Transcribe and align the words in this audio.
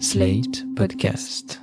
Slate 0.00 0.64
Podcast. 0.74 1.58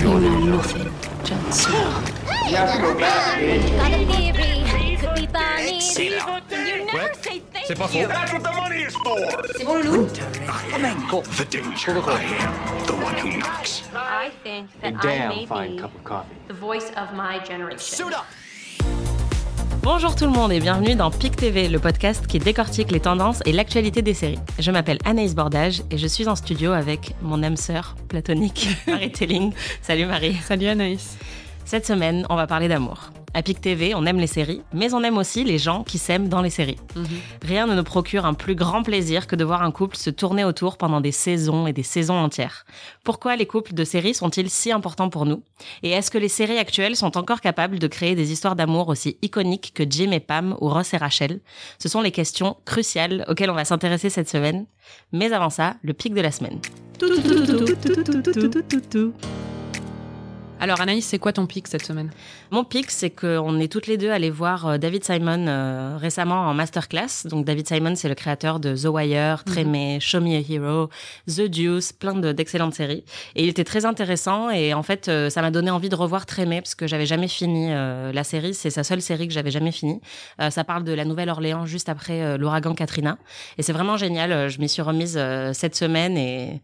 You 0.00 0.18
know 0.20 0.40
nothing, 0.56 0.92
Jon 1.24 1.52
Snow. 1.52 2.04
Got 2.50 2.76
a 2.76 4.04
theory. 4.06 4.96
Could 4.96 5.14
be 5.14 5.26
Barney. 5.28 5.78
You 5.78 6.86
never 6.86 7.14
say 7.14 7.38
thank 7.52 7.66
C'est 7.66 7.76
pas 7.78 7.86
faux. 7.86 7.94
you. 7.94 8.08
That's 8.08 8.32
what 8.32 8.42
the 8.42 8.52
money 8.52 8.82
is 8.82 8.94
for. 8.96 9.16
C'est 9.56 9.64
bon, 9.64 9.80
Loulou? 9.80 10.08
The 10.08 11.44
danger. 11.44 11.92
I 11.92 12.22
am 12.40 12.86
the 12.86 12.94
one 12.94 13.14
who 13.18 13.38
knocks. 13.38 13.82
I 13.94 14.30
think 14.42 14.68
that 14.80 15.04
I 15.04 15.28
may 15.28 15.46
be 15.46 15.80
the 16.48 16.54
voice 16.54 16.90
of 16.96 17.14
my 17.14 17.38
generation. 17.38 18.12
Bonjour 19.82 20.14
tout 20.14 20.26
le 20.26 20.30
monde 20.30 20.52
et 20.52 20.60
bienvenue 20.60 20.94
dans 20.94 21.10
PIC 21.10 21.36
TV, 21.36 21.66
le 21.68 21.78
podcast 21.78 22.26
qui 22.26 22.38
décortique 22.38 22.90
les 22.90 23.00
tendances 23.00 23.40
et 23.46 23.52
l'actualité 23.52 24.02
des 24.02 24.12
séries. 24.12 24.38
Je 24.58 24.70
m'appelle 24.70 24.98
Anaïs 25.06 25.34
Bordage 25.34 25.82
et 25.90 25.96
je 25.96 26.06
suis 26.06 26.28
en 26.28 26.36
studio 26.36 26.72
avec 26.72 27.14
mon 27.22 27.42
âme 27.42 27.56
sœur 27.56 27.96
platonique, 28.08 28.68
Marie 28.86 29.10
Telling. 29.10 29.54
Salut 29.80 30.04
Marie. 30.04 30.34
Salut 30.34 30.66
Anaïs. 30.66 31.16
Cette 31.64 31.86
semaine, 31.86 32.26
on 32.28 32.36
va 32.36 32.46
parler 32.46 32.68
d'amour. 32.68 33.10
À 33.32 33.42
PIC 33.42 33.60
TV, 33.60 33.94
on 33.94 34.06
aime 34.06 34.18
les 34.18 34.26
séries, 34.26 34.62
mais 34.72 34.92
on 34.92 35.04
aime 35.04 35.16
aussi 35.16 35.44
les 35.44 35.58
gens 35.58 35.84
qui 35.84 35.98
s'aiment 35.98 36.28
dans 36.28 36.42
les 36.42 36.50
séries. 36.50 36.78
Rien 37.42 37.68
ne 37.68 37.76
nous 37.76 37.84
procure 37.84 38.26
un 38.26 38.34
plus 38.34 38.56
grand 38.56 38.82
plaisir 38.82 39.28
que 39.28 39.36
de 39.36 39.44
voir 39.44 39.62
un 39.62 39.70
couple 39.70 39.96
se 39.96 40.10
tourner 40.10 40.42
autour 40.42 40.76
pendant 40.76 41.00
des 41.00 41.12
saisons 41.12 41.68
et 41.68 41.72
des 41.72 41.84
saisons 41.84 42.18
entières. 42.18 42.64
Pourquoi 43.04 43.36
les 43.36 43.46
couples 43.46 43.72
de 43.72 43.84
séries 43.84 44.14
sont-ils 44.14 44.50
si 44.50 44.72
importants 44.72 45.10
pour 45.10 45.26
nous 45.26 45.44
Et 45.84 45.90
est-ce 45.90 46.10
que 46.10 46.18
les 46.18 46.28
séries 46.28 46.58
actuelles 46.58 46.96
sont 46.96 47.16
encore 47.16 47.40
capables 47.40 47.78
de 47.78 47.86
créer 47.86 48.16
des 48.16 48.32
histoires 48.32 48.56
d'amour 48.56 48.88
aussi 48.88 49.16
iconiques 49.22 49.72
que 49.74 49.84
Jim 49.88 50.10
et 50.10 50.20
Pam 50.20 50.56
ou 50.60 50.68
Ross 50.68 50.92
et 50.92 50.96
Rachel 50.96 51.38
Ce 51.78 51.88
sont 51.88 52.00
les 52.00 52.10
questions 52.10 52.56
cruciales 52.64 53.24
auxquelles 53.28 53.50
on 53.50 53.54
va 53.54 53.64
s'intéresser 53.64 54.10
cette 54.10 54.28
semaine. 54.28 54.66
Mais 55.12 55.32
avant 55.32 55.50
ça, 55.50 55.76
le 55.82 55.92
pic 55.92 56.14
de 56.14 56.20
la 56.20 56.32
semaine. 56.32 56.58
Alors 60.62 60.82
Anaïs, 60.82 61.06
c'est 61.06 61.18
quoi 61.18 61.32
ton 61.32 61.46
pic 61.46 61.66
cette 61.68 61.86
semaine? 61.86 62.10
Mon 62.50 62.64
pic, 62.64 62.90
c'est 62.90 63.08
qu'on 63.08 63.58
est 63.60 63.72
toutes 63.72 63.86
les 63.86 63.96
deux 63.96 64.10
allées 64.10 64.28
voir 64.28 64.66
euh, 64.66 64.76
David 64.76 65.02
Simon 65.02 65.46
euh, 65.48 65.96
récemment 65.98 66.40
en 66.48 66.52
masterclass. 66.52 67.24
Donc 67.24 67.46
David 67.46 67.66
Simon, 67.66 67.94
c'est 67.96 68.10
le 68.10 68.14
créateur 68.14 68.60
de 68.60 68.76
The 68.76 68.84
Wire, 68.84 69.42
Trémé, 69.44 70.00
Show 70.00 70.20
Me 70.20 70.36
a 70.36 70.42
Hero, 70.46 70.90
The 71.26 71.48
Deuce, 71.48 71.94
plein 71.94 72.12
de- 72.12 72.32
d'excellentes 72.32 72.74
séries. 72.74 73.04
Et 73.36 73.44
il 73.44 73.48
était 73.48 73.64
très 73.64 73.86
intéressant 73.86 74.50
et 74.50 74.74
en 74.74 74.82
fait, 74.82 75.08
euh, 75.08 75.30
ça 75.30 75.40
m'a 75.40 75.50
donné 75.50 75.70
envie 75.70 75.88
de 75.88 75.96
revoir 75.96 76.26
Trémé 76.26 76.60
parce 76.60 76.74
que 76.74 76.86
j'avais 76.86 77.06
jamais 77.06 77.28
fini 77.28 77.68
euh, 77.70 78.12
la 78.12 78.22
série. 78.22 78.52
C'est 78.52 78.68
sa 78.70 78.84
seule 78.84 79.00
série 79.00 79.28
que 79.28 79.32
j'avais 79.32 79.50
jamais 79.50 79.72
finie. 79.72 80.02
Ça 80.50 80.64
parle 80.64 80.84
de 80.84 80.92
la 80.92 81.06
Nouvelle-Orléans 81.06 81.64
juste 81.64 81.88
après 81.88 82.36
l'ouragan 82.36 82.74
Katrina. 82.74 83.16
Et 83.56 83.62
c'est 83.62 83.72
vraiment 83.72 83.96
génial. 83.96 84.50
Je 84.50 84.60
m'y 84.60 84.68
suis 84.68 84.82
remise 84.82 85.18
cette 85.52 85.74
semaine 85.74 86.16
et 86.18 86.60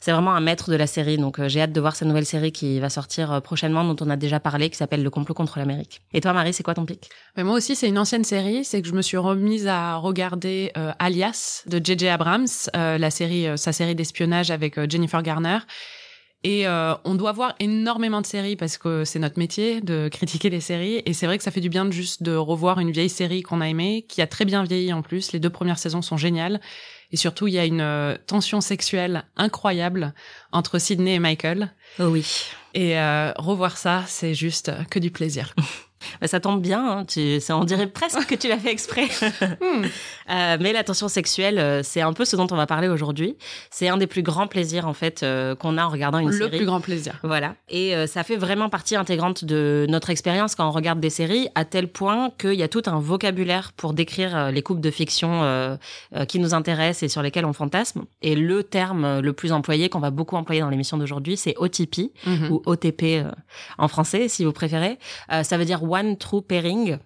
c'est 0.00 0.12
vraiment 0.12 0.34
un 0.34 0.40
maître 0.40 0.70
de 0.70 0.76
la 0.76 0.86
série, 0.86 1.16
donc 1.16 1.38
euh, 1.38 1.48
j'ai 1.48 1.60
hâte 1.60 1.72
de 1.72 1.80
voir 1.80 1.96
cette 1.96 2.08
nouvelle 2.08 2.26
série 2.26 2.52
qui 2.52 2.78
va 2.80 2.88
sortir 2.88 3.32
euh, 3.32 3.40
prochainement, 3.40 3.84
dont 3.84 3.96
on 4.04 4.10
a 4.10 4.16
déjà 4.16 4.40
parlé, 4.40 4.70
qui 4.70 4.76
s'appelle 4.76 5.02
Le 5.02 5.10
complot 5.10 5.34
contre 5.34 5.58
l'Amérique. 5.58 6.02
Et 6.12 6.20
toi, 6.20 6.32
Marie, 6.32 6.52
c'est 6.52 6.62
quoi 6.62 6.74
ton 6.74 6.84
pic? 6.84 7.10
Mais 7.36 7.44
Moi 7.44 7.54
aussi, 7.54 7.74
c'est 7.74 7.88
une 7.88 7.98
ancienne 7.98 8.24
série. 8.24 8.64
C'est 8.64 8.82
que 8.82 8.88
je 8.88 8.94
me 8.94 9.02
suis 9.02 9.16
remise 9.16 9.66
à 9.66 9.96
regarder 9.96 10.72
euh, 10.76 10.92
Alias 10.98 11.64
de 11.66 11.80
J.J. 11.82 12.08
Abrams, 12.08 12.46
euh, 12.76 12.98
la 12.98 13.10
série, 13.10 13.46
sa 13.56 13.72
série 13.72 13.94
d'espionnage 13.94 14.50
avec 14.50 14.78
Jennifer 14.90 15.22
Garner. 15.22 15.58
Et 16.44 16.68
euh, 16.68 16.94
on 17.04 17.16
doit 17.16 17.32
voir 17.32 17.54
énormément 17.58 18.20
de 18.20 18.26
séries 18.26 18.54
parce 18.54 18.78
que 18.78 19.04
c'est 19.04 19.18
notre 19.18 19.38
métier 19.38 19.80
de 19.80 20.08
critiquer 20.08 20.50
les 20.50 20.60
séries. 20.60 21.02
Et 21.04 21.12
c'est 21.12 21.26
vrai 21.26 21.36
que 21.36 21.42
ça 21.42 21.50
fait 21.50 21.60
du 21.60 21.68
bien 21.68 21.84
de 21.84 21.90
juste 21.90 22.22
de 22.22 22.34
revoir 22.34 22.78
une 22.78 22.92
vieille 22.92 23.08
série 23.08 23.42
qu'on 23.42 23.60
a 23.60 23.68
aimée, 23.68 24.06
qui 24.08 24.22
a 24.22 24.26
très 24.28 24.44
bien 24.44 24.62
vieilli 24.62 24.92
en 24.92 25.02
plus. 25.02 25.32
Les 25.32 25.40
deux 25.40 25.50
premières 25.50 25.78
saisons 25.78 26.02
sont 26.02 26.16
géniales. 26.16 26.60
Et 27.10 27.16
surtout, 27.16 27.48
il 27.48 27.54
y 27.54 27.58
a 27.58 27.64
une 27.64 27.80
euh, 27.80 28.16
tension 28.26 28.60
sexuelle 28.60 29.24
incroyable 29.36 30.14
entre 30.52 30.78
Sydney 30.78 31.14
et 31.14 31.18
Michael. 31.18 31.74
Oh 31.98 32.04
oui. 32.04 32.44
Et 32.74 32.98
euh, 32.98 33.32
revoir 33.36 33.76
ça, 33.76 34.04
c'est 34.06 34.34
juste 34.34 34.70
que 34.90 34.98
du 34.98 35.10
plaisir. 35.10 35.54
Bah, 36.20 36.28
ça 36.28 36.40
tombe 36.40 36.60
bien, 36.62 36.98
hein, 36.98 37.04
tu, 37.04 37.40
ça, 37.40 37.56
on 37.56 37.64
dirait 37.64 37.86
presque 37.88 38.26
que 38.26 38.34
tu 38.34 38.48
l'as 38.48 38.58
fait 38.58 38.70
exprès. 38.72 39.08
Hmm. 39.60 39.84
Euh, 40.30 40.58
mais 40.60 40.74
la 40.74 40.84
tension 40.84 41.08
sexuelle, 41.08 41.58
euh, 41.58 41.80
c'est 41.82 42.02
un 42.02 42.12
peu 42.12 42.26
ce 42.26 42.36
dont 42.36 42.46
on 42.50 42.54
va 42.56 42.66
parler 42.66 42.86
aujourd'hui. 42.88 43.36
C'est 43.70 43.88
un 43.88 43.96
des 43.96 44.06
plus 44.06 44.22
grands 44.22 44.46
plaisirs, 44.46 44.86
en 44.86 44.92
fait, 44.92 45.22
euh, 45.22 45.54
qu'on 45.54 45.78
a 45.78 45.86
en 45.86 45.88
regardant 45.88 46.18
une 46.18 46.28
Le 46.28 46.36
série. 46.36 46.58
plus 46.58 46.66
grand 46.66 46.82
plaisir. 46.82 47.14
Voilà. 47.22 47.54
Et 47.70 47.96
euh, 47.96 48.06
ça 48.06 48.24
fait 48.24 48.36
vraiment 48.36 48.68
partie 48.68 48.94
intégrante 48.94 49.46
de 49.46 49.86
notre 49.88 50.10
expérience 50.10 50.54
quand 50.54 50.68
on 50.68 50.70
regarde 50.70 51.00
des 51.00 51.08
séries, 51.08 51.48
à 51.54 51.64
tel 51.64 51.88
point 51.88 52.30
qu'il 52.38 52.52
y 52.54 52.62
a 52.62 52.68
tout 52.68 52.82
un 52.86 53.00
vocabulaire 53.00 53.72
pour 53.72 53.94
décrire 53.94 54.50
les 54.52 54.60
couples 54.60 54.82
de 54.82 54.90
fiction 54.90 55.78
qui 56.28 56.38
nous 56.38 56.52
intéressent 56.52 57.04
et 57.04 57.08
sur 57.08 57.22
lesquels 57.22 57.46
on 57.46 57.54
fantasme. 57.54 58.04
Et 58.20 58.34
le 58.34 58.62
terme 58.64 59.20
le 59.20 59.32
plus 59.32 59.52
employé, 59.52 59.88
qu'on 59.88 59.98
va 60.00 60.10
beaucoup 60.10 60.36
employer 60.36 60.60
dans 60.60 60.68
l'émission 60.68 60.98
d'aujourd'hui, 60.98 61.38
c'est 61.38 61.54
OTP, 61.56 62.10
Mhm. 62.26 62.50
ou 62.52 62.62
OTP 62.66 63.24
en 63.78 63.88
français, 63.88 64.28
si 64.28 64.44
vous 64.44 64.52
préférez. 64.52 64.98
Ça 65.42 65.56
veut 65.56 65.64
dire 65.64 65.82
One 65.88 66.16
True 66.16 66.42
Pairing. 66.42 66.98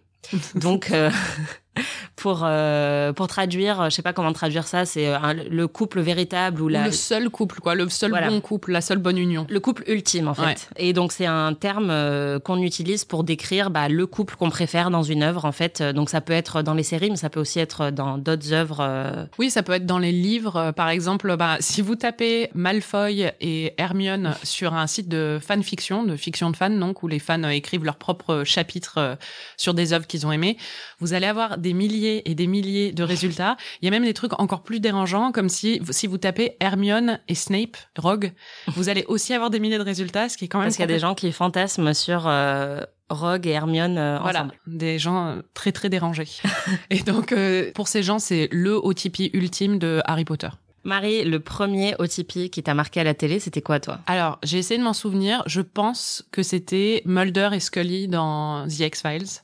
Donc, 0.54 0.90
euh, 0.90 1.10
pour 2.16 2.42
euh, 2.44 3.12
pour 3.12 3.26
traduire, 3.28 3.90
je 3.90 3.94
sais 3.94 4.02
pas 4.02 4.12
comment 4.12 4.32
traduire 4.32 4.66
ça, 4.66 4.84
c'est 4.84 5.08
euh, 5.08 5.18
le 5.50 5.66
couple 5.68 6.00
véritable 6.00 6.60
ou 6.60 6.68
la 6.68 6.86
le 6.86 6.92
seul 6.92 7.30
couple, 7.30 7.60
quoi, 7.60 7.74
le 7.74 7.88
seul 7.88 8.10
Voilà. 8.10 8.28
bon 8.28 8.40
couple, 8.40 8.72
la 8.72 8.80
seule 8.80 8.98
bonne 8.98 9.18
union. 9.18 9.46
le 9.48 9.60
couple 9.60 9.84
ultime 9.86 10.28
en 10.28 10.34
fait. 10.34 10.42
Ouais. 10.42 10.56
Et 10.76 10.92
donc 10.92 11.12
c'est 11.12 11.26
un 11.26 11.54
terme 11.54 11.88
euh, 11.90 12.38
qu'on 12.38 12.58
utilise 12.58 13.04
pour 13.04 13.24
décrire 13.24 13.70
bah, 13.70 13.88
le 13.88 14.06
couple 14.06 14.36
qu'on 14.36 14.50
préfère 14.50 14.90
dans 14.90 15.02
une 15.02 15.22
œuvre 15.22 15.44
en 15.44 15.52
fait. 15.52 15.82
Donc 15.82 16.10
ça 16.10 16.20
peut 16.20 16.32
être 16.32 16.62
dans 16.62 16.74
les 16.74 16.82
séries, 16.82 17.10
mais 17.10 17.16
ça 17.16 17.30
peut 17.30 17.40
aussi 17.40 17.58
être 17.58 17.90
dans 17.90 18.18
d'autres 18.18 18.52
œuvres. 18.52 19.28
Oui, 19.38 19.50
ça 19.50 19.62
peut 19.62 19.72
être 19.72 19.86
dans 19.86 19.98
les 19.98 20.12
livres, 20.12 20.72
par 20.72 20.88
exemple. 20.88 21.36
Bah, 21.36 21.56
si 21.60 21.80
vous 21.82 21.96
tapez 21.96 22.50
Malfoy 22.54 23.30
et 23.40 23.74
Hermione 23.78 24.34
sur 24.42 24.74
un 24.74 24.86
site 24.86 25.08
de 25.08 25.38
fanfiction, 25.40 26.02
de 26.04 26.16
fiction 26.16 26.50
de 26.50 26.56
fans, 26.56 26.70
donc 26.70 27.02
où 27.02 27.08
les 27.08 27.18
fans 27.18 27.48
écrivent 27.48 27.84
leurs 27.84 27.96
propres 27.96 28.44
chapitres 28.44 29.16
sur 29.56 29.74
des 29.74 29.92
œuvres 29.92 30.06
qu'ils 30.06 30.26
ont 30.26 30.32
aimées, 30.32 30.56
vous 31.00 31.14
allez 31.14 31.26
avoir 31.26 31.58
des 31.62 31.72
milliers 31.72 32.28
et 32.30 32.34
des 32.34 32.46
milliers 32.46 32.92
de 32.92 33.02
résultats. 33.02 33.56
Il 33.80 33.86
y 33.86 33.88
a 33.88 33.90
même 33.90 34.04
des 34.04 34.14
trucs 34.14 34.38
encore 34.38 34.62
plus 34.62 34.80
dérangeants, 34.80 35.32
comme 35.32 35.48
si 35.48 35.80
si 35.90 36.06
vous 36.06 36.18
tapez 36.18 36.56
Hermione 36.60 37.20
et 37.28 37.34
Snape, 37.34 37.76
Rogue, 37.96 38.32
vous 38.68 38.88
allez 38.88 39.04
aussi 39.08 39.32
avoir 39.32 39.50
des 39.50 39.60
milliers 39.60 39.78
de 39.78 39.82
résultats, 39.82 40.28
ce 40.28 40.36
qui 40.36 40.44
est 40.44 40.48
quand 40.48 40.58
même 40.58 40.66
Parce 40.66 40.76
qu'il 40.76 40.82
y 40.82 40.90
a 40.90 40.94
des 40.94 40.98
gens 40.98 41.14
qui 41.14 41.32
fantasment 41.32 41.94
sur 41.94 42.26
euh, 42.26 42.80
Rogue 43.12 43.46
et 43.46 43.50
Hermione 43.50 43.98
euh, 43.98 44.18
Voilà, 44.20 44.40
ensemble. 44.40 44.54
des 44.66 44.98
gens 44.98 45.26
euh, 45.28 45.42
très 45.54 45.72
très 45.72 45.88
dérangés. 45.88 46.28
et 46.90 47.00
donc 47.00 47.32
euh, 47.32 47.70
pour 47.74 47.88
ces 47.88 48.02
gens, 48.02 48.18
c'est 48.18 48.48
le 48.50 48.74
OTP 48.74 49.34
ultime 49.34 49.78
de 49.78 50.00
Harry 50.04 50.24
Potter. 50.24 50.48
Marie, 50.84 51.24
le 51.24 51.38
premier 51.38 51.94
OTP 52.00 52.50
qui 52.50 52.62
t'a 52.64 52.74
marqué 52.74 52.98
à 52.98 53.04
la 53.04 53.14
télé, 53.14 53.38
c'était 53.38 53.62
quoi 53.62 53.78
toi? 53.78 54.00
Alors, 54.06 54.40
j'ai 54.42 54.58
essayé 54.58 54.78
de 54.78 54.84
m'en 54.84 54.92
souvenir. 54.94 55.44
Je 55.46 55.60
pense 55.60 56.24
que 56.32 56.42
c'était 56.42 57.02
Mulder 57.04 57.50
et 57.52 57.60
Scully 57.60 58.08
dans 58.08 58.66
The 58.66 58.80
X-Files, 58.80 59.42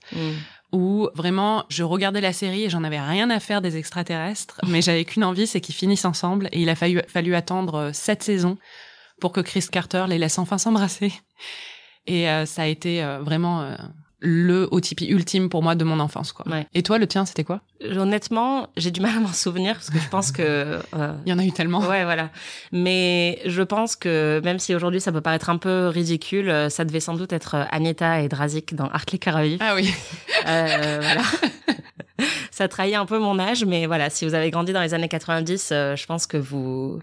où 0.73 1.09
vraiment, 1.15 1.65
je 1.69 1.83
regardais 1.83 2.21
la 2.21 2.33
série 2.33 2.65
et 2.65 2.71
j'en 2.71 2.85
avais 2.85 3.01
rien 3.01 3.31
à 3.31 3.41
faire 3.41 3.63
des 3.63 3.77
extraterrestres, 3.77 4.61
mais 4.67 4.83
j'avais 4.83 5.05
qu'une 5.05 5.25
envie, 5.25 5.47
c'est 5.47 5.61
qu'ils 5.61 5.75
finissent 5.75 6.05
ensemble. 6.05 6.49
Et 6.53 6.61
il 6.61 6.69
a 6.69 6.75
fallu, 6.75 7.01
fallu 7.09 7.35
attendre 7.35 7.75
euh, 7.75 7.93
sept 7.93 8.23
saisons 8.23 8.59
pour 9.21 9.33
que 9.33 9.41
Chris 9.41 9.67
Carter 9.71 10.05
les 10.09 10.19
laisse 10.19 10.39
enfin 10.39 10.59
s'embrasser. 10.59 11.13
Et 12.07 12.29
euh, 12.29 12.47
ça 12.47 12.63
a 12.63 12.67
été 12.67 13.05
euh, 13.05 13.21
vraiment 13.21 13.61
euh, 13.61 13.77
le 14.21 14.69
OTP 14.71 15.03
ultime 15.03 15.49
pour 15.49 15.63
moi 15.63 15.75
de 15.75 15.85
mon 15.85 16.01
enfance. 16.01 16.33
Quoi. 16.33 16.47
Ouais. 16.49 16.67
Et 16.75 16.83
toi, 16.83 16.99
le 16.99 17.07
tien, 17.07 17.25
c'était 17.25 17.45
quoi? 17.45 17.61
Honnêtement, 17.85 18.69
j'ai 18.77 18.91
du 18.91 19.01
mal 19.01 19.17
à 19.17 19.21
m'en 19.21 19.33
souvenir 19.33 19.75
parce 19.75 19.91
que 19.91 19.99
je 19.99 20.09
pense 20.09 20.33
que 20.33 20.43
euh, 20.95 21.13
Il 21.25 21.31
y 21.31 21.33
en 21.33 21.39
a 21.39 21.45
eu 21.45 21.53
tellement. 21.53 21.81
Ouais, 21.81 22.05
voilà. 22.05 22.31
Mais 22.73 23.41
je 23.47 23.63
pense 23.63 23.95
que 23.95 24.41
même 24.45 24.59
si 24.59 24.75
aujourd'hui 24.75 25.01
ça 25.01 25.13
peut 25.13 25.21
paraître 25.21 25.51
un 25.51 25.59
peu 25.59 25.87
ridicule, 25.89 26.49
euh, 26.51 26.69
ça 26.69 26.85
devait 26.85 27.01
sans 27.01 27.15
doute 27.15 27.33
être 27.33 27.55
euh, 27.55 27.65
Agneta 27.71 28.21
et 28.21 28.29
Drazik 28.29 28.75
dans 28.75 28.89
Art 28.89 29.05
les 29.13 29.19
Caraïbes. 29.19 29.61
Ah 29.63 29.75
oui. 29.75 29.93
Euh, 30.47 30.99
voilà. 31.01 31.23
ça 32.51 32.69
trahit 32.69 32.95
un 32.95 33.07
peu 33.07 33.19
mon 33.19 33.39
âge, 33.39 33.65
mais 33.65 33.87
voilà, 33.87 34.11
si 34.11 34.25
vous 34.25 34.35
avez 34.35 34.51
grandi 34.51 34.73
dans 34.73 34.83
les 34.83 34.95
années 34.95 35.09
90, 35.09 35.71
euh, 35.71 35.97
je 35.97 36.07
pense 36.07 36.27
que 36.27 36.37
vous 36.37 37.01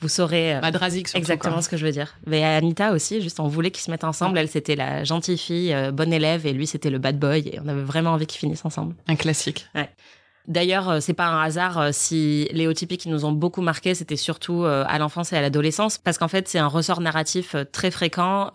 vous 0.00 0.08
saurez 0.08 0.56
euh, 0.56 0.60
Madrazik 0.60 1.08
surtout. 1.08 1.18
exactement 1.18 1.54
quoi. 1.54 1.62
ce 1.62 1.68
que 1.68 1.76
je 1.76 1.84
veux 1.84 1.92
dire. 1.92 2.14
Mais 2.26 2.44
Anita 2.44 2.92
aussi, 2.92 3.20
juste 3.20 3.40
on 3.40 3.48
voulait 3.48 3.70
qu'ils 3.70 3.84
se 3.84 3.90
mettent 3.90 4.04
ensemble. 4.04 4.38
Elle 4.38 4.48
c'était 4.48 4.76
la 4.76 5.04
gentille 5.04 5.38
fille, 5.38 5.72
euh, 5.72 5.90
bonne 5.90 6.12
élève, 6.12 6.46
et 6.46 6.52
lui 6.52 6.66
c'était 6.66 6.90
le 6.90 6.98
bad 6.98 7.18
boy, 7.18 7.48
et 7.48 7.60
on 7.64 7.68
avait 7.68 7.82
vraiment 7.82 8.10
envie 8.10 8.26
qu'ils 8.26 8.40
finissent 8.40 8.64
ensemble. 8.64 8.94
Un 9.08 9.16
classique. 9.16 9.66
D'ailleurs, 10.46 10.90
euh, 10.90 11.00
c'est 11.00 11.14
pas 11.14 11.28
un 11.28 11.42
hasard 11.42 11.78
euh, 11.78 11.88
si 11.92 12.48
les 12.52 12.66
OTP 12.66 12.98
qui 12.98 13.08
nous 13.08 13.24
ont 13.24 13.32
beaucoup 13.32 13.62
marqué, 13.62 13.94
c'était 13.94 14.16
surtout 14.16 14.64
euh, 14.64 14.84
à 14.86 14.98
l'enfance 14.98 15.32
et 15.32 15.36
à 15.36 15.40
l'adolescence, 15.40 15.96
parce 15.96 16.18
qu'en 16.18 16.28
fait, 16.28 16.48
c'est 16.48 16.58
un 16.58 16.66
ressort 16.66 17.00
narratif 17.00 17.56
très 17.72 17.90
fréquent 17.90 18.50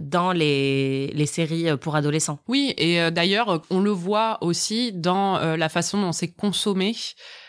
dans 0.00 0.32
les, 0.32 1.08
les 1.08 1.26
séries 1.26 1.76
pour 1.78 1.96
adolescents. 1.96 2.40
Oui, 2.48 2.74
et 2.76 3.10
d'ailleurs, 3.10 3.62
on 3.70 3.80
le 3.80 3.90
voit 3.90 4.38
aussi 4.40 4.92
dans 4.92 5.38
la 5.38 5.68
façon 5.68 6.00
dont 6.00 6.12
c'est 6.12 6.32
consommé 6.32 6.94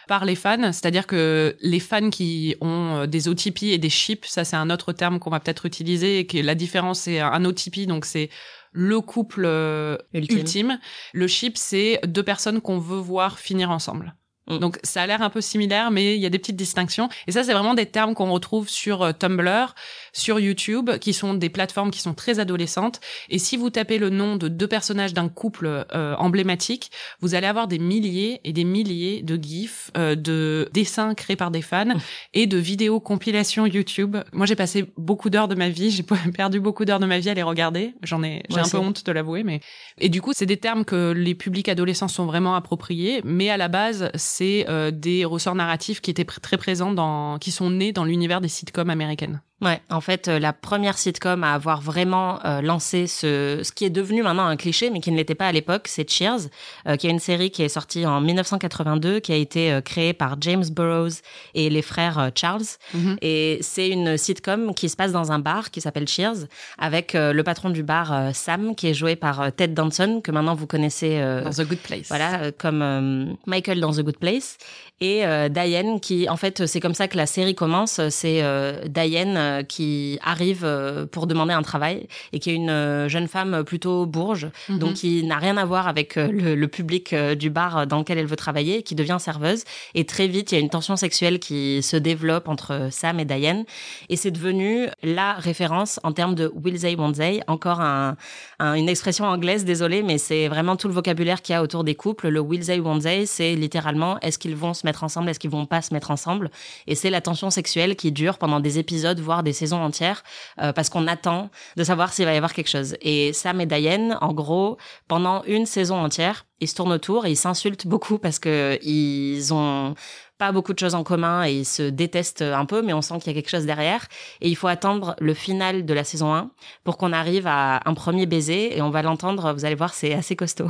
par 0.07 0.25
les 0.25 0.35
fans, 0.35 0.71
c'est-à-dire 0.71 1.07
que 1.07 1.55
les 1.61 1.79
fans 1.79 2.09
qui 2.09 2.55
ont 2.61 3.05
des 3.07 3.27
OTP 3.27 3.63
et 3.63 3.77
des 3.77 3.89
ships, 3.89 4.25
ça 4.25 4.43
c'est 4.43 4.55
un 4.55 4.69
autre 4.69 4.93
terme 4.93 5.19
qu'on 5.19 5.29
va 5.29 5.39
peut-être 5.39 5.65
utiliser, 5.65 6.19
et 6.19 6.25
que 6.25 6.37
la 6.37 6.55
différence 6.55 7.01
c'est 7.01 7.19
un 7.19 7.45
OTP, 7.45 7.85
donc 7.87 8.05
c'est 8.05 8.29
le 8.73 8.99
couple 9.01 9.43
euh, 9.45 9.97
Ultime. 10.13 10.37
ultime. 10.37 10.79
Le 11.13 11.27
ship, 11.27 11.57
c'est 11.57 12.01
deux 12.05 12.23
personnes 12.23 12.59
qu'on 12.61 12.79
veut 12.79 12.99
voir 12.99 13.39
finir 13.39 13.71
ensemble. 13.71 14.15
Mm. 14.47 14.57
Donc 14.59 14.79
ça 14.83 15.01
a 15.01 15.07
l'air 15.07 15.21
un 15.21 15.29
peu 15.29 15.41
similaire, 15.41 15.91
mais 15.91 16.15
il 16.15 16.21
y 16.21 16.25
a 16.25 16.29
des 16.29 16.39
petites 16.39 16.55
distinctions. 16.55 17.09
Et 17.27 17.31
ça, 17.31 17.43
c'est 17.43 17.53
vraiment 17.53 17.73
des 17.73 17.85
termes 17.85 18.13
qu'on 18.13 18.31
retrouve 18.31 18.69
sur 18.69 19.01
euh, 19.01 19.11
Tumblr, 19.11 19.75
sur 20.11 20.39
YouTube, 20.39 20.91
qui 20.99 21.13
sont 21.13 21.33
des 21.33 21.49
plateformes 21.49 21.91
qui 21.91 21.99
sont 21.99 22.13
très 22.13 22.39
adolescentes. 22.39 22.99
Et 23.29 23.39
si 23.39 23.57
vous 23.57 23.69
tapez 23.69 23.97
le 23.97 24.09
nom 24.09 24.35
de 24.35 24.47
deux 24.47 24.67
personnages 24.67 25.13
d'un 25.13 25.29
couple 25.29 25.85
euh, 25.93 26.15
emblématique, 26.17 26.91
vous 27.21 27.35
allez 27.35 27.47
avoir 27.47 27.67
des 27.67 27.79
milliers 27.79 28.41
et 28.43 28.53
des 28.53 28.63
milliers 28.63 29.21
de 29.21 29.41
gifs, 29.41 29.91
euh, 29.97 30.15
de 30.15 30.69
dessins 30.73 31.13
créés 31.15 31.35
par 31.35 31.51
des 31.51 31.61
fans 31.61 31.85
mm. 31.85 31.99
et 32.33 32.47
de 32.47 32.57
vidéos 32.57 32.99
compilations 32.99 33.65
YouTube. 33.65 34.17
Moi, 34.33 34.45
j'ai 34.45 34.55
passé 34.55 34.85
beaucoup 34.97 35.29
d'heures 35.29 35.47
de 35.47 35.55
ma 35.55 35.69
vie, 35.69 35.91
j'ai 35.91 36.03
perdu 36.35 36.59
beaucoup 36.59 36.85
d'heures 36.85 36.99
de 36.99 37.05
ma 37.05 37.19
vie 37.19 37.29
à 37.29 37.33
les 37.33 37.43
regarder. 37.43 37.93
J'en 38.03 38.23
ai, 38.23 38.43
j'ai 38.49 38.59
un 38.59 38.67
peu 38.67 38.77
honte 38.77 39.05
de 39.05 39.11
l'avouer, 39.11 39.43
mais 39.43 39.61
et 39.99 40.09
du 40.09 40.21
coup, 40.21 40.31
c'est 40.33 40.45
des 40.45 40.57
termes 40.57 40.85
que 40.85 41.11
les 41.11 41.35
publics 41.35 41.69
adolescents 41.69 42.07
sont 42.07 42.25
vraiment 42.25 42.55
appropriés, 42.55 43.21
mais 43.23 43.49
à 43.49 43.57
la 43.57 43.67
base 43.67 44.11
c'est 44.35 44.65
euh, 44.67 44.89
des 44.89 45.25
ressorts 45.25 45.53
narratifs 45.53 46.01
qui 46.01 46.09
étaient 46.09 46.25
très 46.25 46.57
présents 46.57 46.91
dans, 46.91 47.37
qui 47.37 47.51
sont 47.51 47.69
nés 47.69 47.93
dans 47.93 48.03
l'univers 48.03 48.41
des 48.41 48.47
sitcoms 48.47 48.89
américaines. 48.89 49.41
Ouais, 49.61 49.79
en 49.89 50.01
fait, 50.01 50.27
euh, 50.27 50.39
la 50.39 50.51
première 50.51 50.97
sitcom 50.97 51.43
à 51.43 51.53
avoir 51.53 51.79
vraiment 51.79 52.43
euh, 52.43 52.61
lancé 52.61 53.07
ce, 53.07 53.61
ce 53.63 53.71
qui 53.71 53.85
est 53.85 53.89
devenu 53.89 54.21
maintenant 54.21 54.45
un 54.45 54.57
cliché, 54.57 54.89
mais 54.89 54.99
qui 54.99 55.09
ne 55.11 55.15
l'était 55.15 55.35
pas 55.35 55.47
à 55.47 55.51
l'époque, 55.51 55.87
c'est 55.87 56.09
Cheers, 56.09 56.49
euh, 56.87 56.97
qui 56.97 57.07
est 57.07 57.09
une 57.09 57.19
série 57.19 57.49
qui 57.49 57.63
est 57.63 57.69
sortie 57.69 58.05
en 58.05 58.19
1982, 58.19 59.21
qui 59.21 59.31
a 59.31 59.35
été 59.35 59.79
créée 59.85 60.13
par 60.13 60.35
James 60.41 60.65
Burroughs 60.69 61.21
et 61.53 61.69
les 61.69 61.81
frères 61.81 62.31
Charles. 62.35 62.63
Mhm. 62.93 63.17
Et 63.21 63.59
c'est 63.61 63.87
une 63.87 64.17
sitcom 64.17 64.73
qui 64.73 64.89
se 64.89 64.97
passe 64.97 65.13
dans 65.13 65.31
un 65.31 65.39
bar 65.39 65.71
qui 65.71 65.79
s'appelle 65.79 66.07
Cheers, 66.07 66.47
avec 66.77 67.13
le 67.13 67.41
patron 67.43 67.69
du 67.69 67.83
bar 67.83 68.33
Sam, 68.33 68.75
qui 68.75 68.87
est 68.87 68.93
joué 68.93 69.15
par 69.15 69.51
Ted 69.53 69.73
Danson, 69.73 70.21
que 70.21 70.31
maintenant 70.31 70.55
vous 70.55 70.67
connaissez. 70.67 71.19
dans 71.19 71.51
The 71.51 71.67
Good 71.67 71.79
Place. 71.79 72.07
Voilà, 72.09 72.51
comme 72.51 73.35
Michael 73.45 73.79
dans 73.79 73.91
The 73.91 74.01
Good 74.01 74.17
Place. 74.17 74.57
Et 74.99 75.23
Diane, 75.49 75.99
qui, 75.99 76.27
en 76.29 76.37
fait, 76.37 76.65
c'est 76.65 76.79
comme 76.79 76.93
ça 76.93 77.07
que 77.07 77.17
la 77.17 77.25
série 77.25 77.55
commence. 77.55 77.99
C'est 78.09 78.43
Diane 78.89 79.52
euh, 79.53 79.63
qui 79.63 80.19
arrive 80.21 80.63
euh, 80.63 81.05
pour 81.05 81.27
demander 81.27 81.53
un 81.53 81.61
travail 81.61 82.07
et 82.31 82.39
qui 82.39 82.49
est 82.49 82.55
une 82.55 82.69
euh, 82.69 83.07
jeune 83.09 83.27
femme 83.27 83.63
plutôt 83.63 84.05
bourge, 84.05 84.47
mhm. 84.69 84.79
donc 84.79 84.93
qui 84.93 85.23
n'a 85.23 85.37
rien 85.37 85.57
à 85.57 85.65
voir 85.65 85.87
avec 85.87 86.15
le, 86.15 86.65
public 86.67 87.13
du 87.13 87.49
bar 87.49 87.85
dans 87.87 87.99
lequel 87.99 88.17
elle 88.17 88.25
veut 88.25 88.35
travailler, 88.35 88.83
qui 88.83 88.95
devient 88.95 89.17
serveuse. 89.19 89.63
Et 89.95 90.05
très 90.05 90.27
vite, 90.27 90.51
il 90.51 90.55
y 90.55 90.57
a 90.57 90.61
une 90.61 90.69
tension 90.69 90.95
sexuelle 90.95 91.39
qui 91.39 91.83
se 91.83 91.97
développe 91.97 92.47
entre 92.47 92.87
Sam 92.89 93.19
et 93.19 93.25
Diane. 93.25 93.65
Et 94.09 94.15
c'est 94.15 94.31
devenu 94.31 94.87
la 95.03 95.33
référence 95.33 95.99
en 96.03 96.13
termes 96.13 96.35
de 96.35 96.51
will 96.55 96.79
they, 96.79 96.95
won't 96.95 97.13
they. 97.13 97.41
Encore 97.47 97.81
un, 97.81 98.15
une 98.59 98.89
expression 98.89 99.25
anglaise, 99.25 99.65
désolé, 99.65 100.01
mais 100.01 100.17
c'est 100.17 100.47
vraiment 100.47 100.75
tout 100.75 100.87
le 100.87 100.93
vocabulaire 100.93 101.41
qu'il 101.41 101.53
y 101.53 101.55
a 101.55 101.61
autour 101.61 101.83
des 101.83 101.95
couples. 101.95 102.29
Le 102.29 102.39
will 102.39 102.65
they, 102.65 102.79
won't 102.79 103.01
they, 103.01 103.27
c'est 103.27 103.55
littéralement 103.55 104.19
est-ce 104.21 104.39
qu'ils 104.39 104.55
vont 104.55 104.73
se 104.73 104.85
mettre 104.85 105.03
ensemble, 105.03 105.29
est-ce 105.29 105.39
qu'ils 105.39 105.51
vont 105.51 105.65
pas 105.65 105.81
se 105.81 105.93
mettre 105.93 106.11
ensemble. 106.11 106.49
Et 106.87 106.95
c'est 106.95 107.09
la 107.09 107.21
tension 107.21 107.49
sexuelle 107.49 107.95
qui 107.95 108.11
dure 108.11 108.37
pendant 108.37 108.59
des 108.59 108.79
épisodes, 108.79 109.19
voire 109.19 109.32
des 109.41 109.53
saisons 109.53 109.81
entières 109.81 110.23
euh, 110.61 110.73
parce 110.73 110.89
qu'on 110.89 111.07
attend 111.07 111.49
de 111.75 111.83
savoir 111.83 112.13
s'il 112.13 112.25
va 112.25 112.33
y 112.33 112.37
avoir 112.37 112.53
quelque 112.53 112.69
chose. 112.69 112.95
Et 113.01 113.33
Sam 113.33 113.59
et 113.61 113.65
Diane, 113.65 114.17
en 114.21 114.33
gros, 114.33 114.77
pendant 115.07 115.43
une 115.45 115.65
saison 115.65 115.97
entière, 115.97 116.45
ils 116.59 116.67
se 116.67 116.75
tournent 116.75 116.93
autour 116.93 117.25
et 117.25 117.31
ils 117.31 117.37
s'insultent 117.37 117.87
beaucoup 117.87 118.19
parce 118.19 118.37
que 118.37 118.77
ils 118.83 119.51
ont 119.53 119.95
pas 120.37 120.51
beaucoup 120.51 120.73
de 120.73 120.79
choses 120.79 120.95
en 120.95 121.03
commun 121.03 121.45
et 121.45 121.53
ils 121.53 121.65
se 121.65 121.83
détestent 121.83 122.41
un 122.41 122.65
peu, 122.65 122.81
mais 122.81 122.93
on 122.93 123.01
sent 123.01 123.15
qu'il 123.19 123.27
y 123.27 123.35
a 123.37 123.41
quelque 123.41 123.49
chose 123.49 123.65
derrière. 123.65 124.07
Et 124.41 124.49
il 124.49 124.55
faut 124.55 124.67
attendre 124.67 125.15
le 125.19 125.33
final 125.33 125.85
de 125.85 125.93
la 125.93 126.03
saison 126.03 126.33
1 126.33 126.51
pour 126.83 126.97
qu'on 126.97 127.13
arrive 127.13 127.47
à 127.47 127.81
un 127.85 127.93
premier 127.93 128.25
baiser 128.25 128.77
et 128.77 128.81
on 128.81 128.89
va 128.89 129.01
l'entendre, 129.01 129.53
vous 129.53 129.65
allez 129.65 129.75
voir, 129.75 129.93
c'est 129.93 130.13
assez 130.13 130.35
costaud. 130.35 130.69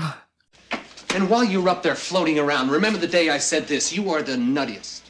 And 1.15 1.29
while 1.29 1.43
you're 1.43 1.69
up 1.69 1.83
there 1.83 1.95
floating 1.95 2.39
around, 2.39 2.71
remember 2.71 2.97
the 2.97 3.07
day 3.07 3.29
I 3.29 3.39
said 3.39 3.67
this, 3.67 3.95
you 3.95 4.11
are 4.11 4.23
the 4.23 4.35
nuttiest, 4.35 5.03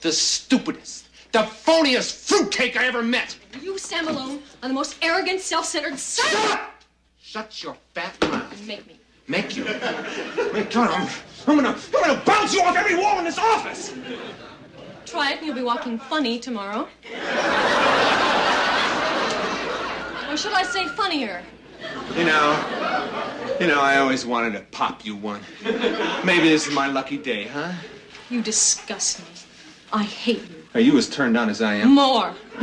the 0.00 0.10
stupidest, 0.10 1.04
the 1.32 1.40
phoniest 1.40 2.28
fruitcake 2.28 2.76
I 2.76 2.86
ever 2.86 3.02
met. 3.02 3.36
You, 3.60 3.78
Sam 3.78 4.04
Malone, 4.04 4.42
are 4.62 4.68
the 4.68 4.74
most 4.74 4.96
arrogant, 5.02 5.40
self-centered 5.40 5.98
son. 5.98 6.26
Stop! 6.28 6.82
Shut 7.20 7.62
your 7.62 7.76
fat 7.94 8.20
mouth. 8.30 8.66
Make 8.66 8.86
me. 8.86 9.00
Make 9.28 9.56
you. 9.56 9.64
Wait, 9.64 10.70
God, 10.70 10.90
I'm, 10.90 11.08
I'm 11.46 11.56
gonna, 11.56 11.76
I'm 11.94 12.02
gonna 12.02 12.22
bounce 12.26 12.52
you 12.52 12.60
off 12.62 12.76
every 12.76 12.96
wall 12.96 13.18
in 13.18 13.24
this 13.24 13.38
office. 13.38 13.94
Try 15.06 15.32
it, 15.32 15.38
and 15.38 15.46
you'll 15.46 15.54
be 15.54 15.62
walking 15.62 15.98
funny 15.98 16.38
tomorrow. 16.38 16.82
or 20.28 20.36
should 20.36 20.52
I 20.52 20.62
say 20.64 20.86
funnier? 20.88 21.42
You 22.16 22.24
know, 22.24 23.56
you 23.58 23.66
know, 23.66 23.80
I 23.80 23.98
always 23.98 24.26
wanted 24.26 24.52
to 24.52 24.60
pop 24.70 25.04
you 25.04 25.16
one. 25.16 25.40
Maybe 26.24 26.48
this 26.48 26.66
is 26.68 26.74
my 26.74 26.88
lucky 26.88 27.16
day, 27.16 27.44
huh? 27.44 27.72
You 28.30 28.42
disgust 28.42 29.20
me. 29.20 29.26
I 29.92 30.02
hate 30.04 30.42
you. 30.48 30.61
Are 30.74 30.80
you 30.80 30.96
as 30.96 31.06
turned 31.06 31.36
on 31.36 31.50
as 31.50 31.60
I 31.60 31.82
am? 31.82 31.94
More. 31.94 32.30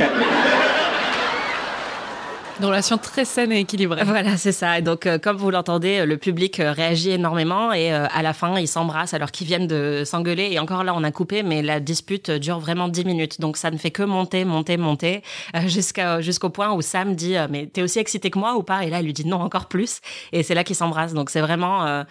Une 2.58 2.66
relation 2.66 2.98
très 2.98 3.24
saine 3.24 3.52
et 3.52 3.60
équilibrée. 3.60 4.02
Voilà, 4.04 4.36
c'est 4.36 4.50
ça. 4.50 4.78
Et 4.78 4.82
donc, 4.82 5.06
euh, 5.06 5.18
comme 5.18 5.36
vous 5.36 5.50
l'entendez, 5.50 6.04
le 6.04 6.16
public 6.16 6.58
euh, 6.58 6.72
réagit 6.72 7.10
énormément 7.10 7.72
et 7.72 7.94
euh, 7.94 8.06
à 8.12 8.22
la 8.22 8.32
fin, 8.32 8.58
ils 8.58 8.66
s'embrassent 8.66 9.14
alors 9.14 9.30
qu'ils 9.30 9.46
viennent 9.46 9.68
de 9.68 10.02
s'engueuler. 10.04 10.48
Et 10.50 10.58
encore 10.58 10.82
là, 10.82 10.92
on 10.96 11.04
a 11.04 11.12
coupé, 11.12 11.44
mais 11.44 11.62
la 11.62 11.78
dispute 11.78 12.32
dure 12.32 12.58
vraiment 12.58 12.88
10 12.88 13.04
minutes. 13.04 13.40
Donc, 13.40 13.56
ça 13.56 13.70
ne 13.70 13.76
fait 13.76 13.92
que 13.92 14.02
monter, 14.02 14.44
monter, 14.44 14.76
monter 14.76 15.22
jusqu'à 15.66 16.20
jusqu'au 16.20 16.50
point 16.50 16.72
où 16.72 16.82
Sam 16.82 17.14
dit 17.14 17.36
Mais 17.48 17.66
t'es 17.66 17.80
aussi 17.80 18.00
excité 18.00 18.28
que 18.28 18.40
moi 18.40 18.56
ou 18.56 18.64
pas? 18.64 18.84
Et 18.84 18.90
là, 18.90 19.00
il 19.00 19.06
lui 19.06 19.12
dit 19.12 19.26
non, 19.26 19.40
encore 19.40 19.66
plus. 19.66 20.00
Et 20.32 20.42
c'est 20.42 20.54
là 20.54 20.64
qu'ils 20.64 20.76
s'embrassent. 20.76 21.14
Donc, 21.14 21.30
c'est 21.30 21.40
vraiment 21.40 22.04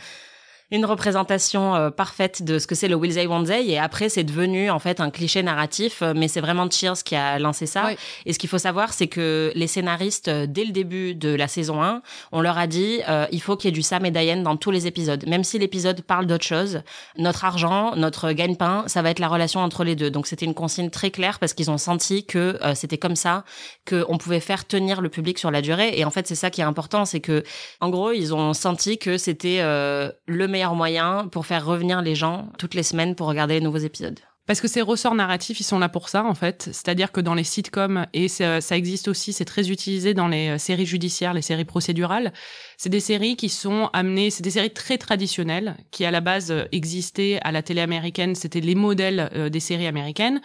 une 0.72 0.86
représentation 0.86 1.76
euh, 1.76 1.90
parfaite 1.90 2.44
de 2.44 2.60
ce 2.60 2.68
que 2.68 2.76
c'est 2.76 2.88
le 2.88 2.96
Will 2.96 3.14
They 3.14 3.26
Won't 3.26 3.46
They. 3.46 3.72
Et 3.72 3.80
après, 3.80 4.08
c'est 4.08 4.24
devenu 4.24 4.70
en 4.70 4.80
fait 4.80 5.00
un 5.00 5.10
cliché 5.10 5.42
narratif, 5.42 6.02
euh, 6.02 6.14
mais 6.16 6.28
c'est 6.28 6.42
vraiment 6.42 6.70
Cheers 6.70 7.04
qui 7.04 7.16
a 7.16 7.40
lancé 7.40 7.66
ça. 7.66 7.90
Et 8.26 8.34
ce 8.34 8.40
qu'il 8.40 8.50
faut 8.50 8.60
savoir, 8.60 8.94
c'est 8.94 9.08
que 9.08 9.52
les 9.56 9.68
scénaristes, 9.68 10.28
euh, 10.28 10.46
dès 10.48 10.66
le 10.66 10.72
début 10.72 11.16
de 11.16 11.34
la 11.34 11.48
saison 11.48 11.82
1, 11.82 12.02
on 12.32 12.42
leur 12.42 12.58
a 12.58 12.68
dit 12.68 13.00
il 13.32 13.42
faut 13.42 13.56
qu'il 13.56 13.70
y 13.70 13.74
ait 13.74 13.76
du 13.76 13.82
Sam 13.82 14.06
et 14.06 14.12
Diane 14.12 14.44
dans 14.44 14.58
tous 14.58 14.72
les 14.72 14.88
épisodes. 14.88 15.26
Même 15.28 15.44
si 15.44 15.58
l'épisode 15.58 16.02
parle 16.02 16.26
d'autre 16.26 16.46
chose, 16.46 16.82
notre 17.18 17.46
argent, 17.46 17.96
notre 17.96 18.32
gagne-pain, 18.32 18.84
ça 18.88 19.02
va 19.02 19.10
être 19.10 19.20
la 19.20 19.28
relation 19.28 19.62
entre 19.62 19.84
les 19.84 19.96
deux. 19.96 20.12
Donc 20.12 20.28
c'était 20.28 20.46
une 20.46 20.54
consigne 20.54 20.90
très 20.90 21.12
claire 21.12 21.40
parce 21.40 21.54
qu'ils 21.54 21.72
ont 21.72 21.78
senti 21.78 22.26
que 22.26 22.60
c'était 22.76 22.98
comme 22.98 23.16
ça 23.16 23.44
qu'on 23.88 24.18
pouvait 24.18 24.40
faire 24.40 24.66
tenir 24.66 25.02
le 25.02 25.10
public 25.10 25.40
sur 25.40 25.52
la 25.52 25.62
durée. 25.62 25.94
Et 25.98 26.06
en 26.06 26.12
fait, 26.12 26.28
c'est 26.28 26.36
ça 26.36 26.50
qui 26.50 26.62
est 26.62 26.66
important, 26.66 27.06
c'est 27.06 27.20
que 27.20 27.44
en 27.80 27.90
gros, 27.90 28.12
ils 28.12 28.34
ont 28.34 28.54
senti 28.54 28.98
que 28.98 29.18
c'était 29.18 29.60
le 29.62 30.48
meilleur 30.48 30.59
moyen 30.76 31.28
pour 31.32 31.46
faire 31.46 31.66
revenir 31.66 32.02
les 32.02 32.16
gens 32.16 32.50
toutes 32.58 32.74
les 32.74 32.84
semaines 32.84 33.16
pour 33.16 33.28
regarder 33.28 33.56
les 33.56 33.62
nouveaux 33.62 33.78
épisodes. 33.78 34.20
Parce 34.50 34.62
que 34.62 34.68
ces 34.68 34.82
ressorts 34.82 35.14
narratifs, 35.14 35.60
ils 35.60 35.64
sont 35.64 35.78
là 35.78 35.90
pour 35.90 36.10
ça, 36.10 36.26
en 36.26 36.34
fait. 36.34 36.70
C'est-à-dire 36.72 37.12
que 37.12 37.22
dans 37.22 37.36
les 37.36 37.44
sitcoms, 37.44 38.08
et 38.14 38.28
ça, 38.28 38.60
existe 38.72 39.08
aussi, 39.08 39.32
c'est 39.32 39.46
très 39.46 39.70
utilisé 39.70 40.16
dans 40.16 40.28
les 40.28 40.50
euh, 40.50 40.58
séries 40.58 40.88
judiciaires, 40.88 41.36
les 41.36 41.44
séries 41.44 41.66
procédurales, 41.66 42.34
c'est 42.76 42.90
des 42.90 43.00
séries 43.00 43.36
qui 43.36 43.48
sont 43.48 43.92
amenées, 43.94 44.32
c'est 44.32 44.42
des 44.42 44.50
séries 44.50 44.74
très 44.74 44.98
traditionnelles, 44.98 45.78
qui 45.92 46.04
à 46.04 46.10
la 46.10 46.20
base 46.20 46.50
euh, 46.50 46.64
existaient 46.72 47.40
à 47.44 47.52
la 47.52 47.62
télé 47.62 47.82
américaine, 47.82 48.34
c'était 48.34 48.60
les 48.60 48.74
modèles 48.74 49.30
euh, 49.36 49.50
des 49.50 49.60
séries 49.60 49.86
américaines, 49.86 50.42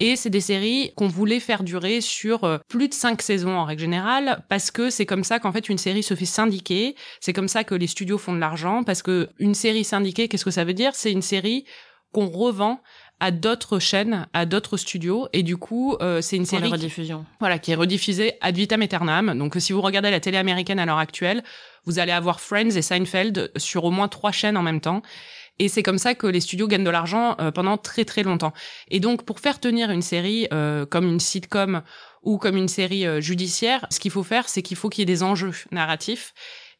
et 0.00 0.16
c'est 0.16 0.30
des 0.30 0.40
séries 0.40 0.92
qu'on 0.96 1.08
voulait 1.08 1.40
faire 1.40 1.62
durer 1.62 2.00
sur 2.00 2.44
euh, 2.44 2.58
plus 2.68 2.88
de 2.88 2.94
cinq 2.94 3.22
saisons 3.22 3.56
en 3.56 3.64
règle 3.64 3.80
générale, 3.80 4.44
parce 4.48 4.70
que 4.70 4.90
c'est 4.90 5.06
comme 5.06 5.24
ça 5.24 5.38
qu'en 5.38 5.52
fait 5.52 5.68
une 5.68 5.78
série 5.78 6.02
se 6.02 6.14
fait 6.14 6.26
syndiquer. 6.26 6.94
C'est 7.20 7.32
comme 7.32 7.48
ça 7.48 7.64
que 7.64 7.74
les 7.74 7.86
studios 7.86 8.18
font 8.18 8.34
de 8.34 8.40
l'argent, 8.40 8.84
parce 8.84 9.02
que 9.02 9.28
une 9.38 9.54
série 9.54 9.84
syndiquée, 9.84 10.28
qu'est-ce 10.28 10.44
que 10.44 10.50
ça 10.50 10.64
veut 10.64 10.74
dire? 10.74 10.94
C'est 10.94 11.12
une 11.12 11.22
série 11.22 11.64
qu'on 12.12 12.26
revend 12.26 12.80
à 13.18 13.30
d'autres 13.30 13.78
chaînes, 13.78 14.26
à 14.34 14.44
d'autres 14.44 14.76
studios, 14.76 15.28
et 15.32 15.42
du 15.42 15.56
coup, 15.56 15.96
euh, 16.00 16.20
c'est 16.20 16.36
une 16.36 16.44
série 16.44 16.70
rediffusion. 16.70 17.24
voilà, 17.40 17.58
qui 17.58 17.72
est 17.72 17.74
rediffusée 17.74 18.34
ad 18.42 18.54
vitam 18.54 18.82
aeternam. 18.82 19.38
Donc, 19.38 19.54
si 19.58 19.72
vous 19.72 19.80
regardez 19.80 20.10
la 20.10 20.20
télé 20.20 20.36
américaine 20.36 20.78
à 20.78 20.84
l'heure 20.84 20.98
actuelle, 20.98 21.42
vous 21.86 21.98
allez 21.98 22.12
avoir 22.12 22.40
Friends 22.40 22.76
et 22.76 22.82
Seinfeld 22.82 23.52
sur 23.56 23.84
au 23.84 23.90
moins 23.90 24.08
trois 24.08 24.32
chaînes 24.32 24.56
en 24.58 24.62
même 24.62 24.80
temps. 24.80 25.00
Et 25.58 25.68
c'est 25.68 25.82
comme 25.82 25.98
ça 25.98 26.14
que 26.14 26.26
les 26.26 26.40
studios 26.40 26.68
gagnent 26.68 26.84
de 26.84 26.90
l'argent 26.90 27.36
euh, 27.40 27.50
pendant 27.50 27.78
très 27.78 28.04
très 28.04 28.22
longtemps. 28.22 28.52
Et 28.88 29.00
donc 29.00 29.24
pour 29.24 29.40
faire 29.40 29.58
tenir 29.58 29.90
une 29.90 30.02
série 30.02 30.48
euh, 30.52 30.84
comme 30.84 31.06
une 31.06 31.20
sitcom 31.20 31.82
ou 32.22 32.38
comme 32.38 32.56
une 32.56 32.68
série 32.68 33.06
euh, 33.06 33.20
judiciaire, 33.20 33.86
ce 33.90 34.00
qu'il 34.00 34.10
faut 34.10 34.22
faire, 34.22 34.48
c'est 34.48 34.62
qu'il 34.62 34.76
faut 34.76 34.88
qu'il 34.88 35.02
y 35.02 35.04
ait 35.04 35.14
des 35.14 35.22
enjeux 35.22 35.52
narratifs. 35.70 36.34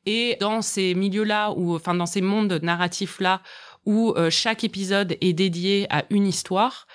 Et 0.04 0.36
dans 0.40 0.62
ces 0.62 0.94
milieux-là, 0.94 1.50
ou 1.52 1.74
enfin 1.74 1.94
dans 1.94 2.06
ces 2.06 2.20
mondes 2.20 2.60
narratifs-là, 2.62 3.42
où 3.86 4.14
chaque 4.30 4.62
épisode 4.62 5.16
est 5.20 5.32
dédié 5.32 5.86
à 5.90 6.04
une 6.10 6.26
histoire, 6.26 6.86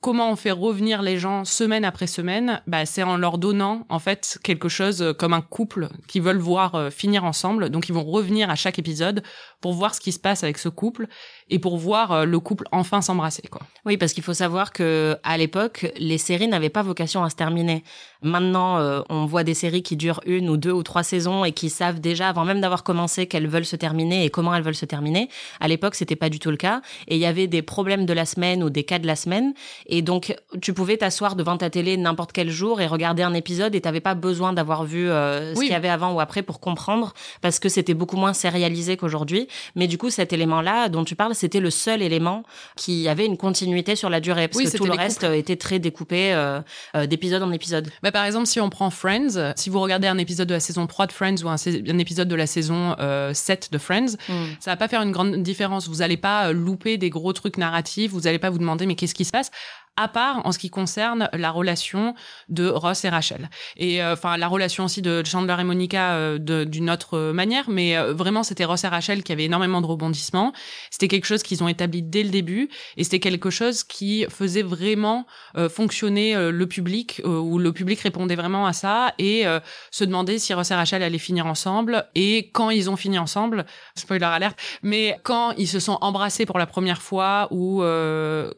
comment 0.00 0.30
on 0.30 0.36
fait 0.36 0.50
revenir 0.50 1.02
les 1.02 1.18
gens 1.18 1.44
semaine 1.44 1.84
après 1.84 2.06
semaine 2.06 2.62
bah, 2.66 2.86
C'est 2.86 3.02
en 3.02 3.16
leur 3.16 3.38
donnant 3.38 3.86
en 3.88 3.98
fait 3.98 4.38
quelque 4.42 4.68
chose 4.68 5.14
comme 5.18 5.32
un 5.32 5.40
couple 5.40 5.88
qui 6.06 6.20
veulent 6.20 6.38
voir 6.38 6.92
finir 6.92 7.24
ensemble. 7.24 7.70
Donc 7.70 7.88
ils 7.88 7.92
vont 7.92 8.04
revenir 8.04 8.50
à 8.50 8.54
chaque 8.54 8.78
épisode 8.78 9.22
pour 9.60 9.72
voir 9.72 9.94
ce 9.94 10.00
qui 10.00 10.12
se 10.12 10.18
passe 10.18 10.44
avec 10.44 10.58
ce 10.58 10.68
couple 10.68 11.08
et 11.48 11.58
pour 11.58 11.76
voir 11.76 12.12
euh, 12.12 12.24
le 12.24 12.40
couple 12.40 12.66
enfin 12.72 13.00
s'embrasser 13.00 13.42
quoi. 13.48 13.62
Oui, 13.84 13.96
parce 13.96 14.12
qu'il 14.12 14.22
faut 14.22 14.34
savoir 14.34 14.72
que 14.72 15.16
à 15.22 15.36
l'époque, 15.38 15.92
les 15.96 16.18
séries 16.18 16.48
n'avaient 16.48 16.70
pas 16.70 16.82
vocation 16.82 17.22
à 17.24 17.30
se 17.30 17.36
terminer. 17.36 17.84
Maintenant, 18.22 18.78
euh, 18.78 19.00
on 19.08 19.26
voit 19.26 19.44
des 19.44 19.54
séries 19.54 19.82
qui 19.82 19.96
durent 19.96 20.20
une 20.26 20.48
ou 20.48 20.56
deux 20.56 20.72
ou 20.72 20.82
trois 20.82 21.02
saisons 21.02 21.44
et 21.44 21.52
qui 21.52 21.70
savent 21.70 22.00
déjà 22.00 22.28
avant 22.28 22.44
même 22.44 22.60
d'avoir 22.60 22.82
commencé 22.82 23.26
qu'elles 23.26 23.46
veulent 23.46 23.64
se 23.64 23.76
terminer 23.76 24.24
et 24.24 24.30
comment 24.30 24.54
elles 24.54 24.62
veulent 24.62 24.74
se 24.74 24.86
terminer. 24.86 25.28
À 25.60 25.68
l'époque, 25.68 25.94
c'était 25.94 26.16
pas 26.16 26.28
du 26.28 26.38
tout 26.38 26.50
le 26.50 26.56
cas 26.56 26.80
et 27.08 27.16
il 27.16 27.20
y 27.20 27.26
avait 27.26 27.46
des 27.46 27.62
problèmes 27.62 28.06
de 28.06 28.12
la 28.12 28.24
semaine 28.24 28.62
ou 28.62 28.70
des 28.70 28.84
cas 28.84 28.98
de 28.98 29.06
la 29.06 29.16
semaine 29.16 29.54
donc 30.02 30.34
tu 30.60 30.72
pouvais 30.72 30.96
t'asseoir 30.96 31.36
devant 31.36 31.56
ta 31.56 31.70
télé 31.70 31.96
n'importe 31.96 32.32
quel 32.32 32.50
jour 32.50 32.80
et 32.80 32.86
regarder 32.86 33.22
un 33.22 33.34
épisode 33.34 33.74
et 33.74 33.80
t'avais 33.80 34.00
pas 34.00 34.14
besoin 34.14 34.52
d'avoir 34.52 34.84
vu 34.84 35.08
euh, 35.08 35.54
ce 35.54 35.60
qu'il 35.60 35.70
y 35.70 35.74
avait 35.74 35.88
avant 35.88 36.12
ou 36.12 36.20
après 36.20 36.42
pour 36.42 36.60
comprendre 36.60 37.14
parce 37.40 37.58
que 37.58 37.68
c'était 37.68 37.94
beaucoup 37.94 38.16
moins 38.16 38.32
sérialisé 38.32 38.96
qu'aujourd'hui. 38.96 39.48
Mais 39.74 39.86
du 39.86 39.98
coup, 39.98 40.10
cet 40.10 40.32
élément-là 40.32 40.88
dont 40.88 41.04
tu 41.04 41.16
parles, 41.16 41.34
c'était 41.34 41.60
le 41.60 41.70
seul 41.70 42.02
élément 42.02 42.42
qui 42.76 43.08
avait 43.08 43.26
une 43.26 43.36
continuité 43.36 43.96
sur 43.96 44.10
la 44.10 44.20
durée, 44.20 44.48
parce 44.48 44.70
que 44.70 44.76
tout 44.76 44.84
le 44.84 44.92
reste 44.92 45.24
était 45.24 45.56
très 45.56 45.78
découpé 45.78 46.32
euh, 46.32 46.60
euh, 46.94 47.06
d'épisode 47.06 47.42
en 47.42 47.52
épisode. 47.52 47.90
Bah, 48.02 48.12
par 48.12 48.24
exemple, 48.24 48.46
si 48.46 48.60
on 48.60 48.70
prend 48.70 48.90
Friends, 48.90 49.52
si 49.56 49.70
vous 49.70 49.80
regardez 49.80 50.08
un 50.08 50.18
épisode 50.18 50.48
de 50.48 50.54
la 50.54 50.60
saison 50.60 50.86
3 50.86 51.06
de 51.06 51.12
Friends 51.12 51.42
ou 51.42 51.48
un, 51.48 51.56
un 51.56 51.98
épisode 51.98 52.28
de 52.28 52.34
la 52.34 52.46
saison 52.46 52.96
euh, 52.98 53.34
7 53.34 53.70
de 53.72 53.78
Friends, 53.78 54.16
mm. 54.28 54.34
ça 54.60 54.70
va 54.70 54.76
pas 54.76 54.88
faire 54.88 55.02
une 55.02 55.12
grande 55.12 55.36
différence. 55.42 55.88
Vous 55.88 56.02
allez 56.02 56.16
pas 56.16 56.52
louper 56.52 56.98
des 56.98 57.10
gros 57.10 57.32
trucs 57.32 57.56
narratifs, 57.56 58.10
vous 58.10 58.26
allez 58.26 58.38
pas 58.38 58.50
vous 58.50 58.58
demander 58.58 58.86
mais 58.86 58.94
qu'est-ce 58.94 59.14
qui 59.14 59.24
se 59.24 59.32
passe? 59.32 59.50
À 59.96 60.08
part 60.08 60.42
en 60.44 60.52
ce 60.52 60.58
qui 60.58 60.70
concerne 60.70 61.28
la 61.32 61.50
relation 61.50 62.14
de 62.48 62.68
Ross 62.68 63.04
et 63.04 63.08
Rachel. 63.08 63.48
Et 63.76 64.02
euh, 64.02 64.12
enfin 64.12 64.36
la 64.36 64.48
relation 64.48 64.84
aussi 64.84 65.02
de 65.02 65.22
Chandler 65.24 65.56
et 65.58 65.64
Monica 65.64 66.14
euh, 66.14 66.64
d'une 66.64 66.90
autre 66.90 67.32
manière, 67.32 67.68
mais 67.68 67.96
euh, 67.96 68.12
vraiment 68.12 68.42
c'était 68.42 68.64
Ross 68.64 68.84
et 68.84 68.88
Rachel 68.88 69.22
qui 69.22 69.32
avaient 69.32 69.44
énormément 69.44 69.80
de 69.80 69.86
rebondissements. 69.86 70.52
C'était 70.90 71.08
quelque 71.08 71.24
chose 71.24 71.42
qu'ils 71.42 71.62
ont 71.64 71.68
établi 71.68 72.02
dès 72.02 72.22
le 72.22 72.28
début 72.28 72.68
et 72.96 73.04
c'était 73.04 73.20
quelque 73.20 73.50
chose 73.50 73.84
qui 73.84 74.26
faisait 74.28 74.62
vraiment 74.62 75.26
fonctionner 75.70 76.34
le 76.50 76.66
public 76.66 77.20
où 77.24 77.58
le 77.58 77.72
public 77.72 78.00
répondait 78.00 78.34
vraiment 78.34 78.66
à 78.66 78.72
ça 78.72 79.14
et 79.18 79.44
se 79.90 80.04
demandait 80.04 80.38
si 80.38 80.52
Ross 80.54 80.70
et 80.70 80.74
Rachel 80.74 81.02
allaient 81.02 81.18
finir 81.18 81.46
ensemble 81.46 82.06
et 82.14 82.50
quand 82.52 82.70
ils 82.70 82.90
ont 82.90 82.96
fini 82.96 83.18
ensemble, 83.18 83.64
spoiler 83.94 84.24
alerte, 84.24 84.58
mais 84.82 85.18
quand 85.22 85.52
ils 85.52 85.68
se 85.68 85.80
sont 85.80 85.98
embrassés 86.00 86.46
pour 86.46 86.58
la 86.58 86.66
première 86.66 87.02
fois 87.02 87.48
ou 87.50 87.82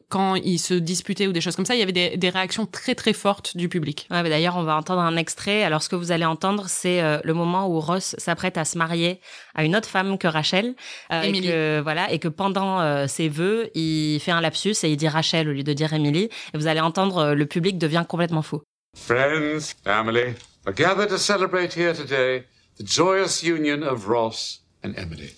quand 0.08 0.34
ils 0.34 0.58
se 0.58 0.74
disputaient 0.74 1.27
ou 1.28 1.32
des 1.32 1.40
choses 1.40 1.56
comme 1.56 1.64
ça, 1.64 1.74
il 1.74 1.78
y 1.78 1.82
avait 1.82 2.16
des, 2.16 2.30
réactions 2.30 2.66
très 2.66 2.94
très 2.94 3.12
fortes 3.12 3.56
du 3.56 3.68
public. 3.68 4.06
Ouais, 4.10 4.28
D'ailleurs, 4.28 4.56
on 4.56 4.62
va 4.62 4.76
entendre 4.76 5.00
un 5.00 5.16
extrait. 5.16 5.62
Alors, 5.62 5.82
ce 5.82 5.88
que 5.88 5.96
vous 5.96 6.12
allez 6.12 6.24
entendre, 6.24 6.66
c'est 6.68 7.02
euh, 7.02 7.18
le 7.24 7.34
moment 7.34 7.68
où 7.68 7.80
Ross 7.80 8.14
s'apprête 8.18 8.58
à 8.58 8.64
se 8.64 8.76
marier 8.76 9.20
à 9.54 9.64
une 9.64 9.76
autre 9.76 9.88
femme 9.88 10.18
que 10.18 10.26
Rachel. 10.26 10.74
Euh, 11.12 11.22
et 11.22 11.40
que, 11.40 11.80
voilà, 11.80 12.10
et 12.12 12.18
que 12.18 12.28
pendant 12.28 12.80
euh, 12.80 13.06
ses 13.06 13.28
vœux, 13.28 13.70
il 13.74 14.18
fait 14.20 14.30
un 14.30 14.40
lapsus 14.40 14.74
et 14.82 14.90
il 14.90 14.96
dit 14.96 15.08
Rachel 15.08 15.48
au 15.48 15.52
lieu 15.52 15.62
de 15.62 15.72
dire 15.72 15.92
Emily. 15.92 16.28
Et 16.54 16.58
vous 16.58 16.66
allez 16.66 16.80
entendre, 16.80 17.34
le 17.34 17.46
public 17.46 17.78
devient 17.78 18.04
complètement 18.08 18.42
fou. 18.42 18.62
Friends, 18.96 19.74
family, 19.84 20.34
are 20.66 20.72
gathered 20.74 21.08
to 21.08 21.18
celebrate 21.18 21.74
here 21.74 21.94
today 21.94 22.44
the 22.78 22.84
joyous 22.84 23.42
union 23.42 23.82
of 23.82 24.08
Ross 24.08 24.60
and 24.82 24.94
Emily. 24.96 25.32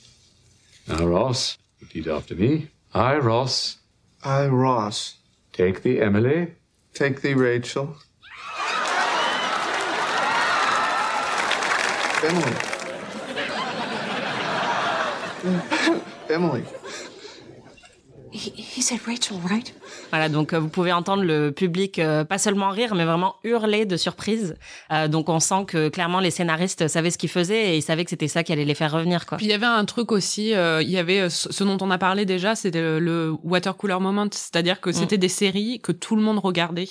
Now, 0.86 1.06
Ross, 1.06 1.56
repeat 1.80 2.06
after 2.06 2.34
me. 2.34 2.68
I, 2.94 3.16
Ross. 3.16 3.78
I, 4.24 4.46
Ross. 4.48 5.19
Take 5.52 5.82
thee, 5.82 6.00
Emily. 6.00 6.54
Take 6.94 7.20
thee, 7.22 7.34
Rachel. 7.34 7.96
Emily. 12.22 12.56
Emily. 16.30 16.64
He, 18.32 18.52
he 18.56 18.82
said 18.82 19.00
Rachel, 19.06 19.38
right? 19.48 19.74
Voilà, 20.10 20.28
donc 20.28 20.52
euh, 20.52 20.60
vous 20.60 20.68
pouvez 20.68 20.92
entendre 20.92 21.24
le 21.24 21.50
public 21.50 21.98
euh, 21.98 22.24
pas 22.24 22.38
seulement 22.38 22.70
rire, 22.70 22.94
mais 22.94 23.04
vraiment 23.04 23.36
hurler 23.42 23.86
de 23.86 23.96
surprise. 23.96 24.56
Euh, 24.92 25.08
donc 25.08 25.28
on 25.28 25.40
sent 25.40 25.64
que 25.66 25.88
clairement 25.88 26.20
les 26.20 26.30
scénaristes 26.30 26.86
savaient 26.86 27.10
ce 27.10 27.18
qu'ils 27.18 27.30
faisaient 27.30 27.72
et 27.72 27.76
ils 27.76 27.82
savaient 27.82 28.04
que 28.04 28.10
c'était 28.10 28.28
ça 28.28 28.44
qui 28.44 28.52
allait 28.52 28.64
les 28.64 28.74
faire 28.74 28.92
revenir. 28.92 29.26
Quoi. 29.26 29.38
Puis 29.38 29.46
il 29.46 29.50
y 29.50 29.54
avait 29.54 29.66
un 29.66 29.84
truc 29.84 30.12
aussi, 30.12 30.50
il 30.50 30.90
y 30.90 30.98
avait 30.98 31.28
ce 31.28 31.64
dont 31.64 31.78
on 31.80 31.90
a 31.90 31.98
parlé 31.98 32.24
déjà, 32.24 32.54
c'était 32.54 33.00
le, 33.00 33.34
water 33.42 33.76
cooler 33.76 33.98
moment, 34.00 34.28
c'est-à-dire 34.30 34.80
que 34.80 34.90
mm. 34.90 34.94
c'était 34.94 35.18
des 35.18 35.28
séries 35.28 35.80
que 35.80 35.92
tout 35.92 36.14
le 36.14 36.22
monde 36.22 36.38
regardait 36.38 36.88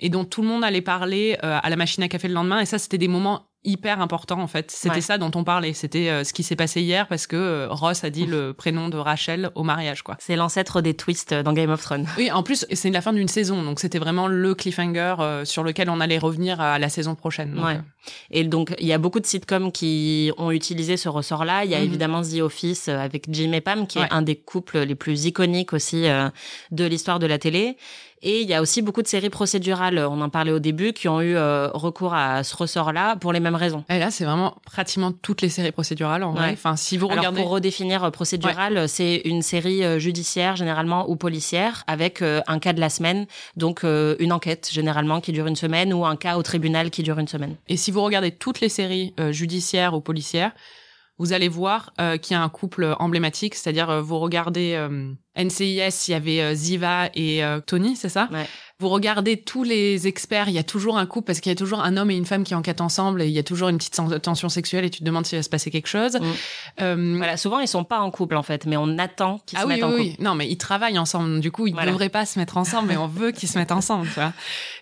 et 0.00 0.08
dont 0.08 0.24
tout 0.24 0.42
le 0.42 0.48
monde 0.48 0.64
allait 0.64 0.80
parler 0.80 1.36
à 1.40 1.68
la 1.70 1.76
machine 1.76 2.02
à 2.02 2.08
café 2.08 2.28
le 2.28 2.34
lendemain. 2.34 2.60
Et 2.60 2.66
ça, 2.66 2.78
c'était 2.78 2.98
des 2.98 3.08
moments 3.08 3.49
hyper 3.64 4.00
important 4.00 4.40
en 4.40 4.46
fait. 4.46 4.70
C'était 4.70 5.00
ça 5.00 5.18
dont 5.18 5.30
on 5.34 5.44
parlait. 5.44 5.74
C'était 5.74 6.08
euh, 6.08 6.24
ce 6.24 6.32
qui 6.32 6.42
s'est 6.42 6.56
passé 6.56 6.80
hier 6.80 7.06
parce 7.06 7.26
que 7.26 7.36
euh, 7.36 7.68
Ross 7.68 8.04
a 8.04 8.10
dit 8.10 8.24
le 8.24 8.54
prénom 8.54 8.88
de 8.88 8.96
Rachel 8.96 9.50
au 9.54 9.62
mariage 9.62 10.02
quoi. 10.02 10.16
C'est 10.18 10.36
l'ancêtre 10.36 10.80
des 10.80 10.94
twists 10.94 11.34
dans 11.34 11.52
Game 11.52 11.70
of 11.70 11.82
Thrones. 11.82 12.06
Oui, 12.16 12.30
en 12.30 12.42
plus 12.42 12.66
c'est 12.72 12.90
la 12.90 13.02
fin 13.02 13.12
d'une 13.12 13.28
saison 13.28 13.62
donc 13.62 13.80
c'était 13.80 13.98
vraiment 13.98 14.28
le 14.28 14.54
cliffhanger 14.54 15.16
euh, 15.18 15.44
sur 15.44 15.62
lequel 15.62 15.90
on 15.90 16.00
allait 16.00 16.18
revenir 16.18 16.60
à 16.60 16.78
la 16.78 16.88
saison 16.88 17.14
prochaine. 17.14 17.58
ouais. 17.58 17.80
Et 18.30 18.44
donc 18.44 18.74
il 18.78 18.86
y 18.86 18.94
a 18.94 18.98
beaucoup 18.98 19.20
de 19.20 19.26
sitcoms 19.26 19.72
qui 19.72 20.32
ont 20.38 20.50
utilisé 20.50 20.96
ce 20.96 21.10
ressort-là. 21.10 21.64
Il 21.66 21.70
y 21.70 21.74
a 21.74 21.78
mhm. 21.78 21.84
évidemment 21.84 22.22
The 22.22 22.40
Office 22.40 22.88
avec 22.88 23.26
Jim 23.28 23.52
et 23.52 23.60
Pam 23.60 23.86
qui 23.86 23.98
est 23.98 24.10
un 24.10 24.22
des 24.22 24.36
couples 24.36 24.78
les 24.78 24.94
plus 24.94 25.26
iconiques 25.26 25.74
aussi 25.74 26.06
de 26.70 26.84
l'histoire 26.84 27.18
de 27.18 27.26
la 27.26 27.38
télé. 27.38 27.76
Et 28.22 28.42
il 28.42 28.48
y 28.48 28.54
a 28.54 28.60
aussi 28.60 28.82
beaucoup 28.82 29.00
de 29.00 29.06
séries 29.08 29.30
procédurales, 29.30 29.98
on 29.98 30.20
en 30.20 30.28
parlait 30.28 30.52
au 30.52 30.58
début, 30.58 30.92
qui 30.92 31.08
ont 31.08 31.22
eu 31.22 31.36
euh, 31.36 31.68
recours 31.72 32.12
à 32.12 32.44
ce 32.44 32.54
ressort-là 32.54 33.16
pour 33.16 33.32
les 33.32 33.40
mêmes 33.40 33.54
raisons. 33.54 33.82
Et 33.88 33.98
là, 33.98 34.10
c'est 34.10 34.24
vraiment 34.24 34.56
pratiquement 34.66 35.10
toutes 35.10 35.40
les 35.40 35.48
séries 35.48 35.72
procédurales 35.72 36.22
en 36.22 36.32
vrai. 36.32 36.50
Enfin, 36.52 36.76
si 36.76 36.98
vous 36.98 37.08
regardez... 37.08 37.28
Alors, 37.28 37.42
pour 37.42 37.50
redéfinir 37.50 38.04
euh, 38.04 38.10
procédural, 38.10 38.88
c'est 38.88 39.22
une 39.24 39.40
série 39.40 39.84
euh, 39.84 39.98
judiciaire 39.98 40.56
généralement 40.56 41.08
ou 41.08 41.16
policière 41.16 41.84
avec 41.86 42.22
un 42.22 42.58
cas 42.58 42.72
de 42.72 42.80
la 42.80 42.90
semaine, 42.90 43.26
donc 43.56 43.82
une 43.84 44.32
enquête 44.32 44.68
généralement 44.70 45.20
qui 45.20 45.32
dure 45.32 45.46
une 45.46 45.56
semaine 45.56 45.92
ou 45.92 46.04
un 46.04 46.16
cas 46.16 46.36
au 46.36 46.42
tribunal 46.42 46.90
qui 46.90 47.02
dure 47.02 47.18
une 47.18 47.28
semaine. 47.28 47.56
Et 47.68 47.76
si 47.76 47.90
vous 47.90 48.02
regardez 48.02 48.30
toutes 48.30 48.60
les 48.60 48.68
séries 48.68 49.14
judiciaires 49.30 49.94
ou 49.94 50.00
policières, 50.00 50.52
vous 51.20 51.32
allez 51.32 51.48
voir 51.48 51.92
qu'il 52.22 52.34
y 52.34 52.34
a 52.34 52.42
un 52.42 52.48
couple 52.48 52.96
emblématique, 52.98 53.54
c'est-à-dire 53.54 54.02
vous 54.02 54.18
regardez 54.18 54.74
NCIS, 55.36 56.08
il 56.08 56.10
y 56.10 56.14
avait 56.14 56.42
euh, 56.42 56.54
Ziva 56.54 57.08
et 57.14 57.44
euh, 57.44 57.60
Tony, 57.60 57.96
c'est 57.96 58.08
ça? 58.08 58.28
Vous 58.80 58.88
regardez 58.88 59.36
tous 59.36 59.62
les 59.62 60.06
experts, 60.06 60.48
il 60.48 60.54
y 60.54 60.58
a 60.58 60.62
toujours 60.62 60.98
un 60.98 61.06
couple 61.06 61.26
parce 61.26 61.40
qu'il 61.40 61.50
y 61.50 61.52
a 61.52 61.56
toujours 61.56 61.80
un 61.80 61.96
homme 61.96 62.10
et 62.10 62.16
une 62.16 62.24
femme 62.24 62.44
qui 62.44 62.54
enquêtent 62.54 62.80
ensemble 62.80 63.22
et 63.22 63.26
il 63.26 63.32
y 63.32 63.38
a 63.38 63.42
toujours 63.42 63.68
une 63.68 63.76
petite 63.76 64.00
tension 64.22 64.48
sexuelle 64.48 64.84
et 64.84 64.90
tu 64.90 65.00
te 65.00 65.04
demandes 65.04 65.26
s'il 65.26 65.38
va 65.38 65.42
se 65.42 65.50
passer 65.50 65.70
quelque 65.70 65.86
chose. 65.86 66.16
Mm. 66.16 66.24
Euh, 66.80 67.14
voilà, 67.18 67.36
souvent 67.36 67.58
ils 67.60 67.68
sont 67.68 67.84
pas 67.84 68.00
en 68.00 68.10
couple 68.10 68.36
en 68.36 68.42
fait, 68.42 68.64
mais 68.64 68.78
on 68.78 68.98
attend 68.98 69.40
qu'ils 69.44 69.58
ah 69.58 69.62
se 69.62 69.66
mettent 69.66 69.84
en 69.84 69.90
couple. 69.90 70.00
Oui. 70.00 70.16
Non, 70.18 70.34
mais 70.34 70.48
ils 70.48 70.56
travaillent 70.56 70.98
ensemble. 70.98 71.40
Du 71.40 71.50
coup, 71.50 71.66
ils 71.66 71.74
ne 71.74 71.86
devraient 71.86 72.08
pas 72.08 72.24
se 72.24 72.38
mettre 72.38 72.56
ensemble, 72.56 72.88
mais 72.88 72.96
on 72.96 73.06
veut 73.06 73.32
qu'ils 73.32 73.50
se 73.50 73.58
mettent 73.58 73.72
ensemble. 73.72 74.08
Tu 74.08 74.14
vois 74.14 74.32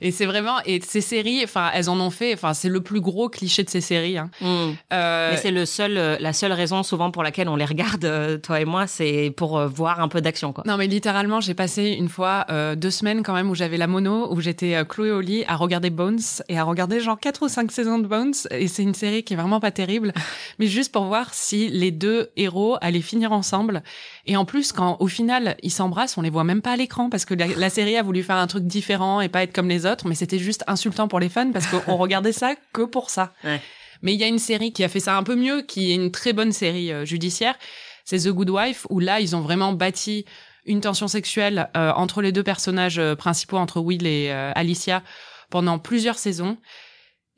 et 0.00 0.12
c'est 0.12 0.26
vraiment 0.26 0.58
et 0.64 0.80
ces 0.80 1.00
séries, 1.00 1.40
enfin, 1.42 1.70
elles 1.74 1.90
en 1.90 1.98
ont 1.98 2.10
fait. 2.10 2.34
Enfin, 2.34 2.54
c'est 2.54 2.68
le 2.68 2.80
plus 2.80 3.00
gros 3.00 3.28
cliché 3.28 3.64
de 3.64 3.70
ces 3.70 3.80
séries. 3.80 4.18
Hein. 4.18 4.30
Mm. 4.40 4.46
Euh... 4.92 5.30
Mais 5.32 5.36
c'est 5.38 5.50
le 5.50 5.66
seul, 5.66 6.18
la 6.20 6.32
seule 6.32 6.52
raison 6.52 6.84
souvent 6.84 7.10
pour 7.10 7.24
laquelle 7.24 7.48
on 7.48 7.56
les 7.56 7.64
regarde, 7.64 8.04
euh, 8.04 8.38
toi 8.38 8.60
et 8.60 8.64
moi, 8.64 8.86
c'est 8.86 9.32
pour 9.36 9.60
voir 9.66 10.00
un 10.00 10.06
peu 10.08 10.20
d'action, 10.20 10.52
quoi. 10.52 10.62
Non, 10.66 10.76
mais 10.76 10.86
littéralement 10.86 11.40
j'ai 11.40 11.54
passé 11.54 11.96
une 11.98 12.08
fois 12.08 12.46
euh, 12.50 12.74
deux 12.76 12.90
semaines 12.90 13.22
quand 13.22 13.34
même 13.34 13.50
où 13.50 13.54
j'avais 13.54 13.76
la 13.76 13.87
mono, 13.88 14.32
où 14.32 14.40
j'étais 14.40 14.76
clouée 14.88 15.10
au 15.10 15.20
lit 15.20 15.44
à 15.48 15.56
regarder 15.56 15.90
Bones 15.90 16.20
et 16.48 16.58
à 16.58 16.64
regarder 16.64 17.00
genre 17.00 17.18
quatre 17.18 17.44
ou 17.44 17.48
cinq 17.48 17.72
saisons 17.72 17.98
de 17.98 18.06
Bones. 18.06 18.34
Et 18.50 18.68
c'est 18.68 18.82
une 18.82 18.94
série 18.94 19.24
qui 19.24 19.34
est 19.34 19.36
vraiment 19.36 19.60
pas 19.60 19.70
terrible, 19.70 20.12
mais 20.58 20.66
juste 20.66 20.92
pour 20.92 21.04
voir 21.04 21.34
si 21.34 21.68
les 21.68 21.90
deux 21.90 22.30
héros 22.36 22.76
allaient 22.80 23.00
finir 23.00 23.32
ensemble. 23.32 23.82
Et 24.26 24.36
en 24.36 24.44
plus, 24.44 24.72
quand 24.72 24.96
au 25.00 25.08
final 25.08 25.56
ils 25.62 25.70
s'embrassent, 25.70 26.16
on 26.18 26.22
les 26.22 26.30
voit 26.30 26.44
même 26.44 26.62
pas 26.62 26.72
à 26.72 26.76
l'écran 26.76 27.10
parce 27.10 27.24
que 27.24 27.34
la, 27.34 27.70
série 27.70 27.96
a 27.96 28.02
voulu 28.02 28.22
faire 28.22 28.36
un 28.36 28.46
truc 28.46 28.64
différent 28.64 29.20
et 29.20 29.28
pas 29.28 29.42
être 29.42 29.52
comme 29.52 29.68
les 29.68 29.86
autres, 29.86 30.06
mais 30.06 30.14
c'était 30.14 30.38
juste 30.38 30.64
insultant 30.66 31.08
pour 31.08 31.20
les 31.20 31.28
fans 31.28 31.50
parce 31.52 31.66
qu'on 31.66 31.96
regardait 31.98 32.32
ça 32.32 32.54
que 32.72 32.82
pour 32.82 33.10
ça. 33.10 33.32
Mais 34.02 34.14
il 34.14 34.20
y 34.20 34.24
a 34.24 34.28
une 34.28 34.38
série 34.38 34.72
qui 34.72 34.84
a 34.84 34.88
fait 34.88 35.00
ça 35.00 35.16
un 35.16 35.22
peu 35.22 35.34
mieux, 35.34 35.62
qui 35.62 35.90
est 35.90 35.94
une 35.94 36.10
très 36.10 36.32
bonne 36.32 36.52
série 36.52 36.92
euh, 36.92 37.04
judiciaire. 37.04 37.56
C'est 38.04 38.20
The 38.20 38.28
Good 38.28 38.50
Wife, 38.50 38.86
où 38.90 39.00
là, 39.00 39.20
ils 39.20 39.36
ont 39.36 39.40
vraiment 39.40 39.72
bâti 39.72 40.24
une 40.68 40.80
tension 40.80 41.08
sexuelle 41.08 41.70
euh, 41.76 41.90
entre 41.92 42.22
les 42.22 42.30
deux 42.30 42.42
personnages 42.42 42.98
euh, 42.98 43.16
principaux, 43.16 43.56
entre 43.56 43.80
Will 43.80 44.06
et 44.06 44.30
euh, 44.30 44.52
Alicia, 44.54 45.02
pendant 45.50 45.78
plusieurs 45.78 46.18
saisons. 46.18 46.58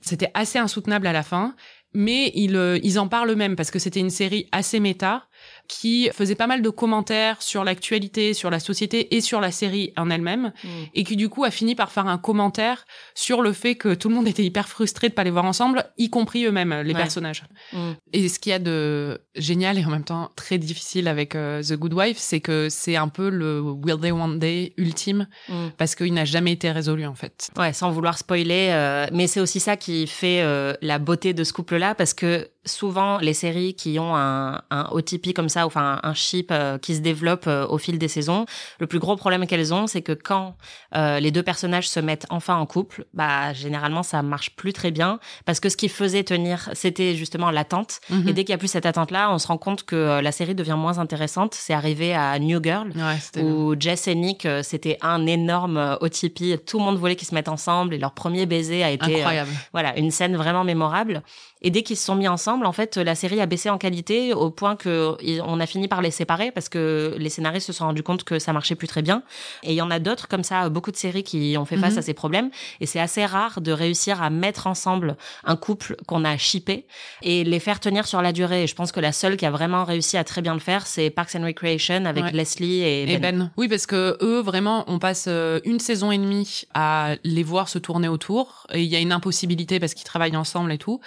C'était 0.01 0.31
assez 0.35 0.59
insoutenable 0.59 1.07
à 1.07 1.13
la 1.13 1.23
fin, 1.23 1.55
mais 1.95 2.33
ils, 2.35 2.81
ils 2.83 2.99
en 2.99 3.09
parlent 3.09 3.31
eux-mêmes 3.31 3.57
parce 3.57 3.71
que 3.71 3.79
c'était 3.79 4.01
une 4.01 4.11
série 4.11 4.49
assez 4.53 4.81
méta 4.81 5.29
qui 5.71 6.11
faisait 6.13 6.35
pas 6.35 6.49
mal 6.49 6.63
de 6.63 6.69
commentaires 6.69 7.41
sur 7.41 7.63
l'actualité, 7.63 8.35
sur 8.35 8.51
la 8.51 8.59
société 8.59 9.15
et 9.15 9.21
sur 9.21 9.41
la 9.41 9.53
série 9.53 9.93
en 9.97 10.11
elle-même, 10.11 10.53
mm. 10.65 10.69
et 10.95 11.05
qui 11.05 11.15
du 11.15 11.29
coup 11.29 11.45
a 11.45 11.53
fini 11.53 11.77
par 11.77 11.93
faire 11.93 12.09
un 12.09 12.19
commentaire 12.19 12.85
sur 13.15 13.41
le 13.41 13.53
fait 13.53 13.77
que 13.77 13.95
tout 13.95 14.09
le 14.09 14.17
monde 14.17 14.27
était 14.27 14.43
hyper 14.43 14.69
frustré 14.69 15.09
de 15.09 15.15
pas 15.15 15.23
les 15.23 15.31
voir 15.31 15.45
ensemble, 15.45 15.85
y 15.97 16.11
compris 16.11 16.45
eux-mêmes, 16.45 16.81
les 16.81 16.93
personnages. 16.93 17.45
Mm. 17.73 17.93
Et 18.13 18.29
ce 18.29 18.41
qu'il 18.41 18.51
y 18.51 18.53
a 18.53 18.59
de 18.59 19.21
génial 19.37 19.79
et 19.79 19.85
en 19.85 19.91
même 19.91 20.03
temps 20.03 20.31
très 20.35 20.59
difficile 20.59 21.07
avec 21.07 21.37
euh, 21.37 21.63
The 21.63 21.75
Good 21.75 21.95
Wife, 21.95 22.19
c'est 22.19 22.41
que 22.41 22.67
c'est 22.69 22.97
un 22.97 23.09
peu 23.09 23.29
le 23.29 23.61
Will 23.61 24.01
They 24.01 24.11
One 24.11 24.41
Day 24.41 24.73
ultime, 24.77 25.29
mm. 25.49 25.69
parce 25.79 25.95
qu'il 25.95 26.13
n'a 26.13 26.25
jamais 26.25 26.51
été 26.51 26.73
résolu 26.73 27.07
en 27.07 27.15
fait. 27.15 27.49
Ouais, 27.57 27.73
sans 27.73 27.93
vouloir 27.93 28.19
spoiler, 28.19 28.71
euh, 28.73 29.07
mais 29.13 29.29
c'est 29.29 29.41
aussi 29.41 29.61
ça 29.61 29.77
qui 29.77 30.09
fait 30.09 30.43
euh, 30.43 30.75
la 30.83 30.99
beauté 30.99 31.33
de 31.33 31.45
ce 31.45 31.53
couple-là, 31.53 31.95
parce 31.95 32.13
que 32.13 32.49
souvent 32.67 33.19
les 33.19 33.35
séries 33.35 33.75
qui 33.75 33.99
ont 33.99 34.17
un, 34.17 34.63
un 34.71 34.89
OTP 34.91 35.33
comme 35.33 35.49
ça, 35.49 35.60
enfin 35.67 36.01
un 36.03 36.15
ship 36.15 36.53
qui 36.83 36.95
se 36.95 37.01
développe 37.01 37.47
au 37.47 37.79
fil 37.79 37.99
des 37.99 38.09
saisons. 38.09 38.47
Le 38.79 38.87
plus 38.87 38.99
gros 38.99 39.17
problème 39.17 39.47
qu'elles 39.47 39.73
ont, 39.75 39.87
c'est 39.87 40.03
que 40.03 40.13
quand 40.13 40.57
les 40.95 41.31
deux 41.31 41.43
personnages 41.43 41.89
se 41.89 42.01
mettent 42.01 42.27
enfin 42.31 42.57
en 42.57 42.67
couple, 42.67 43.05
bah 43.15 43.53
généralement 43.53 44.03
ça 44.03 44.23
marche 44.23 44.57
plus 44.57 44.73
très 44.73 44.91
bien 44.91 45.19
parce 45.45 45.61
que 45.61 45.69
ce 45.69 45.77
qui 45.77 45.89
faisait 45.89 46.25
tenir, 46.25 46.69
c'était 46.75 47.15
justement 47.15 47.51
l'attente. 47.51 48.01
Mhm. 48.11 48.29
Et 48.29 48.33
dès 48.33 48.45
qu'il 48.45 48.53
y 48.53 48.55
a 48.55 48.59
plus 48.59 48.69
cette 48.69 48.87
attente-là, 48.87 49.31
on 49.33 49.39
se 49.39 49.47
rend 49.47 49.59
compte 49.59 49.85
que 49.85 50.21
la 50.21 50.33
série 50.33 50.55
devient 50.55 50.77
moins 50.77 50.99
intéressante. 50.99 51.55
C'est 51.55 51.75
arrivé 51.75 52.15
à 52.15 52.39
New 52.39 52.63
Girl 52.63 52.93
où 53.37 53.75
Jess 53.79 54.09
et 54.09 54.15
Nick, 54.15 54.47
c'était 54.63 54.99
un 55.03 55.27
énorme 55.27 55.99
OTP. 56.01 56.65
Tout 56.67 56.79
le 56.79 56.85
monde 56.85 56.99
voulait 56.99 57.17
qu'ils 57.17 57.29
se 57.29 57.35
mettent 57.35 57.49
ensemble 57.49 57.95
et 57.95 57.99
leur 57.99 58.13
premier 58.13 58.47
baiser 58.47 58.83
a 58.83 58.91
été 58.91 59.17
incroyable. 59.17 59.51
voilà 59.73 59.99
une 59.99 60.11
scène 60.11 60.37
vraiment 60.37 60.65
mémorable. 60.65 61.23
Et 61.63 61.71
dès 61.71 61.83
qu'ils 61.83 61.97
se 61.97 62.05
sont 62.05 62.15
mis 62.15 62.29
ensemble, 62.29 62.65
en 62.67 62.73
fait, 62.73 62.97
la 62.97 63.15
série 63.15 63.41
a 63.41 63.47
baissé 63.47 63.69
en 63.69 63.77
qualité 63.79 64.33
au 64.33 64.51
point 64.51 64.77
que 64.77 65.17
on 65.45 65.61
a 65.61 65.67
fini 65.67 65.89
par 65.89 66.01
les 66.03 66.11
séparer 66.11 66.51
parce 66.53 66.69
que 66.69 67.15
les 67.19 67.29
scénaristes 67.29 67.67
se 67.67 67.73
sont 67.73 67.85
rendus 67.85 68.03
compte 68.03 68.25
que 68.25 68.39
ça 68.39 68.53
marchait 68.53 68.75
plus 68.77 68.89
très 68.89 69.03
bien. 69.03 69.23
Et 69.63 69.73
il 69.73 69.75
y 69.75 69.83
en 69.83 69.91
a 69.91 69.99
d'autres 69.99 70.27
comme 70.29 70.43
ça, 70.45 70.69
beaucoup 70.71 70.91
de 70.91 70.97
séries 70.97 71.23
qui 71.23 71.57
ont 71.59 71.65
fait 71.65 71.77
face 71.77 71.93
Mhm. 71.93 71.99
à 71.99 72.03
ces 72.03 72.15
problèmes. 72.15 72.51
Et 72.81 72.87
c'est 72.87 73.01
assez 73.01 73.27
rare 73.27 73.61
de 73.61 73.73
réussir 73.73 74.23
à 74.23 74.31
mettre 74.31 74.67
ensemble 74.67 75.17
un 75.45 75.57
couple 75.57 75.97
qu'on 76.07 76.25
a 76.25 76.37
shippé 76.39 76.87
et 77.23 77.45
les 77.45 77.61
faire 77.61 77.79
tenir 77.81 78.07
sur 78.07 78.23
la 78.23 78.33
durée. 78.33 78.63
Et 78.63 78.67
je 78.67 78.75
pense 78.75 78.91
que 78.93 79.01
la 79.01 79.13
seule 79.13 79.37
qui 79.37 79.45
a 79.47 79.51
vraiment 79.51 79.85
réussi 79.85 80.17
à 80.17 80.25
très 80.25 80.41
bien 80.43 80.55
le 80.55 80.61
faire, 80.61 80.87
c'est 80.87 81.11
Parks 81.11 81.35
and 81.37 81.45
Recreation 81.45 82.05
avec 82.07 82.25
Ouais. 82.25 82.33
Leslie 82.33 82.83
et 82.83 83.05
Ben. 83.07 83.15
Et 83.15 83.19
Ben. 83.19 83.51
Oui, 83.57 83.69
parce 83.69 83.87
que 83.87 84.17
eux, 84.23 84.41
vraiment, 84.41 84.85
on 84.87 84.99
passe 84.99 85.27
euh, 85.29 85.61
une 85.65 85.79
saison 85.81 86.11
et 86.11 86.19
demie 86.19 86.63
à 86.75 87.17
les 87.25 87.43
voir 87.43 87.69
se 87.69 87.79
tourner 87.79 88.09
autour. 88.09 88.67
Et 88.73 88.81
il 88.83 88.89
y 88.89 88.97
a 88.97 89.01
une 89.01 89.13
impossibilité 89.13 89.79
parce 89.79 89.95
qu'ils 89.95 90.05
travaillent 90.07 90.37
ensemble 90.37 90.73
et 90.73 90.79
tout. 90.79 91.01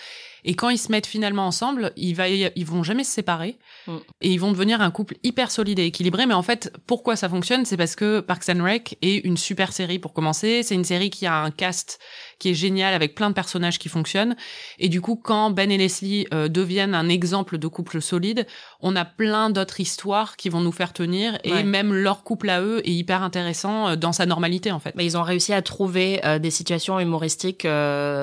Et 0.46 0.56
quand 0.56 0.70
ils 0.70 0.78
se 0.78 0.92
mettent 0.92 1.08
finalement 1.08 1.48
ensemble, 1.48 1.92
ils, 1.96 2.14
va 2.16 2.30
y- 2.30 2.52
ils 2.56 2.66
vont 2.66 2.84
jamais 2.84 3.04
se 3.04 3.12
séparer. 3.12 3.58
Mm. 3.88 3.98
Et 4.22 4.30
ils 4.30 4.40
vont 4.40 4.52
devenir 4.52 4.82
un 4.82 4.92
couple 4.92 5.16
hyper 5.24 5.52
solide 5.52 5.80
et 5.80 5.86
équilibré. 5.86 6.26
Mais 6.26 6.34
en 6.34 6.44
fait, 6.44 6.72
pourquoi 6.88 7.16
ça 7.16 7.30
fonctionne 7.30 7.66
C'est 7.66 7.78
parce 7.78 7.96
que 7.96 8.20
Parks 8.20 8.50
and 8.50 8.64
Rec 8.64 8.98
est 9.02 9.26
une 9.26 9.38
super 9.38 9.72
série 9.74 10.00
pour 10.00 10.14
commencer. 10.14 10.64
C'est 10.64 10.76
une 10.76 10.84
série 10.84 11.10
qui 11.10 11.26
a 11.26 11.36
un 11.36 11.52
cast 11.52 12.00
qui 12.40 12.50
est 12.50 12.54
génial 12.54 12.94
avec 12.94 13.16
plein 13.16 13.30
de 13.30 13.36
personnages 13.36 13.80
qui 13.80 13.90
fonctionnent. 13.90 14.36
Et 14.80 14.90
du 14.90 15.02
coup, 15.02 15.16
quand 15.16 15.52
Ben 15.52 15.72
et 15.72 15.78
Leslie 15.78 16.28
euh, 16.34 16.48
deviennent 16.48 16.96
un 16.96 17.10
exemple 17.10 17.58
de 17.58 17.68
couple 17.68 18.02
solide, 18.02 18.46
on 18.82 18.96
a 18.96 19.06
plein 19.06 19.50
d'autres 19.50 19.80
histoires 19.80 20.36
qui 20.36 20.50
vont 20.50 20.62
nous 20.62 20.72
faire 20.72 20.94
tenir. 20.94 21.38
Et 21.44 21.52
Ouais. 21.54 21.64
même 21.64 21.94
leur 21.94 22.24
couple 22.24 22.50
à 22.50 22.62
eux 22.62 22.82
est 22.86 22.92
hyper 22.92 23.24
intéressant 23.24 23.90
euh, 23.90 23.96
dans 23.96 24.12
sa 24.12 24.26
normalité, 24.26 24.72
en 24.72 24.80
fait. 24.80 24.94
Mais 24.96 25.06
ils 25.06 25.18
ont 25.18 25.24
réussi 25.24 25.54
à 25.54 25.62
trouver 25.62 26.20
euh, 26.26 26.40
des 26.40 26.52
situations 26.52 27.00
humoristiques 27.00 27.66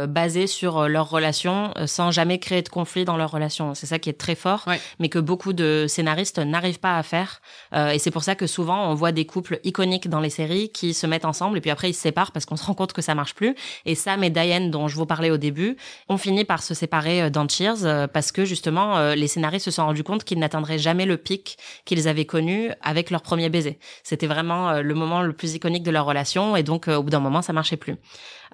basées 0.08 0.46
sur 0.46 0.78
euh, 0.78 0.88
leur 0.88 1.08
relation 1.10 1.72
euh, 1.76 1.86
sans 1.86 2.10
jamais 2.10 2.38
créer 2.38 2.62
de 2.62 2.68
conflit 2.68 3.04
dans 3.04 3.16
leur 3.16 3.30
relation. 3.30 3.74
C'est 3.74 3.86
ça 3.86 3.98
qui 3.98 4.10
est 4.10 4.14
très 4.18 4.34
fort, 4.34 4.64
Ouais. 4.66 4.80
mais 4.98 5.08
que 5.08 5.18
beaucoup 5.18 5.52
de 5.52 5.86
scénaristes 5.88 6.38
n'arrivent 6.38 6.80
pas 6.80 6.96
à 6.96 7.02
faire. 7.02 7.40
Et 7.92 7.98
c'est 7.98 8.10
pour 8.10 8.22
ça 8.24 8.34
que 8.34 8.46
souvent 8.46 8.90
on 8.90 8.94
voit 8.94 9.12
des 9.12 9.24
couples 9.26 9.60
iconiques 9.64 10.08
dans 10.08 10.20
les 10.20 10.30
séries 10.30 10.70
qui 10.70 10.94
se 10.94 11.06
mettent 11.06 11.24
ensemble 11.24 11.58
et 11.58 11.60
puis 11.60 11.70
après 11.70 11.90
ils 11.90 11.94
se 11.94 12.00
séparent 12.00 12.32
parce 12.32 12.44
qu'on 12.46 12.56
se 12.56 12.64
rend 12.64 12.74
compte 12.74 12.92
que 12.92 13.02
ça 13.02 13.14
marche 13.14 13.34
plus. 13.34 13.54
Et 13.86 13.94
Sam 14.00 14.24
et 14.24 14.30
Diane, 14.30 14.70
dont 14.70 14.88
je 14.88 14.96
vous 14.96 15.06
parlais 15.06 15.30
au 15.30 15.36
début, 15.36 15.76
ont 16.08 16.16
fini 16.16 16.44
par 16.44 16.62
se 16.62 16.74
séparer 16.74 17.22
euh, 17.22 17.30
dans 17.30 17.46
Cheers 17.48 17.84
euh, 17.84 18.06
parce 18.06 18.32
que 18.32 18.44
justement 18.44 18.96
euh, 18.96 19.14
les 19.14 19.28
scénaristes 19.28 19.66
se 19.66 19.70
sont 19.70 19.84
rendus 19.84 20.02
compte 20.02 20.24
qu'ils 20.24 20.38
n'atteindraient 20.38 20.78
jamais 20.78 21.06
le 21.06 21.16
pic 21.16 21.58
qu'ils 21.84 22.08
avaient 22.08 22.24
connu 22.24 22.70
avec 22.82 23.10
leur 23.10 23.22
premier 23.22 23.50
baiser. 23.50 23.78
C'était 24.02 24.26
vraiment 24.26 24.80
le 24.80 24.94
moment 24.94 25.22
le 25.22 25.32
plus 25.32 25.54
iconique 25.54 25.82
de 25.82 25.90
leur 25.90 26.06
relation 26.06 26.56
et 26.56 26.62
donc 26.62 26.88
au 26.88 27.02
bout 27.02 27.10
d'un 27.10 27.20
moment 27.20 27.42
ça 27.42 27.52
marchait 27.52 27.76
plus. 27.76 27.96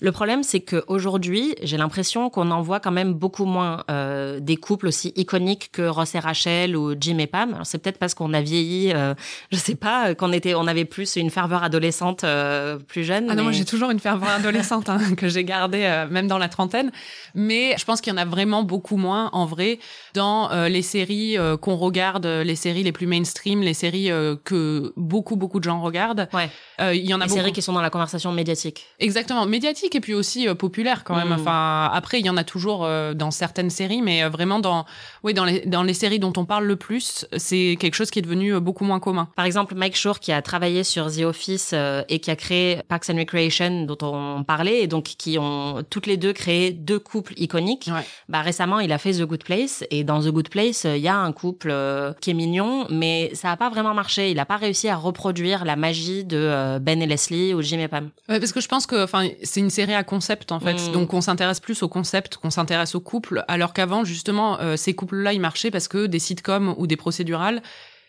Le 0.03 0.13
problème, 0.13 0.43
c'est 0.43 0.61
que 0.61 0.85
aujourd'hui, 0.89 1.55
j'ai 1.63 1.79
l'impression 1.79 2.29
qu'on 2.29 2.51
en 2.51 2.61
voit 2.61 2.81
quand 2.81 2.91
même 2.91 3.15
beaucoup 3.15 3.47
moins 3.47 3.83
euh, 3.91 4.41
des 4.41 4.57
couples 4.57 4.89
aussi 4.89 5.15
iconiques 5.17 5.71
que 5.73 5.83
Ross 5.89 6.15
et 6.15 6.19
Rachel 6.19 6.77
ou 6.77 6.95
Jim 7.01 7.17
et 7.19 7.27
Pam. 7.27 7.59
C'est 7.65 7.79
peut-être 7.79 7.99
parce 7.99 8.13
qu'on 8.13 8.35
a 8.35 8.43
vieilli, 8.43 8.93
euh, 8.93 9.15
je 9.53 9.57
sais 9.57 9.75
pas, 9.75 10.15
qu'on 10.15 10.33
était, 10.33 10.55
on 10.55 10.67
avait 10.67 10.85
plus 10.85 11.17
une 11.17 11.31
ferveur 11.31 11.63
adolescente 11.63 12.25
euh, 12.25 12.77
plus 12.77 13.05
jeune. 13.05 13.29
Ah 13.31 13.35
non, 13.35 13.45
moi 13.45 13.53
j'ai 13.53 13.65
toujours 13.65 13.91
une 13.91 13.99
ferveur 13.99 14.29
adolescente 14.37 14.91
hein, 14.91 15.15
que 15.17 15.29
j'ai 15.29 15.45
gardée 15.45 15.85
euh, 15.85 16.07
même 16.09 16.29
dans 16.29 16.39
la 16.39 16.49
trentaine. 16.49 16.93
Mais 17.35 17.75
je 17.79 17.85
pense 17.87 18.03
qu'il 18.03 18.13
y 18.13 18.15
en 18.15 18.19
a 18.19 18.27
vraiment 18.27 18.65
beaucoup 18.65 18.99
moins 18.99 19.31
en 19.33 19.47
vrai 19.47 19.79
dans 20.13 20.49
les 20.67 20.83
séries 20.83 21.37
qu'on 21.61 21.77
regarde, 21.77 22.27
les 22.27 22.57
séries 22.57 22.83
les 22.83 22.93
plus 22.93 23.07
mainstream, 23.07 23.61
les 23.61 23.75
séries 23.75 24.11
que 24.45 24.93
beaucoup 24.97 25.37
beaucoup 25.37 25.59
de 25.59 25.65
gens 25.65 25.81
regardent. 25.81 26.29
Ouais. 26.33 26.51
Il 26.95 27.07
y 27.07 27.13
en 27.13 27.21
a 27.21 27.25
les 27.25 27.29
beaucoup. 27.29 27.41
séries 27.41 27.53
qui 27.53 27.63
sont 27.63 27.73
dans 27.73 27.83
la 27.83 27.91
conversation 27.91 28.33
médiatique. 28.33 28.87
Exactement, 28.99 29.45
médiatique 29.47 29.86
et 29.95 30.01
puis 30.01 30.15
aussi 30.15 30.49
euh, 30.49 30.55
populaire 30.55 31.05
quand 31.05 31.17
même. 31.17 31.29
Mm. 31.29 31.41
Enfin, 31.41 31.91
après, 31.93 32.21
il 32.21 32.27
y 32.27 32.31
en 32.31 32.37
a 32.37 32.45
toujours 32.45 32.85
euh, 32.85 33.15
dans 33.15 33.31
certaines 33.31 33.71
séries, 33.71 34.03
mais 34.03 34.23
euh, 34.23 34.29
vraiment 34.29 34.59
dans, 34.59 34.85
oui, 35.23 35.35
dans 35.35 35.45
les, 35.45 35.61
dans 35.67 35.83
les 35.83 35.95
séries 35.95 36.19
dont 36.19 36.33
on 36.37 36.45
parle 36.45 36.65
le 36.65 36.77
plus, 36.77 37.27
c'est 37.37 37.77
quelque 37.79 37.95
chose 37.95 38.11
qui 38.11 38.19
est 38.19 38.23
devenu 38.23 38.55
euh, 38.55 38.61
beaucoup 38.61 38.85
moins 38.85 39.01
commun. 39.01 39.29
Par 39.37 39.45
exemple, 39.45 39.75
Mike 39.75 39.97
Shore 39.97 40.21
qui 40.21 40.33
a 40.33 40.43
travaillé 40.43 40.85
sur 40.85 41.11
The 41.11 41.21
Office 41.21 41.71
euh, 41.73 42.03
et 42.09 42.19
qui 42.19 42.31
a 42.31 42.37
créé 42.37 42.81
Parks 42.89 43.11
and 43.11 43.17
Recreation 43.17 43.85
dont 43.85 43.99
on 44.03 44.45
parlait 44.45 44.83
et 44.83 44.87
donc 44.87 45.05
qui 45.05 45.39
ont 45.39 45.85
toutes 45.89 46.07
les 46.07 46.17
deux 46.17 46.33
créé 46.33 46.73
deux 46.73 46.99
couples 46.99 47.35
iconiques. 47.37 47.89
Ouais. 47.93 48.05
Bah 48.29 48.41
récemment, 48.41 48.81
il 48.81 48.93
a 48.93 48.99
fait 48.99 49.13
The 49.13 49.23
Good 49.23 49.45
Place 49.45 49.85
et 49.91 50.05
dans 50.05 50.21
The 50.21 50.29
Good 50.29 50.49
Place, 50.49 50.85
euh, 50.85 50.97
il 50.97 51.03
y 51.03 51.09
a 51.09 51.17
un 51.17 51.33
couple 51.33 51.69
euh, 51.71 52.13
qui 52.21 52.31
est 52.31 52.35
mignon, 52.35 52.87
mais 52.91 53.31
ça 53.35 53.51
a 53.53 53.57
pas 53.57 53.71
vraiment 53.71 53.95
marché. 53.95 54.31
Il 54.31 54.39
a 54.39 54.47
pas 54.47 54.57
réussi 54.57 54.89
à 54.89 54.97
reproduire 54.97 55.65
la 55.65 55.77
magie 55.77 56.25
de 56.25 56.37
euh, 56.37 56.79
Ben 56.79 57.01
et 57.03 57.07
Leslie 57.07 57.55
ou 57.55 57.63
Jim 57.63 57.79
et 57.79 57.89
Pam. 57.89 58.11
Ouais, 58.29 58.41
parce 58.41 58.53
que 58.53 58.61
je 58.61 58.69
pense 58.69 58.87
que, 58.87 59.05
enfin, 59.05 59.29
c'est 59.43 59.61
une 59.61 59.71
à 59.83 60.05
concept 60.05 60.53
en 60.53 60.61
fait, 60.61 60.75
Mm. 60.89 60.93
donc 60.93 61.15
on 61.15 61.21
s'intéresse 61.21 61.61
plus 61.61 61.83
au 61.83 61.89
concept 61.89 62.37
qu'on 62.37 62.51
s'intéresse 62.51 62.95
au 62.95 63.01
couple, 63.01 63.45
alors 63.49 63.73
qu'avant 63.73 64.05
justement, 64.05 64.59
euh, 64.61 64.77
ces 64.77 64.95
couples-là, 64.95 65.33
ils 65.33 65.41
marchaient 65.41 65.71
parce 65.71 65.89
que 65.89 66.07
des 66.07 66.19
sitcoms 66.19 66.75
ou 66.79 66.87
des 66.87 66.97
procédurales. 66.97 67.63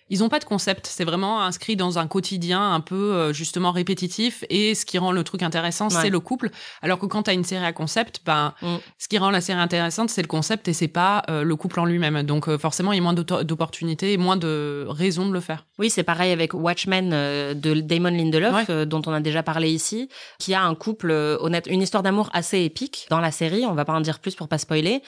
Ils 0.09 0.23
ont 0.23 0.29
pas 0.29 0.39
de 0.39 0.45
concept, 0.45 0.87
c'est 0.87 1.03
vraiment 1.03 1.41
inscrit 1.41 1.75
dans 1.75 1.99
un 1.99 2.07
quotidien 2.07 2.73
un 2.73 2.79
peu 2.79 2.95
euh, 3.13 3.33
justement 3.33 3.71
répétitif 3.71 4.45
et 4.49 4.73
ce 4.75 4.85
qui 4.85 4.97
rend 4.97 5.11
le 5.11 5.23
truc 5.23 5.43
intéressant, 5.43 5.89
Ouais. 5.89 6.01
c'est 6.01 6.09
le 6.09 6.19
couple. 6.19 6.49
Alors 6.81 6.97
que 6.99 7.05
quand 7.05 7.23
t'as 7.23 7.33
une 7.33 7.43
série 7.43 7.65
à 7.65 7.73
concept, 7.73 8.21
ben 8.25 8.53
Mm. 8.61 8.75
ce 8.97 9.07
qui 9.07 9.17
rend 9.17 9.29
la 9.31 9.41
série 9.41 9.59
intéressante, 9.59 10.09
c'est 10.09 10.21
le 10.21 10.27
concept 10.27 10.67
et 10.67 10.73
c'est 10.73 10.87
pas 10.87 11.23
euh, 11.29 11.43
le 11.43 11.55
couple 11.55 11.79
en 11.79 11.85
lui-même. 11.85 12.23
Donc 12.23 12.47
euh, 12.47 12.57
forcément, 12.57 12.93
il 12.93 12.95
y 12.95 12.99
a 12.99 13.03
moins 13.03 13.13
d'opportunités 13.13 14.13
et 14.13 14.17
moins 14.17 14.37
de 14.37 14.85
raisons 14.89 15.27
de 15.27 15.33
le 15.33 15.39
faire. 15.41 15.65
Oui, 15.79 15.89
c'est 15.89 16.03
pareil 16.03 16.31
avec 16.31 16.53
Watchmen 16.53 17.11
euh, 17.13 17.53
de 17.53 17.73
Damon 17.81 18.09
Lindelof, 18.11 18.69
Ouais. 18.69 18.85
dont 18.85 19.01
on 19.07 19.11
a 19.13 19.19
déjà 19.19 19.43
parlé 19.43 19.69
ici, 19.71 20.09
qui 20.39 20.53
a 20.53 20.63
un 20.63 20.75
couple 20.75 21.11
honnête, 21.11 21.67
une 21.69 21.81
histoire 21.81 22.03
d'amour 22.03 22.29
assez 22.33 22.59
épique 22.61 23.07
dans 23.09 23.19
la 23.19 23.31
série. 23.31 23.65
On 23.65 23.73
va 23.73 23.85
pas 23.85 23.93
en 23.93 24.01
dire 24.01 24.19
plus 24.19 24.35
pour 24.35 24.47
pas 24.47 24.57
spoiler. 24.57 25.01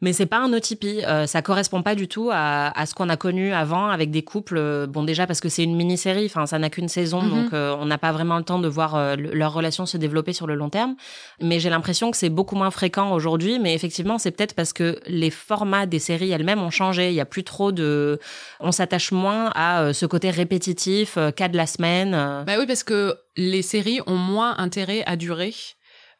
Mais 0.00 0.12
c'est 0.12 0.26
pas 0.26 0.38
un 0.38 0.52
OTP, 0.52 1.02
euh, 1.06 1.26
ça 1.26 1.42
correspond 1.42 1.82
pas 1.82 1.96
du 1.96 2.06
tout 2.06 2.30
à, 2.32 2.68
à 2.78 2.86
ce 2.86 2.94
qu'on 2.94 3.08
a 3.08 3.16
connu 3.16 3.52
avant 3.52 3.88
avec 3.88 4.12
des 4.12 4.22
couples. 4.22 4.56
euh, 4.56 4.86
bon 4.86 5.02
déjà 5.02 5.26
parce 5.26 5.40
que 5.40 5.48
c'est 5.48 5.64
une 5.64 5.74
mini-série, 5.74 6.26
enfin 6.26 6.46
ça 6.46 6.58
n'a 6.60 6.70
qu'une 6.70 6.88
saison, 6.88 7.20
Mhm. 7.20 7.30
donc 7.30 7.52
euh, 7.52 7.74
on 7.80 7.84
n'a 7.86 7.98
pas 7.98 8.12
vraiment 8.12 8.38
le 8.38 8.44
temps 8.44 8.60
de 8.60 8.68
voir 8.68 8.94
euh, 8.94 9.16
le- 9.16 9.32
leur 9.34 9.52
relation 9.52 9.86
se 9.86 9.96
développer 9.96 10.32
sur 10.32 10.46
le 10.46 10.54
long 10.54 10.70
terme. 10.70 10.94
Mais 11.40 11.58
j'ai 11.58 11.68
l'impression 11.68 12.12
que 12.12 12.16
c'est 12.16 12.28
beaucoup 12.28 12.54
moins 12.54 12.70
fréquent 12.70 13.10
aujourd'hui. 13.12 13.58
Mais 13.58 13.74
effectivement, 13.74 14.18
c'est 14.18 14.30
peut-être 14.30 14.54
parce 14.54 14.72
que 14.72 15.00
les 15.08 15.30
formats 15.30 15.86
des 15.86 15.98
séries 15.98 16.30
elles-mêmes 16.30 16.62
ont 16.62 16.70
changé. 16.70 17.08
Il 17.08 17.14
y 17.14 17.20
a 17.20 17.24
plus 17.26 17.42
trop 17.44 17.72
de, 17.72 18.20
on 18.60 18.70
s'attache 18.70 19.10
moins 19.10 19.50
à 19.56 19.82
euh, 19.82 19.92
ce 19.92 20.06
côté 20.06 20.30
répétitif, 20.30 21.16
euh, 21.16 21.30
cas 21.32 21.48
de 21.48 21.56
la 21.56 21.66
semaine. 21.66 22.12
Bah 22.46 22.52
oui, 22.58 22.66
parce 22.66 22.84
que 22.84 23.16
les 23.36 23.62
séries 23.62 24.00
ont 24.06 24.16
moins 24.16 24.56
intérêt 24.58 25.02
à 25.06 25.16
durer 25.16 25.52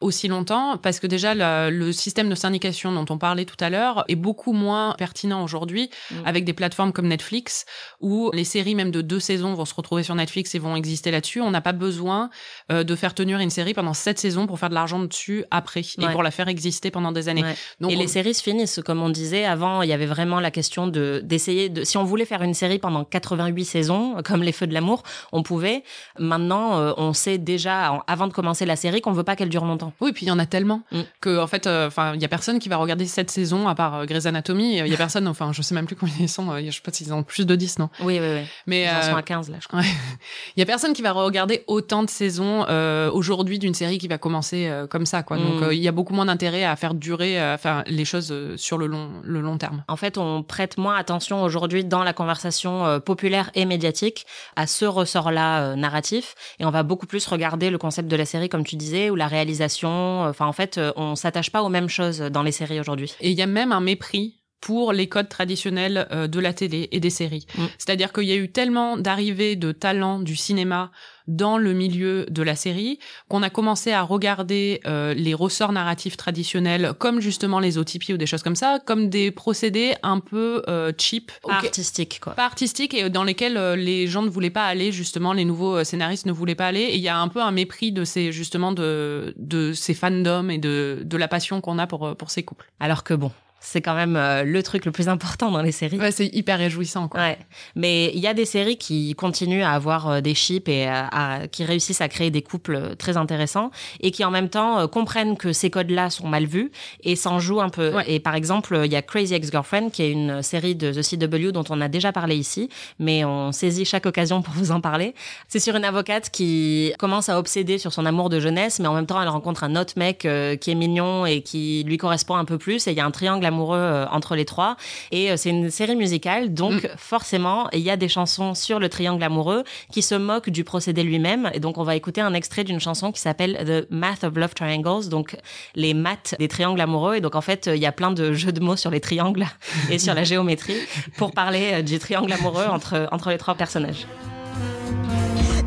aussi 0.01 0.27
longtemps 0.29 0.77
parce 0.77 0.99
que 0.99 1.07
déjà 1.07 1.33
le, 1.35 1.69
le 1.75 1.91
système 1.91 2.29
de 2.29 2.35
syndication 2.35 2.91
dont 2.93 3.05
on 3.09 3.17
parlait 3.17 3.43
tout 3.45 3.57
à 3.59 3.69
l'heure 3.69 4.05
est 4.07 4.15
beaucoup 4.15 4.53
moins 4.53 4.95
pertinent 4.97 5.43
aujourd'hui 5.43 5.89
Mm. 6.11 6.15
avec 6.25 6.45
des 6.45 6.53
plateformes 6.53 6.93
comme 6.93 7.07
Netflix 7.07 7.65
où 7.99 8.31
les 8.33 8.43
séries 8.45 8.75
même 8.75 8.91
de 8.91 9.01
deux 9.01 9.19
saisons 9.19 9.53
vont 9.53 9.65
se 9.65 9.73
retrouver 9.73 10.03
sur 10.03 10.15
Netflix 10.15 10.55
et 10.55 10.59
vont 10.59 10.75
exister 10.75 11.11
là-dessus. 11.11 11.41
On 11.41 11.51
n'a 11.51 11.61
pas 11.61 11.73
besoin 11.73 12.29
euh, 12.71 12.83
de 12.83 12.95
faire 12.95 13.13
tenir 13.13 13.39
une 13.39 13.49
série 13.49 13.73
pendant 13.73 13.93
sept 13.93 14.17
saisons 14.19 14.47
pour 14.47 14.57
faire 14.59 14.69
de 14.69 14.73
l'argent 14.75 14.99
dessus 14.99 15.43
après 15.51 15.81
et 15.81 16.07
pour 16.11 16.23
la 16.23 16.31
faire 16.31 16.47
exister 16.47 16.91
pendant 16.91 17.11
des 17.11 17.27
années. 17.29 17.43
Ouais. 17.43 17.55
Donc 17.81 17.91
et 17.91 17.95
on- 17.95 17.99
les 17.99 18.07
séries 18.07 18.33
se 18.33 18.41
finissent, 18.41 18.79
comme 18.85 19.01
on 19.01 19.09
disait 19.09 19.45
avant. 19.45 19.81
Il 19.81 19.89
y 19.89 19.93
avait 19.93 20.05
vraiment 20.05 20.39
la 20.39 20.51
question 20.51 20.87
de 20.87 21.21
d'essayer 21.23 21.69
de. 21.69 21.83
Si 21.83 21.97
on 21.97 22.03
voulait 22.03 22.25
faire 22.25 22.41
une 22.41 22.53
série 22.53 22.79
pendant 22.79 23.03
88 23.03 23.65
saisons, 23.65 24.15
comme 24.23 24.41
Les 24.43 24.51
Feux 24.53 24.67
de 24.67 24.73
l'amour, 24.73 25.03
on 25.31 25.43
pouvait. 25.43 25.83
Maintenant, 26.17 26.79
euh, 26.79 26.93
on 26.97 27.13
sait 27.13 27.37
déjà 27.37 28.01
avant 28.07 28.27
de 28.27 28.33
commencer 28.33 28.65
la 28.65 28.75
série 28.75 29.01
qu'on 29.01 29.11
veut 29.11 29.23
pas 29.23 29.35
qu'elle 29.35 29.49
dure 29.49 29.65
longtemps. 29.65 29.88
Oui, 30.01 30.11
puis 30.11 30.25
il 30.25 30.29
y 30.29 30.31
en 30.31 30.39
a 30.39 30.45
tellement 30.45 30.81
Mm. 30.91 31.01
que 31.21 31.39
en 31.39 31.47
fait, 31.47 31.67
enfin, 31.67 32.13
il 32.15 32.21
y 32.21 32.25
a 32.25 32.27
personne 32.27 32.59
qui 32.59 32.69
va 32.69 32.77
regarder 32.77 33.05
cette 33.05 33.29
saison 33.31 33.67
à 33.67 33.75
part 33.75 33.95
euh, 33.95 34.05
Grey's 34.05 34.25
Anatomy. 34.25 34.77
Il 34.79 34.87
y 34.87 34.93
a 34.93 34.97
personne, 35.09 35.27
enfin, 35.27 35.51
je 35.53 35.61
sais 35.61 35.75
même 35.75 35.85
plus 35.85 35.95
combien 35.95 36.15
ils 36.19 36.29
sont. 36.29 36.49
euh, 36.51 36.61
Je 36.65 36.71
sais 36.71 36.81
pas 36.83 36.91
s'ils 36.91 37.13
ont 37.13 37.23
plus 37.23 37.45
de 37.45 37.55
10, 37.55 37.79
non 37.79 37.89
Oui, 38.01 38.19
oui, 38.19 38.27
oui. 38.35 38.41
Mais 38.67 38.83
Ils 38.83 38.89
en 38.89 38.93
euh, 38.99 39.01
sont 39.11 39.15
à 39.15 39.21
15 39.23 39.49
là, 39.49 39.57
je 39.61 39.67
crois. 39.67 39.81
Il 40.55 40.59
y 40.59 40.63
a 40.63 40.65
personne 40.65 40.93
qui 40.93 41.01
va 41.01 41.11
regarder 41.11 41.63
autant 41.67 42.03
de 42.03 42.09
saisons 42.09 42.65
euh, 42.69 43.09
aujourd'hui 43.11 43.59
d'une 43.59 43.73
série 43.73 43.97
qui 43.97 44.07
va 44.07 44.17
commencer 44.17 44.67
euh, 44.67 44.87
comme 44.87 45.05
ça, 45.05 45.23
quoi. 45.23 45.37
Donc 45.37 45.59
Mm. 45.61 45.63
euh, 45.63 45.73
il 45.73 45.79
y 45.81 45.87
a 45.87 45.91
beaucoup 45.91 46.13
moins 46.13 46.25
d'intérêt 46.25 46.63
à 46.63 46.75
faire 46.75 46.93
durer, 46.93 47.39
euh, 47.41 47.53
enfin 47.55 47.83
les 47.87 48.05
choses 48.05 48.31
euh, 48.31 48.55
sur 48.57 48.77
le 48.77 48.87
long, 48.87 49.09
le 49.23 49.41
long 49.41 49.57
terme. 49.57 49.83
En 49.87 49.95
fait, 49.95 50.17
on 50.17 50.43
prête 50.43 50.77
moins 50.77 50.95
attention 50.95 51.43
aujourd'hui 51.43 51.83
dans 51.85 52.03
la 52.03 52.13
conversation 52.13 52.85
euh, 52.85 52.99
populaire 52.99 53.49
et 53.55 53.65
médiatique 53.65 54.25
à 54.55 54.67
ce 54.67 54.85
ressort-là 54.85 55.61
euh, 55.61 55.75
narratif, 55.75 56.35
et 56.59 56.65
on 56.65 56.71
va 56.71 56.83
beaucoup 56.83 57.05
plus 57.07 57.25
regarder 57.27 57.69
le 57.69 57.77
concept 57.77 58.07
de 58.09 58.15
la 58.15 58.25
série, 58.25 58.49
comme 58.49 58.63
tu 58.63 58.75
disais, 58.75 59.09
ou 59.09 59.15
la 59.15 59.27
réalisation. 59.27 59.78
Enfin, 59.87 60.45
en 60.45 60.53
fait, 60.53 60.77
euh, 60.77 60.91
on 60.95 61.15
s'attache 61.15 61.51
pas 61.51 61.63
aux 61.63 61.69
mêmes 61.69 61.89
choses 61.89 62.19
dans 62.19 62.43
les 62.43 62.51
séries 62.51 62.79
aujourd'hui. 62.79 63.15
Et 63.21 63.31
il 63.31 63.37
y 63.37 63.41
a 63.41 63.47
même 63.47 63.71
un 63.71 63.81
mépris 63.81 64.38
pour 64.61 64.91
les 64.93 65.07
codes 65.07 65.29
traditionnels 65.29 66.07
euh, 66.11 66.27
de 66.27 66.39
la 66.39 66.53
télé 66.53 66.89
et 66.91 66.99
des 66.99 67.09
séries. 67.09 67.45
Mm. 67.57 67.63
C'est-à-dire 67.77 68.11
qu'il 68.13 68.25
y 68.25 68.31
a 68.31 68.35
eu 68.35 68.49
tellement 68.51 68.97
d'arrivées 68.97 69.55
de 69.55 69.71
talents 69.71 70.19
du 70.19 70.35
cinéma 70.35 70.91
dans 71.27 71.59
le 71.59 71.73
milieu 71.73 72.25
de 72.31 72.41
la 72.41 72.55
série 72.55 72.97
qu'on 73.27 73.43
a 73.43 73.51
commencé 73.51 73.91
à 73.91 74.01
regarder 74.01 74.81
euh, 74.87 75.13
les 75.13 75.35
ressorts 75.35 75.71
narratifs 75.71 76.17
traditionnels 76.17 76.93
comme 76.97 77.19
justement 77.21 77.59
les 77.59 77.77
OTP 77.77 78.09
ou 78.09 78.17
des 78.17 78.25
choses 78.25 78.41
comme 78.41 78.55
ça 78.55 78.79
comme 78.83 79.09
des 79.09 79.29
procédés 79.29 79.93
un 80.01 80.19
peu 80.19 80.63
euh, 80.67 80.91
cheap 80.97 81.31
Pas 81.43 81.49
auquel- 81.57 81.65
artistique, 81.67 82.19
quoi. 82.19 82.33
pas 82.33 82.45
artistiques 82.45 82.95
et 82.95 83.11
dans 83.11 83.23
lesquels 83.23 83.57
les 83.75 84.07
gens 84.07 84.23
ne 84.23 84.29
voulaient 84.29 84.49
pas 84.49 84.65
aller 84.65 84.91
justement 84.91 85.31
les 85.33 85.45
nouveaux 85.45 85.83
scénaristes 85.83 86.25
ne 86.25 86.31
voulaient 86.31 86.55
pas 86.55 86.65
aller 86.67 86.81
et 86.81 86.95
il 86.95 87.01
y 87.01 87.09
a 87.09 87.19
un 87.19 87.27
peu 87.27 87.41
un 87.43 87.51
mépris 87.51 87.91
de 87.91 88.03
ces 88.05 88.31
justement 88.31 88.71
de 88.71 89.35
de 89.37 89.71
ces 89.73 89.93
fandoms 89.93 90.49
et 90.49 90.57
de 90.57 91.01
de 91.03 91.17
la 91.17 91.27
passion 91.27 91.61
qu'on 91.61 91.77
a 91.77 91.85
pour 91.85 92.17
pour 92.17 92.31
ces 92.31 92.41
couples 92.41 92.65
Alors 92.79 93.03
que 93.03 93.13
bon, 93.13 93.31
c'est 93.61 93.81
quand 93.81 93.95
même 93.95 94.15
euh, 94.15 94.43
le 94.43 94.63
truc 94.63 94.85
le 94.85 94.91
plus 94.91 95.09
important 95.09 95.51
dans 95.51 95.61
les 95.61 95.71
séries. 95.71 95.99
ouais 95.99 96.11
c'est 96.11 96.27
hyper 96.27 96.57
réjouissant 96.59 97.07
quoi 97.07 97.19
Ouais, 97.21 97.37
mais 97.75 98.11
il 98.13 98.19
y 98.19 98.27
a 98.27 98.33
des 98.33 98.45
séries 98.45 98.77
qui 98.77 99.13
continuent 99.15 99.63
à 99.63 99.71
avoir 99.71 100.09
euh, 100.09 100.21
des 100.21 100.33
ships 100.33 100.67
et 100.69 100.87
à, 100.87 101.07
à- 101.11 101.47
qui 101.47 101.63
réussissent 101.65 102.01
à 102.01 102.07
créer 102.09 102.31
des 102.31 102.41
couples 102.41 102.75
euh, 102.75 102.95
très 102.95 103.17
intéressants 103.17 103.71
et 103.99 104.11
qui 104.11 104.23
en 104.23 104.31
même 104.31 104.49
temps 104.49 104.79
euh, 104.79 104.87
comprennent 104.87 105.35
que 105.37 105.51
ces 105.53 105.69
codes-là 105.69 106.09
sont 106.09 106.27
mal 106.27 106.45
vus 106.45 106.71
et 107.03 107.15
s'en 107.15 107.39
jouent 107.39 107.61
un 107.61 107.69
peu. 107.69 107.93
Ouais. 107.95 108.03
Et 108.07 108.19
par 108.19 108.35
exemple, 108.35 108.73
euh, 108.75 108.85
il 108.85 108.91
y 108.91 108.95
a 108.95 109.01
Crazy 109.01 109.33
Ex-Girlfriend 109.33 109.89
qui 109.91 110.03
est 110.03 110.11
une 110.11 110.41
série 110.41 110.75
de 110.75 110.91
The 110.91 111.01
CW 111.03 111.51
dont 111.51 111.65
on 111.69 111.81
a 111.81 111.87
déjà 111.89 112.11
parlé 112.11 112.35
ici, 112.35 112.69
mais 112.97 113.25
on 113.25 113.51
saisit 113.51 113.85
chaque 113.85 114.05
occasion 114.05 114.41
pour 114.41 114.53
vous 114.53 114.71
en 114.71 114.81
parler. 114.81 115.13
C'est 115.47 115.59
sur 115.59 115.75
une 115.75 115.85
avocate 115.85 116.29
qui 116.29 116.93
commence 116.99 117.29
à 117.29 117.37
obséder 117.37 117.77
sur 117.77 117.93
son 117.93 118.05
amour 118.05 118.29
de 118.29 118.39
jeunesse, 118.39 118.79
mais 118.79 118.87
en 118.87 118.93
même 118.93 119.05
temps 119.05 119.21
elle 119.21 119.27
rencontre 119.29 119.63
un 119.63 119.75
autre 119.75 119.93
mec 119.97 120.25
euh, 120.25 120.55
qui 120.55 120.71
est 120.71 120.75
mignon 120.75 121.25
et 121.25 121.41
qui 121.41 121.83
lui 121.85 121.97
correspond 121.97 122.35
un 122.35 122.45
peu 122.45 122.57
plus 122.57 122.87
et 122.87 122.91
il 122.91 122.97
y 122.97 123.01
a 123.01 123.05
un 123.05 123.11
triangle 123.11 123.45
amoureux 123.49 123.77
euh, 123.77 124.05
entre 124.11 124.35
les 124.35 124.45
trois 124.45 124.77
et 125.11 125.29
euh, 125.31 125.37
c'est 125.37 125.49
une 125.49 125.69
série 125.69 125.95
musicale 125.95 126.53
donc 126.53 126.89
forcément 126.97 127.69
il 127.73 127.81
y 127.81 127.89
a 127.89 127.97
des 127.97 128.07
chansons 128.07 128.55
sur 128.55 128.79
le 128.79 128.87
triangle 128.87 129.23
amoureux 129.23 129.63
qui 129.91 130.01
se 130.01 130.15
moquent 130.15 130.49
du 130.49 130.63
procédé 130.63 131.03
lui-même 131.03 131.51
et 131.53 131.59
donc 131.59 131.77
on 131.77 131.83
va 131.83 131.95
écouter 131.95 132.21
un 132.21 132.33
extrait 132.33 132.63
d'une 132.63 132.79
chanson 132.79 133.11
qui 133.11 133.19
s'appelle 133.19 133.57
The 133.65 133.91
Math 133.91 134.23
of 134.23 134.35
Love 134.35 134.53
Triangles 134.53 135.09
donc 135.09 135.35
les 135.75 135.93
maths 135.93 136.35
des 136.39 136.47
triangles 136.47 136.81
amoureux 136.81 137.15
et 137.15 137.21
donc 137.21 137.35
en 137.35 137.41
fait 137.41 137.69
il 137.73 137.81
y 137.81 137.85
a 137.85 137.91
plein 137.91 138.11
de 138.11 138.33
jeux 138.33 138.53
de 138.53 138.61
mots 138.61 138.77
sur 138.77 138.91
les 138.91 139.01
triangles 139.01 139.45
et 139.89 139.99
sur 139.99 140.13
la 140.13 140.23
géométrie 140.23 140.77
pour 141.17 141.31
parler 141.31 141.71
euh, 141.73 141.81
du 141.81 141.99
triangle 141.99 142.31
amoureux 142.31 142.65
entre 142.69 143.07
entre 143.11 143.29
les 143.29 143.37
trois 143.37 143.55
personnages. 143.55 144.07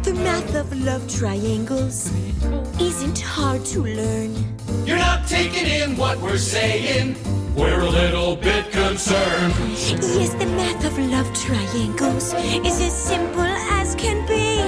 The 0.02 0.14
math 0.14 0.56
of 0.56 0.84
love 0.84 1.06
triangles 1.06 2.10
isn't 2.80 3.20
hard 3.20 3.64
to 3.66 3.84
learn. 3.84 4.34
You're 4.84 4.98
not 4.98 5.28
taking 5.28 5.66
in 5.66 5.96
what 5.96 6.20
we're 6.20 6.38
saying. 6.38 7.14
We're 7.54 7.80
a 7.80 7.90
little 7.90 8.36
bit 8.36 8.70
concerned. 8.70 9.54
Yes, 9.68 10.34
the 10.34 10.46
math 10.46 10.84
of 10.84 10.98
love 10.98 11.32
triangles 11.34 12.32
is 12.34 12.80
as 12.80 12.92
simple 12.92 13.40
as 13.42 13.94
can 13.94 14.26
be. 14.26 14.62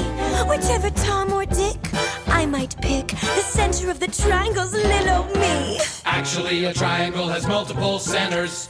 Whichever 0.49 0.91
Tom 0.91 1.33
or 1.33 1.47
Dick 1.47 1.79
I 2.27 2.45
might 2.47 2.79
pick, 2.83 3.09
the 3.09 3.43
center 3.43 3.91
of 3.91 4.01
the 4.01 4.09
triangle's 4.09 4.75
little 4.75 5.25
me. 5.41 5.81
Actually, 6.05 6.65
a 6.67 6.75
triangle 6.75 7.29
has 7.29 7.47
multiple 7.47 7.99
centers. 7.99 8.69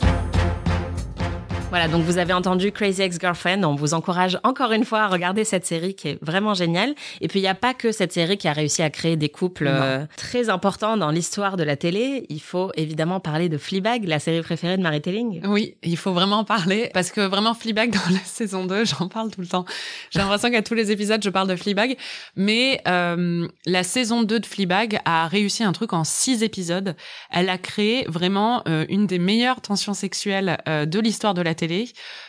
Voilà, 1.74 1.88
donc 1.88 2.04
vous 2.04 2.18
avez 2.18 2.32
entendu 2.32 2.70
Crazy 2.70 3.02
Ex-Girlfriend. 3.02 3.64
On 3.64 3.74
vous 3.74 3.94
encourage 3.94 4.38
encore 4.44 4.70
une 4.70 4.84
fois 4.84 5.00
à 5.00 5.08
regarder 5.08 5.42
cette 5.42 5.66
série 5.66 5.96
qui 5.96 6.06
est 6.06 6.18
vraiment 6.22 6.54
géniale. 6.54 6.94
Et 7.20 7.26
puis, 7.26 7.40
il 7.40 7.42
n'y 7.42 7.48
a 7.48 7.56
pas 7.56 7.74
que 7.74 7.90
cette 7.90 8.12
série 8.12 8.38
qui 8.38 8.46
a 8.46 8.52
réussi 8.52 8.80
à 8.80 8.90
créer 8.90 9.16
des 9.16 9.28
couples 9.28 9.66
euh, 9.66 10.06
très 10.16 10.50
importants 10.50 10.96
dans 10.96 11.10
l'histoire 11.10 11.56
de 11.56 11.64
la 11.64 11.74
télé. 11.74 12.26
Il 12.28 12.40
faut 12.40 12.70
évidemment 12.76 13.18
parler 13.18 13.48
de 13.48 13.58
Fleabag, 13.58 14.04
la 14.04 14.20
série 14.20 14.40
préférée 14.40 14.76
de 14.76 14.82
Mary 14.82 15.00
Telling. 15.00 15.44
Oui, 15.48 15.74
il 15.82 15.96
faut 15.96 16.12
vraiment 16.12 16.38
en 16.38 16.44
parler 16.44 16.92
parce 16.94 17.10
que 17.10 17.22
vraiment 17.22 17.54
Fleabag 17.54 17.90
dans 17.90 18.14
la 18.14 18.24
saison 18.24 18.66
2, 18.66 18.84
j'en 18.96 19.08
parle 19.08 19.32
tout 19.32 19.40
le 19.40 19.48
temps. 19.48 19.64
J'ai 20.10 20.20
l'impression 20.20 20.52
qu'à 20.52 20.62
tous 20.62 20.74
les 20.74 20.92
épisodes, 20.92 21.24
je 21.24 21.30
parle 21.30 21.48
de 21.48 21.56
Fleabag. 21.56 21.96
Mais 22.36 22.82
euh, 22.86 23.48
la 23.66 23.82
saison 23.82 24.22
2 24.22 24.38
de 24.38 24.46
Fleabag 24.46 25.00
a 25.06 25.26
réussi 25.26 25.64
un 25.64 25.72
truc 25.72 25.92
en 25.92 26.04
six 26.04 26.44
épisodes. 26.44 26.94
Elle 27.32 27.48
a 27.48 27.58
créé 27.58 28.04
vraiment 28.06 28.62
euh, 28.68 28.86
une 28.88 29.08
des 29.08 29.18
meilleures 29.18 29.60
tensions 29.60 29.92
sexuelles 29.92 30.58
de 30.66 31.00
l'histoire 31.00 31.34
de 31.34 31.42
la 31.42 31.52
télé 31.52 31.63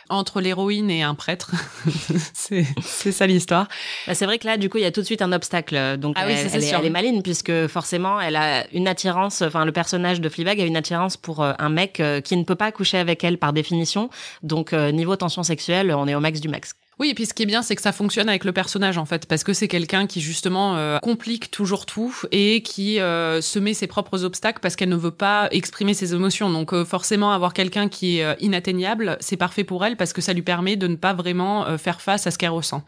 entre 0.08 0.40
l'héroïne 0.40 0.90
et 0.90 1.02
un 1.02 1.14
prêtre. 1.14 1.52
c'est 2.34 3.12
ça 3.12 3.26
l'histoire. 3.26 3.68
Bah, 4.06 4.14
c'est 4.14 4.26
vrai 4.26 4.38
que 4.38 4.46
là, 4.46 4.56
du 4.56 4.68
coup, 4.68 4.78
il 4.78 4.82
y 4.82 4.86
a 4.86 4.92
tout 4.92 5.00
de 5.00 5.06
suite 5.06 5.22
un 5.22 5.32
obstacle. 5.32 5.96
Donc, 5.98 6.16
Ah 6.18 6.26
oui, 6.26 6.32
elle, 6.32 6.50
elle 6.52 6.62
est, 6.62 6.66
sûr. 6.68 6.78
elle 6.78 6.86
est 6.86 6.90
maline 6.90 7.22
puisque 7.22 7.66
forcément, 7.66 8.20
elle 8.20 8.36
a 8.36 8.66
une 8.72 8.88
attirance. 8.88 9.42
Enfin, 9.42 9.64
le 9.64 9.72
personnage 9.72 10.20
de 10.20 10.28
Fleabag 10.28 10.60
a 10.60 10.64
une 10.64 10.76
attirance 10.76 11.16
pour 11.16 11.42
euh, 11.42 11.52
un 11.58 11.68
mec 11.68 12.00
euh, 12.00 12.20
qui 12.20 12.36
ne 12.36 12.44
peut 12.44 12.54
pas 12.54 12.72
coucher 12.72 12.98
avec 12.98 13.24
elle 13.24 13.38
par 13.38 13.52
définition. 13.52 14.10
Donc, 14.42 14.72
euh, 14.72 14.92
niveau 14.92 15.16
tension 15.16 15.42
sexuelle, 15.42 15.92
on 15.92 16.06
est 16.08 16.14
au 16.14 16.20
max 16.20 16.40
du 16.40 16.48
max. 16.48 16.74
Oui, 16.98 17.10
et 17.10 17.14
puis 17.14 17.26
ce 17.26 17.34
qui 17.34 17.42
est 17.42 17.46
bien, 17.46 17.60
c'est 17.60 17.76
que 17.76 17.82
ça 17.82 17.92
fonctionne 17.92 18.28
avec 18.28 18.44
le 18.44 18.52
personnage 18.52 18.96
en 18.96 19.04
fait, 19.04 19.26
parce 19.26 19.44
que 19.44 19.52
c'est 19.52 19.68
quelqu'un 19.68 20.06
qui 20.06 20.22
justement 20.22 20.76
euh, 20.76 20.98
complique 20.98 21.50
toujours 21.50 21.84
tout 21.84 22.14
et 22.32 22.62
qui 22.62 23.00
euh, 23.00 23.42
se 23.42 23.58
met 23.58 23.74
ses 23.74 23.86
propres 23.86 24.24
obstacles 24.24 24.60
parce 24.62 24.76
qu'elle 24.76 24.88
ne 24.88 24.96
veut 24.96 25.10
pas 25.10 25.48
exprimer 25.50 25.92
ses 25.92 26.14
émotions. 26.14 26.48
Donc 26.48 26.72
euh, 26.72 26.86
forcément, 26.86 27.32
avoir 27.32 27.52
quelqu'un 27.52 27.88
qui 27.88 28.18
est 28.18 28.24
euh, 28.24 28.34
inatteignable, 28.40 29.18
c'est 29.20 29.36
parfait 29.36 29.64
pour 29.64 29.84
elle 29.84 29.96
parce 29.98 30.14
que 30.14 30.22
ça 30.22 30.32
lui 30.32 30.42
permet 30.42 30.76
de 30.76 30.86
ne 30.86 30.96
pas 30.96 31.12
vraiment 31.12 31.66
euh, 31.66 31.76
faire 31.76 32.00
face 32.00 32.26
à 32.26 32.30
ce 32.30 32.38
qu'elle 32.38 32.50
ressent. 32.50 32.82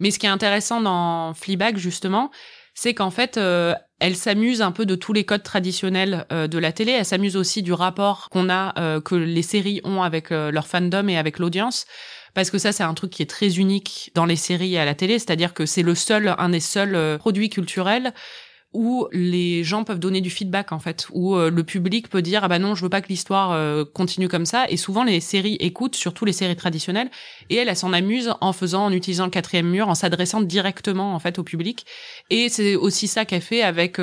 Mais 0.00 0.10
ce 0.10 0.18
qui 0.18 0.26
est 0.26 0.30
intéressant 0.30 0.82
dans 0.82 1.32
Fleabag 1.32 1.78
justement, 1.78 2.30
c'est 2.76 2.92
qu'en 2.92 3.10
fait, 3.10 3.38
euh, 3.38 3.74
elle 4.00 4.16
s'amuse 4.16 4.60
un 4.60 4.70
peu 4.70 4.84
de 4.84 4.94
tous 4.94 5.14
les 5.14 5.24
codes 5.24 5.42
traditionnels 5.42 6.26
euh, 6.30 6.46
de 6.46 6.58
la 6.58 6.72
télé. 6.72 6.92
Elle 6.92 7.06
s'amuse 7.06 7.36
aussi 7.36 7.62
du 7.62 7.72
rapport 7.72 8.28
qu'on 8.30 8.50
a, 8.50 8.78
euh, 8.78 9.00
que 9.00 9.14
les 9.14 9.42
séries 9.42 9.80
ont 9.84 10.02
avec 10.02 10.30
euh, 10.30 10.50
leur 10.50 10.66
fandom 10.66 11.08
et 11.08 11.16
avec 11.16 11.38
l'audience. 11.38 11.86
Parce 12.36 12.50
que 12.50 12.58
ça, 12.58 12.70
c'est 12.70 12.82
un 12.82 12.92
truc 12.92 13.10
qui 13.10 13.22
est 13.22 13.30
très 13.30 13.56
unique 13.56 14.10
dans 14.14 14.26
les 14.26 14.36
séries 14.36 14.76
à 14.76 14.84
la 14.84 14.94
télé. 14.94 15.18
C'est-à-dire 15.18 15.54
que 15.54 15.64
c'est 15.64 15.80
le 15.82 15.94
seul, 15.94 16.34
un 16.36 16.50
des 16.50 16.60
seuls 16.60 16.94
euh, 16.94 17.16
produits 17.16 17.48
culturels 17.48 18.12
où 18.74 19.08
les 19.10 19.64
gens 19.64 19.84
peuvent 19.84 19.98
donner 19.98 20.20
du 20.20 20.28
feedback 20.28 20.70
en 20.72 20.78
fait, 20.78 21.06
où 21.12 21.34
euh, 21.34 21.48
le 21.48 21.64
public 21.64 22.10
peut 22.10 22.20
dire 22.20 22.44
ah 22.44 22.48
bah 22.48 22.58
non 22.58 22.74
je 22.74 22.82
veux 22.82 22.90
pas 22.90 23.00
que 23.00 23.08
l'histoire 23.08 23.52
euh, 23.52 23.86
continue 23.86 24.28
comme 24.28 24.44
ça 24.44 24.66
et 24.68 24.76
souvent 24.76 25.02
les 25.02 25.20
séries 25.20 25.56
écoutent 25.60 25.94
surtout 25.94 26.26
les 26.26 26.34
séries 26.34 26.56
traditionnelles 26.56 27.08
et 27.48 27.56
elle 27.56 27.70
elle 27.70 27.76
s'en 27.76 27.94
amuse 27.94 28.34
en 28.42 28.52
faisant 28.52 28.84
en 28.84 28.92
utilisant 28.92 29.24
le 29.24 29.30
quatrième 29.30 29.70
mur 29.70 29.88
en 29.88 29.94
s'adressant 29.94 30.42
directement 30.42 31.14
en 31.14 31.18
fait 31.20 31.38
au 31.38 31.44
public 31.44 31.86
et 32.28 32.50
c'est 32.50 32.74
aussi 32.74 33.08
ça 33.08 33.24
qu'elle 33.24 33.40
fait 33.40 33.62
avec 33.62 33.98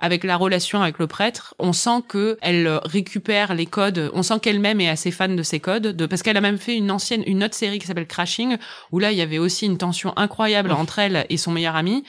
avec 0.00 0.24
la 0.24 0.36
relation 0.36 0.82
avec 0.82 0.98
le 0.98 1.06
prêtre, 1.06 1.54
on 1.58 1.72
sent 1.72 2.02
que 2.08 2.38
elle 2.40 2.80
récupère 2.84 3.54
les 3.54 3.66
codes. 3.66 4.10
On 4.14 4.22
sent 4.22 4.40
qu'elle-même 4.40 4.80
est 4.80 4.88
assez 4.88 5.10
fan 5.10 5.36
de 5.36 5.42
ces 5.42 5.60
codes, 5.60 5.88
de, 5.88 6.06
parce 6.06 6.22
qu'elle 6.22 6.36
a 6.36 6.40
même 6.40 6.58
fait 6.58 6.76
une 6.76 6.90
ancienne, 6.90 7.22
une 7.26 7.44
autre 7.44 7.54
série 7.54 7.78
qui 7.78 7.86
s'appelle 7.86 8.06
Crashing, 8.06 8.56
où 8.92 8.98
là 8.98 9.12
il 9.12 9.18
y 9.18 9.22
avait 9.22 9.38
aussi 9.38 9.66
une 9.66 9.78
tension 9.78 10.12
incroyable 10.16 10.72
entre 10.72 10.98
elle 10.98 11.26
et 11.28 11.36
son 11.36 11.52
meilleur 11.52 11.76
ami. 11.76 12.04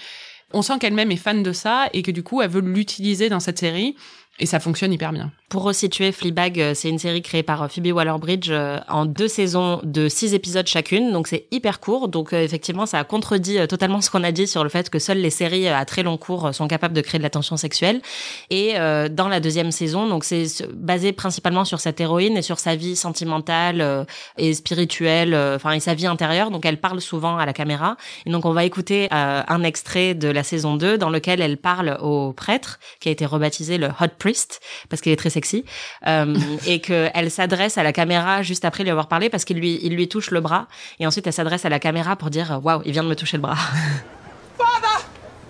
On 0.54 0.62
sent 0.62 0.80
qu'elle-même 0.80 1.12
est 1.12 1.18
fan 1.18 1.44
de 1.44 1.54
ça 1.54 1.90
et 1.94 2.02
que 2.02 2.12
du 2.12 2.24
coup 2.24 2.42
elle 2.42 2.50
veut 2.50 2.62
l'utiliser 2.62 3.30
dans 3.30 3.40
cette 3.40 3.60
série 3.60 3.96
et 4.40 4.46
ça 4.46 4.60
fonctionne 4.60 4.92
hyper 4.92 5.12
bien. 5.14 5.32
Pour 5.50 5.64
resituer, 5.64 6.14
Fleabag, 6.14 6.60
euh, 6.60 6.72
c'est 6.74 6.88
une 6.88 6.98
série 6.98 7.22
créée 7.22 7.44
par 7.44 7.62
euh, 7.64 7.68
Phoebe 7.68 7.94
Waller-Bridge 7.94 8.48
euh, 8.50 8.80
en 8.88 9.06
deux 9.06 9.28
saisons 9.28 9.82
de 9.84 10.08
six 10.08 10.34
épisodes 10.34 10.66
chacune, 10.66 11.12
donc 11.12 11.28
c'est 11.28 11.46
hyper 11.52 11.82
court. 11.82 12.08
Donc 12.08 12.32
effectivement, 12.32 12.86
ça 12.86 13.04
contredit 13.04 13.68
totalement 13.68 14.00
ce 14.00 14.10
qu'on 14.10 14.24
a 14.24 14.32
dit 14.32 14.48
sur 14.48 14.64
le 14.64 14.70
fait 14.70 14.90
que 14.90 14.98
seules 14.98 15.20
les 15.20 15.30
séries 15.30 15.68
à 15.68 15.84
très 15.84 16.04
long 16.04 16.18
cours 16.18 16.56
sont 16.56 16.68
capables 16.70 16.94
de 16.94 17.02
créer 17.02 17.18
de 17.20 17.24
la 17.24 17.30
tension 17.30 17.58
sexuelle. 17.58 18.02
Et 18.50 18.74
dans 19.10 19.28
la 19.28 19.40
deuxième 19.40 19.72
saison, 19.72 20.08
donc 20.08 20.24
c'est 20.24 20.46
basé 20.74 21.12
principalement 21.12 21.66
sur 21.66 21.80
cette 21.80 22.00
héroïne 22.00 22.38
et 22.38 22.42
sur 22.42 22.60
sa 22.60 22.76
vie 22.76 22.96
sentimentale 22.96 24.06
et 24.38 24.54
spirituelle, 24.54 25.36
enfin 25.36 25.72
et 25.72 25.80
sa 25.80 25.94
vie 25.94 26.08
intérieure. 26.08 26.52
Donc 26.52 26.66
elle 26.66 26.80
parle 26.80 27.02
souvent 27.02 27.38
à 27.38 27.46
la 27.46 27.54
caméra. 27.54 27.98
Et 28.26 28.32
donc 28.32 28.46
on 28.46 28.54
va 28.54 28.64
écouter 28.64 29.08
un 29.12 29.64
extrait 29.64 30.14
de 30.14 30.30
la 30.30 30.44
saison 30.44 30.76
2 30.76 30.98
dans 30.98 31.10
lequel 31.10 31.42
elle 31.42 31.58
parle 31.58 31.98
au 32.02 32.32
prêtre 32.34 32.80
qui 33.00 33.10
a 33.10 33.12
été 33.12 33.26
rebaptisé 33.26 33.78
le 33.78 33.88
Hot 33.88 34.16
Priest 34.22 34.62
parce 34.90 35.02
qu'il 35.02 35.12
est 35.12 35.16
très 35.16 35.32
sexy 35.32 35.66
euh, 36.06 36.36
et 36.68 36.80
qu'elle 36.80 37.32
s'adresse 37.32 37.80
à 37.80 37.84
la 37.84 37.92
caméra 37.92 38.44
juste 38.44 38.66
après 38.66 38.84
lui 38.84 38.92
avoir 38.92 39.08
parlé 39.08 39.30
parce 39.30 39.46
qu'il 39.46 39.58
lui 39.58 39.80
il 39.82 39.96
lui 39.96 40.08
touche 40.08 40.30
le 40.30 40.42
bras 40.42 40.68
et 41.00 41.08
ensuite 41.08 41.26
elle 41.26 41.34
s'adresse 41.34 41.66
à 41.66 41.70
la 41.70 41.80
caméra 41.80 42.16
pour 42.16 42.30
dire 42.30 42.60
waouh 42.64 42.82
il 42.86 42.92
vient 42.92 43.04
de 43.04 43.10
me 43.10 43.16
toucher 43.16 43.38
le 43.38 43.42
bras. 43.42 43.56
Father! 44.58 45.06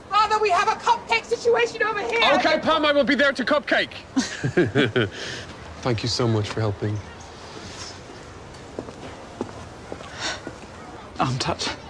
Father, 0.10 0.38
we 0.42 0.50
have 0.52 0.70
a 0.70 0.76
cupcake 0.76 1.26
situation 1.26 1.82
over 1.84 2.00
here! 2.00 2.36
Okay, 2.36 2.60
Pam, 2.60 2.86
I 2.86 2.94
will 2.94 3.04
be 3.04 3.16
there 3.16 3.34
to 3.34 3.44
cupcake. 3.44 3.92
Thank 5.82 6.04
you 6.04 6.10
so 6.10 6.28
much 6.28 6.48
for 6.48 6.62
helping. 6.62 6.98
I'm 11.20 11.38
touched. 11.40 11.81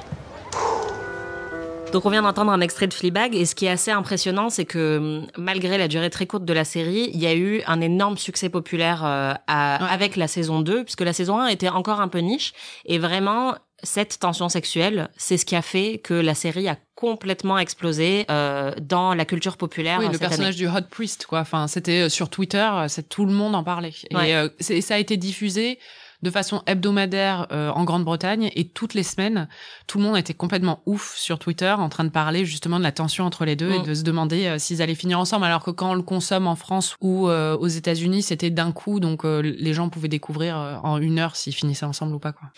Donc 1.94 2.06
on 2.06 2.10
vient 2.10 2.22
d'entendre 2.22 2.52
un 2.54 2.62
extrait 2.62 2.88
de 2.88 2.94
Fleabag 2.94 3.36
et 3.36 3.46
ce 3.46 3.54
qui 3.54 3.66
est 3.66 3.70
assez 3.70 3.92
impressionnant, 3.92 4.50
c'est 4.50 4.64
que 4.64 4.98
hum, 4.98 5.28
malgré 5.38 5.78
la 5.78 5.90
durée 5.90 6.10
très 6.10 6.26
courte 6.26 6.46
de 6.46 6.54
la 6.54 6.64
série, 6.64 7.10
il 7.14 7.20
y 7.20 7.28
a 7.28 7.36
eu 7.36 7.62
un 7.68 7.82
énorme 7.82 8.18
succès 8.18 8.48
populaire 8.48 9.04
euh, 9.04 9.34
à- 9.48 9.86
avec 9.94 10.16
la 10.16 10.30
saison 10.30 10.62
2, 10.62 10.86
puisque 10.86 11.02
la 11.02 11.12
saison 11.12 11.38
1 11.40 11.48
était 11.48 11.68
encore 11.68 12.00
un 12.00 12.08
peu 12.08 12.20
niche 12.20 12.54
et 12.86 12.98
vraiment 12.98 13.56
cette 13.84 14.20
tension 14.20 14.48
sexuelle, 14.48 15.10
c'est 15.18 15.38
ce 15.38 15.46
qui 15.46 15.56
a 15.56 15.62
fait 15.64 15.98
que 15.98 16.14
la 16.14 16.36
série 16.36 16.70
a 16.70 16.78
complètement 16.96 17.58
explosé 17.58 18.26
euh, 18.32 18.72
dans 18.80 19.14
la 19.14 19.26
culture 19.26 19.58
populaire. 19.58 19.98
Oui, 20.00 20.06
euh, 20.06 20.12
le 20.12 20.18
personnage 20.20 20.56
année. 20.62 20.68
du 20.72 20.78
Hot 20.78 20.88
Priest, 20.90 21.26
quoi. 21.26 21.40
Enfin, 21.40 21.68
c'était 21.68 22.02
euh, 22.04 22.10
sur 22.10 22.30
Twitter, 22.30 22.70
euh, 22.72 22.88
c'est 22.88 23.10
tout 23.10 23.26
le 23.26 23.34
monde 23.34 23.56
en 23.56 23.64
parlait. 23.64 23.92
Ouais. 24.14 24.30
Et 24.30 24.36
euh, 24.36 24.48
ça 24.82 24.96
a 24.96 24.98
été 24.98 25.18
diffusé 25.18 25.80
de 26.22 26.30
façon 26.30 26.62
hebdomadaire 26.68 27.48
euh, 27.52 27.72
en 27.72 27.84
Grande-Bretagne 27.84 28.52
et 28.56 28.68
toutes 28.68 28.94
les 28.94 29.04
semaines, 29.04 29.48
tout 29.88 29.98
le 29.98 30.04
monde 30.04 30.18
était 30.18 30.34
complètement 30.36 30.82
ouf 30.86 31.16
sur 31.16 31.40
Twitter 31.40 31.72
en 31.72 31.90
train 31.90 32.04
de 32.04 32.10
parler 32.10 32.46
justement 32.46 32.78
de 32.78 32.84
la 32.84 32.92
tension 32.92 33.26
entre 33.26 33.44
les 33.46 33.56
deux 33.56 33.72
Mm. 33.72 33.74
et 33.74 33.82
de 33.88 33.94
se 33.94 34.04
demander 34.04 34.46
euh, 34.48 34.60
s'ils 34.60 34.82
allaient 34.82 34.96
finir 34.96 35.20
ensemble. 35.20 35.46
Alors 35.46 35.64
que 35.64 35.72
quand 35.72 35.92
on 35.92 35.96
le 35.96 36.02
consomme 36.02 36.48
en 36.48 36.56
France 36.56 36.96
ou 37.02 37.28
euh, 37.30 37.56
aux 37.58 37.68
États-Unis, 37.68 38.22
c'était 38.24 38.50
d'un 38.50 38.72
coup, 38.72 39.00
donc 39.00 39.26
euh, 39.26 39.42
les 39.42 39.74
gens 39.74 39.90
pouvaient 39.90 40.08
découvrir 40.08 40.58
euh, 40.58 40.76
en 40.84 40.98
une 40.98 41.20
heure 41.20 41.36
s'ils 41.36 41.54
finissaient 41.54 41.86
ensemble 41.86 42.14
ou 42.14 42.20
pas, 42.20 42.34
quoi. 42.34 42.50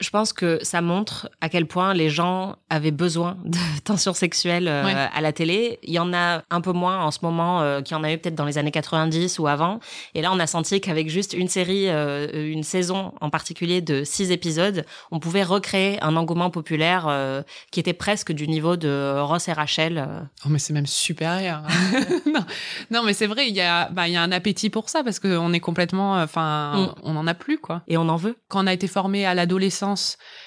Je 0.00 0.10
pense 0.10 0.32
que 0.32 0.58
ça 0.62 0.80
montre 0.80 1.28
à 1.40 1.48
quel 1.48 1.66
point 1.66 1.92
les 1.92 2.08
gens 2.08 2.54
avaient 2.70 2.92
besoin 2.92 3.36
de 3.44 3.58
tensions 3.84 4.12
sexuelles 4.14 4.68
euh, 4.68 4.84
Ouais. 4.84 4.94
à 4.94 5.20
la 5.20 5.32
télé. 5.32 5.78
Il 5.82 5.92
y 5.92 5.98
en 5.98 6.12
a 6.14 6.42
un 6.50 6.60
peu 6.60 6.72
moins 6.72 7.04
en 7.04 7.10
ce 7.10 7.18
moment 7.22 7.62
euh, 7.62 7.80
qu'il 7.82 7.96
y 7.96 8.00
en 8.00 8.04
a 8.04 8.12
eu 8.12 8.18
peut-être 8.18 8.36
dans 8.36 8.44
les 8.44 8.58
années 8.58 8.70
90 8.70 9.38
ou 9.40 9.48
avant. 9.48 9.80
Et 10.14 10.22
là, 10.22 10.30
on 10.32 10.38
a 10.38 10.46
senti 10.46 10.80
qu'avec 10.80 11.08
juste 11.10 11.32
une 11.32 11.48
série, 11.48 11.88
euh, 11.88 12.28
une 12.52 12.62
saison 12.62 13.12
en 13.20 13.28
particulier 13.30 13.80
de 13.80 14.04
six 14.04 14.30
épisodes, 14.30 14.84
on 15.10 15.18
pouvait 15.18 15.42
recréer 15.42 16.00
un 16.02 16.14
engouement 16.16 16.50
populaire 16.50 17.06
euh, 17.08 17.42
qui 17.72 17.80
était 17.80 17.92
presque 17.92 18.30
du 18.32 18.46
niveau 18.46 18.76
de 18.76 19.18
Ross 19.20 19.48
et 19.48 19.52
Rachel. 19.52 20.06
Oh, 20.44 20.48
mais 20.48 20.58
c'est 20.60 20.72
même 20.72 20.86
supérieur. 20.86 21.62
non, 22.26 22.44
non, 22.92 23.02
mais 23.02 23.14
c'est 23.14 23.26
vrai, 23.26 23.48
il 23.48 23.54
y 23.56 23.60
a, 23.62 23.88
bah, 23.90 24.06
il 24.06 24.14
y 24.14 24.16
a 24.16 24.22
un 24.22 24.30
appétit 24.32 24.70
pour 24.70 24.88
ça 24.90 25.02
parce 25.02 25.18
qu'on 25.18 25.52
est 25.52 25.60
complètement, 25.60 26.14
enfin, 26.22 26.68
Mm. 26.68 26.94
on 27.04 27.16
en 27.16 27.26
a 27.26 27.34
plus, 27.34 27.58
quoi. 27.58 27.82
Et 27.88 27.96
on 27.96 28.08
en 28.08 28.16
veut. 28.16 28.36
Quand 28.48 28.62
on 28.62 28.66
a 28.66 28.72
été 28.72 28.86
formé 28.86 29.26
à 29.26 29.34
l'adolescence 29.34 29.87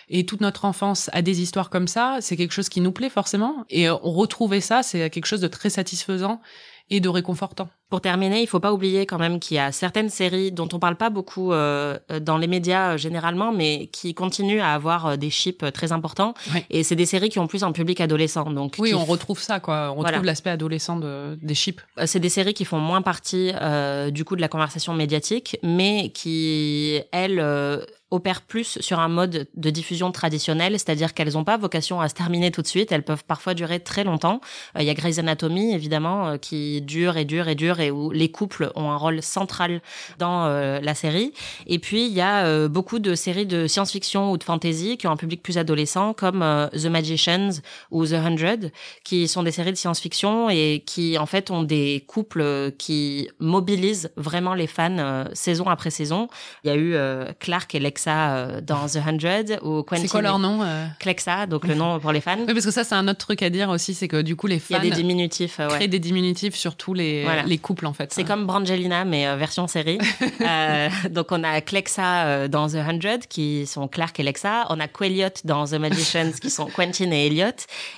et 0.10 0.26
toute 0.26 0.42
notre 0.42 0.66
enfance 0.66 1.10
à 1.14 1.22
des 1.22 1.42
histoires 1.42 1.70
comme 1.70 1.88
ça, 1.88 2.18
c'est 2.22 2.38
quelque 2.38 2.54
chose 2.54 2.70
qui 2.70 2.82
nous 2.82 2.92
plaît 2.92 3.10
forcément. 3.10 3.66
Et 3.70 3.90
euh, 3.90 3.96
on 4.04 4.12
retrouvait 4.12 4.62
ça, 4.62 4.84
c'est 4.84 5.10
quelque 5.10 5.26
chose 5.26 5.42
de 5.42 5.48
très 5.48 5.70
satisfaisant 5.70 6.42
et 6.90 7.00
de 7.00 7.10
réconfortant. 7.10 7.70
Pour 7.92 8.00
terminer, 8.02 8.42
il 8.42 8.48
faut 8.48 8.62
pas 8.62 8.72
oublier 8.74 9.06
quand 9.06 9.20
même 9.20 9.38
qu'il 9.40 9.58
y 9.58 9.60
a 9.60 9.72
certaines 9.74 10.10
séries 10.10 10.52
dont 10.54 10.70
on 10.72 10.80
parle 10.80 10.96
pas 10.96 11.10
beaucoup 11.10 11.52
euh, 11.52 12.00
dans 12.22 12.38
les 12.38 12.48
médias 12.48 12.94
euh, 12.94 12.98
généralement, 12.98 13.52
mais 13.52 13.88
qui 13.92 14.14
continuent 14.14 14.62
à 14.62 14.74
avoir 14.74 15.06
euh, 15.06 15.16
des 15.18 15.30
chips 15.30 15.62
euh, 15.62 15.72
très 15.72 15.92
importants. 15.92 16.34
Ouais. 16.54 16.66
Et 16.70 16.84
c'est 16.84 16.96
des 16.96 17.06
séries 17.06 17.28
qui 17.28 17.38
ont 17.40 17.48
plus 17.48 17.64
un 17.66 17.74
public 17.74 18.00
adolescent. 18.00 18.50
Donc 18.50 18.76
Oui, 18.80 18.90
qui 18.92 18.96
on 18.96 19.04
retrouve 19.04 19.40
ça, 19.42 19.60
quoi. 19.60 19.88
On 19.92 19.96
retrouve 19.96 20.04
Voilà. 20.06 20.22
l'aspect 20.24 20.52
adolescent 20.52 20.96
de, 20.96 21.38
des 21.42 21.54
chips. 21.54 21.82
Euh, 22.00 22.06
c'est 22.08 22.22
des 22.22 22.30
séries 22.30 22.54
qui 22.54 22.64
font 22.64 22.80
moins 22.80 23.02
partie 23.02 23.52
euh, 23.62 24.10
du 24.10 24.24
coup 24.24 24.38
de 24.38 24.42
la 24.42 24.48
conversation 24.48 24.94
médiatique, 24.94 25.58
mais 25.62 26.12
qui 26.14 27.02
elles 27.12 27.40
euh, 27.42 27.82
opèrent 28.10 28.42
plus 28.42 28.78
sur 28.82 29.00
un 29.00 29.08
mode 29.08 29.48
de 29.56 29.70
diffusion 29.70 30.12
traditionnel, 30.12 30.74
c'est-à-dire 30.74 31.14
qu'elles 31.14 31.34
n'ont 31.34 31.44
pas 31.46 31.58
vocation 31.58 32.02
à 32.02 32.10
se 32.10 32.14
terminer 32.14 32.52
tout 32.52 32.62
de 32.62 32.68
suite. 32.68 32.92
Elles 32.92 33.04
peuvent 33.04 33.24
parfois 33.26 33.54
durer 33.54 33.80
très 33.80 34.04
longtemps. 34.04 34.42
Euh, 34.78 34.82
Il 34.82 34.86
y 34.86 34.90
a 34.90 34.94
Grey's 34.94 35.18
Anatomy 35.18 35.74
évidemment 35.74 36.28
euh, 36.28 36.38
qui 36.38 36.82
dure 36.82 37.16
et 37.18 37.26
dure 37.26 37.48
et 37.48 37.56
dure 37.56 37.80
et 37.82 37.92
où 37.92 38.12
les 38.12 38.30
couples 38.32 38.72
ont 38.76 38.90
un 38.92 38.98
rôle 38.98 39.22
central 39.22 39.82
dans 40.20 40.46
euh, 40.46 40.80
la 40.82 40.96
série. 40.96 41.34
Et 41.68 41.80
puis 41.80 42.06
il 42.06 42.14
y 42.14 42.22
a 42.22 42.46
euh, 42.46 42.68
beaucoup 42.68 43.00
de 43.00 43.16
séries 43.16 43.46
de 43.46 43.68
science-fiction 43.68 44.32
ou 44.32 44.38
de 44.38 44.44
fantasy 44.44 44.98
qui 44.98 45.08
ont 45.08 45.12
un 45.12 45.18
public 45.18 45.42
plus 45.44 45.58
adolescent, 45.58 46.14
comme 46.14 46.42
euh, 46.42 46.68
The 46.70 46.86
Magicians 46.86 47.62
ou 47.92 48.06
The 48.06 48.14
Hundred, 48.14 48.72
qui 49.04 49.28
sont 49.28 49.44
des 49.44 49.52
séries 49.52 49.72
de 49.72 49.78
science-fiction 49.78 50.50
et 50.50 50.84
qui 50.86 51.18
en 51.18 51.26
fait 51.26 51.52
ont 51.52 51.64
des 51.64 52.04
couples 52.08 52.72
qui 52.78 53.30
mobilisent 53.40 54.12
vraiment 54.16 54.54
les 54.54 54.68
fans 54.68 55.26
saison 55.34 55.66
après 55.68 55.90
saison. 55.90 56.28
Il 56.64 56.70
y 56.70 56.74
a 56.74 56.78
eu 56.78 56.96
Clark 57.40 57.74
et 57.76 57.80
Lexa 57.80 58.62
dans 58.62 58.88
The 58.88 59.00
Hundred 59.08 59.60
ou 59.64 59.84
Quentin. 59.84 60.02
C'est 60.02 60.08
quoi 60.08 60.22
leur 60.22 60.40
nom 60.40 60.60
Clexa, 61.00 61.46
donc 61.48 61.68
le 61.68 61.76
nom 61.76 62.00
pour 62.00 62.12
les 62.12 62.22
fans. 62.22 62.38
Oui, 62.40 62.54
parce 62.54 62.66
que 62.66 62.72
ça, 62.72 62.84
c'est 62.84 62.96
un 62.96 63.08
autre 63.08 63.20
truc 63.20 63.42
à 63.42 63.50
dire 63.50 63.70
aussi, 63.70 63.94
c'est 63.94 64.08
que 64.08 64.22
du 64.22 64.36
coup, 64.36 64.48
les 64.48 64.62
Il 64.70 64.74
y 64.74 64.76
a 64.76 64.80
fans 64.80 64.84
des 64.84 64.92
diminutifs. 64.92 65.60
ouais. 65.60 65.68
créent 65.68 65.88
des 65.88 66.00
diminutifs 66.00 66.56
sur 66.56 66.76
tous 66.76 66.94
les, 66.94 67.24
Voilà. 67.24 67.44
les 67.44 67.58
couples, 67.58 67.71
en 67.84 67.94
fait. 67.94 68.14
C'est 68.14 68.24
comme 68.24 68.46
Brangelina, 68.46 69.06
mais 69.06 69.28
euh, 69.28 69.36
version 69.36 69.68
série. 69.68 69.98
Euh, 70.42 70.90
donc, 71.12 71.28
on 71.32 71.44
a 71.44 71.62
Clexa 71.62 72.26
euh, 72.26 72.48
dans 72.48 72.68
The 72.68 72.76
Hundred, 72.76 73.28
qui 73.28 73.68
sont 73.68 73.88
Clark 73.88 74.20
et 74.20 74.24
Lexa. 74.24 74.66
On 74.70 74.80
a 74.80 74.88
Quelliot 74.88 75.30
dans 75.46 75.66
The 75.66 75.74
Magicians, 75.74 76.32
qui 76.42 76.50
sont 76.50 76.66
Quentin 76.76 77.12
et 77.12 77.28
Elliot. 77.28 77.52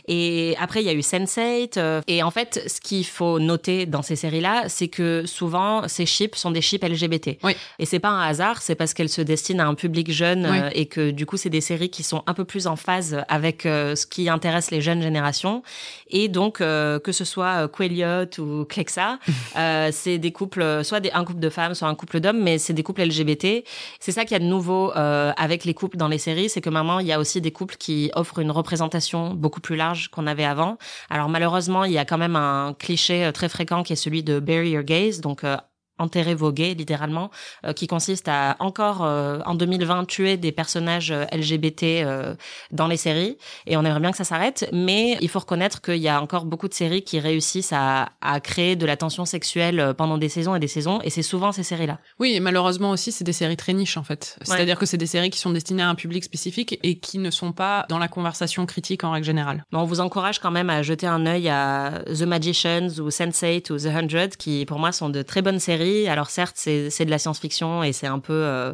Et 0.09 0.55
après, 0.59 0.81
il 0.81 0.85
y 0.85 0.89
a 0.89 0.93
eu 0.93 0.99
Sense8. 0.99 1.77
euh, 1.77 2.01
et 2.07 2.21
en 2.21 2.31
fait, 2.31 2.61
ce 2.67 2.81
qu'il 2.81 3.05
faut 3.05 3.39
noter 3.39 3.85
dans 3.85 4.01
ces 4.01 4.15
séries-là, 4.17 4.63
c'est 4.67 4.89
que 4.89 5.23
souvent, 5.25 5.87
ces 5.87 6.05
chips 6.05 6.35
sont 6.35 6.51
des 6.51 6.61
chips 6.61 6.83
LGBT. 6.83 7.37
Oui. 7.43 7.55
Et 7.79 7.85
c'est 7.85 7.99
pas 7.99 8.09
un 8.09 8.27
hasard, 8.27 8.61
c'est 8.61 8.75
parce 8.75 8.93
qu'elles 8.93 9.09
se 9.09 9.21
destinent 9.21 9.63
à 9.63 9.67
un 9.67 9.75
public 9.75 10.11
jeune 10.11 10.47
Oui. 10.51 10.57
et 10.73 10.85
que 10.87 11.11
du 11.11 11.25
coup, 11.25 11.37
c'est 11.37 11.49
des 11.49 11.61
séries 11.61 11.89
qui 11.89 12.03
sont 12.03 12.23
un 12.27 12.33
peu 12.33 12.43
plus 12.45 12.67
en 12.67 12.75
phase 12.75 13.23
avec 13.29 13.61
ce 13.63 14.05
qui 14.05 14.27
intéresse 14.29 14.69
les 14.69 14.81
jeunes 14.81 15.01
générations. 15.01 15.63
Et 16.09 16.27
donc, 16.27 16.57
que 16.57 17.11
ce 17.11 17.23
soit 17.25 17.69
Quelliot 17.69 18.25
ou 18.39 18.65
Clexa, 18.65 19.17
euh, 19.63 19.89
c'est 19.91 20.17
des 20.17 20.31
couples, 20.31 20.61
euh, 20.61 20.83
soit 20.83 20.99
des, 20.99 21.11
un 21.11 21.23
couple 21.23 21.39
de 21.39 21.49
femmes, 21.49 21.73
soit 21.73 21.87
un 21.87 21.95
couple 21.95 22.19
d'hommes, 22.19 22.41
mais 22.41 22.57
c'est 22.57 22.73
des 22.73 22.83
couples 22.83 23.03
LGBT. 23.03 23.63
C'est 23.99 24.11
ça 24.11 24.23
qu'il 24.23 24.33
y 24.33 24.35
a 24.35 24.39
de 24.39 24.45
nouveau 24.45 24.91
euh, 24.95 25.31
avec 25.37 25.65
les 25.65 25.73
couples 25.73 25.97
dans 25.97 26.07
les 26.07 26.17
séries, 26.17 26.49
c'est 26.49 26.61
que 26.61 26.69
maintenant, 26.69 26.99
il 26.99 27.07
y 27.07 27.11
a 27.11 27.19
aussi 27.19 27.41
des 27.41 27.51
couples 27.51 27.75
qui 27.77 28.11
offrent 28.15 28.39
une 28.39 28.51
représentation 28.51 29.33
beaucoup 29.33 29.61
plus 29.61 29.75
large 29.75 30.09
qu'on 30.09 30.27
avait 30.27 30.45
avant. 30.45 30.77
Alors 31.09 31.29
malheureusement, 31.29 31.83
il 31.85 31.91
y 31.91 31.97
a 31.97 32.05
quand 32.05 32.17
même 32.17 32.35
un 32.35 32.75
cliché 32.77 33.25
euh, 33.25 33.31
très 33.31 33.49
fréquent 33.49 33.83
qui 33.83 33.93
est 33.93 33.97
celui 33.97 34.23
de 34.23 34.39
bury 34.39 34.71
your 34.71 34.83
gays, 34.83 35.19
donc 35.19 35.43
euh, 35.43 35.57
enterrer 36.03 36.35
vos 36.35 36.51
gays 36.51 36.73
littéralement, 36.73 37.31
euh, 37.65 37.73
qui 37.73 37.87
consiste 37.87 38.27
à 38.27 38.55
encore 38.59 39.03
euh, 39.03 39.39
en 39.45 39.55
2020 39.55 40.05
tuer 40.05 40.37
des 40.37 40.51
personnages 40.51 41.11
euh, 41.11 41.25
LGBT 41.31 41.83
euh, 41.83 42.35
dans 42.71 42.87
les 42.87 42.97
séries. 42.97 43.37
Et 43.65 43.77
on 43.77 43.83
aimerait 43.83 43.99
bien 43.99 44.11
que 44.11 44.17
ça 44.17 44.23
s'arrête, 44.23 44.69
mais 44.71 45.17
il 45.21 45.29
faut 45.29 45.39
reconnaître 45.39 45.81
qu'il 45.81 45.97
y 45.97 46.09
a 46.09 46.21
encore 46.21 46.45
beaucoup 46.45 46.67
de 46.67 46.73
séries 46.73 47.03
qui 47.03 47.19
réussissent 47.19 47.73
à, 47.73 48.09
à 48.21 48.39
créer 48.39 48.75
de 48.75 48.85
la 48.85 48.97
tension 48.97 49.25
sexuelle 49.25 49.93
pendant 49.97 50.17
des 50.17 50.29
saisons 50.29 50.55
et 50.55 50.59
des 50.59 50.67
saisons, 50.67 50.99
et 51.03 51.09
c'est 51.09 51.23
souvent 51.23 51.51
ces 51.51 51.63
séries-là. 51.63 51.99
Oui, 52.19 52.33
et 52.35 52.39
malheureusement 52.39 52.91
aussi, 52.91 53.11
c'est 53.11 53.23
des 53.23 53.33
séries 53.33 53.57
très 53.57 53.73
niches 53.73 53.97
en 53.97 54.03
fait. 54.03 54.37
C'est-à-dire 54.41 54.77
que 54.77 54.85
c'est 54.85 54.97
des 54.97 55.05
séries 55.05 55.29
qui 55.29 55.39
sont 55.39 55.51
destinées 55.51 55.83
à 55.83 55.89
un 55.89 55.95
public 55.95 56.23
spécifique 56.23 56.79
et 56.83 56.99
qui 56.99 57.17
ne 57.19 57.31
sont 57.31 57.51
pas 57.51 57.85
dans 57.89 57.99
la 57.99 58.07
conversation 58.07 58.65
critique 58.65 59.03
en 59.03 59.11
règle 59.11 59.25
générale. 59.25 59.65
Mais 59.71 59.79
on 59.79 59.85
vous 59.85 59.99
encourage 59.99 60.39
quand 60.39 60.51
même 60.51 60.69
à 60.69 60.81
jeter 60.81 61.07
un 61.07 61.25
œil 61.25 61.49
à 61.49 62.01
The 62.07 62.23
Magicians 62.23 62.99
ou 62.99 63.09
Sense8 63.09 63.71
ou 63.71 63.77
The 63.77 63.95
Hundred, 63.95 64.37
qui 64.37 64.65
pour 64.65 64.79
moi 64.79 64.91
sont 64.91 65.09
de 65.09 65.21
très 65.21 65.41
bonnes 65.41 65.59
séries. 65.59 65.92
Alors 66.07 66.29
certes, 66.29 66.55
c'est 66.57 67.05
de 67.05 67.09
la 67.09 67.19
science-fiction 67.19 67.83
et 67.83 67.93
c'est 67.93 68.07
un 68.07 68.19
peu 68.19 68.33
euh, 68.33 68.73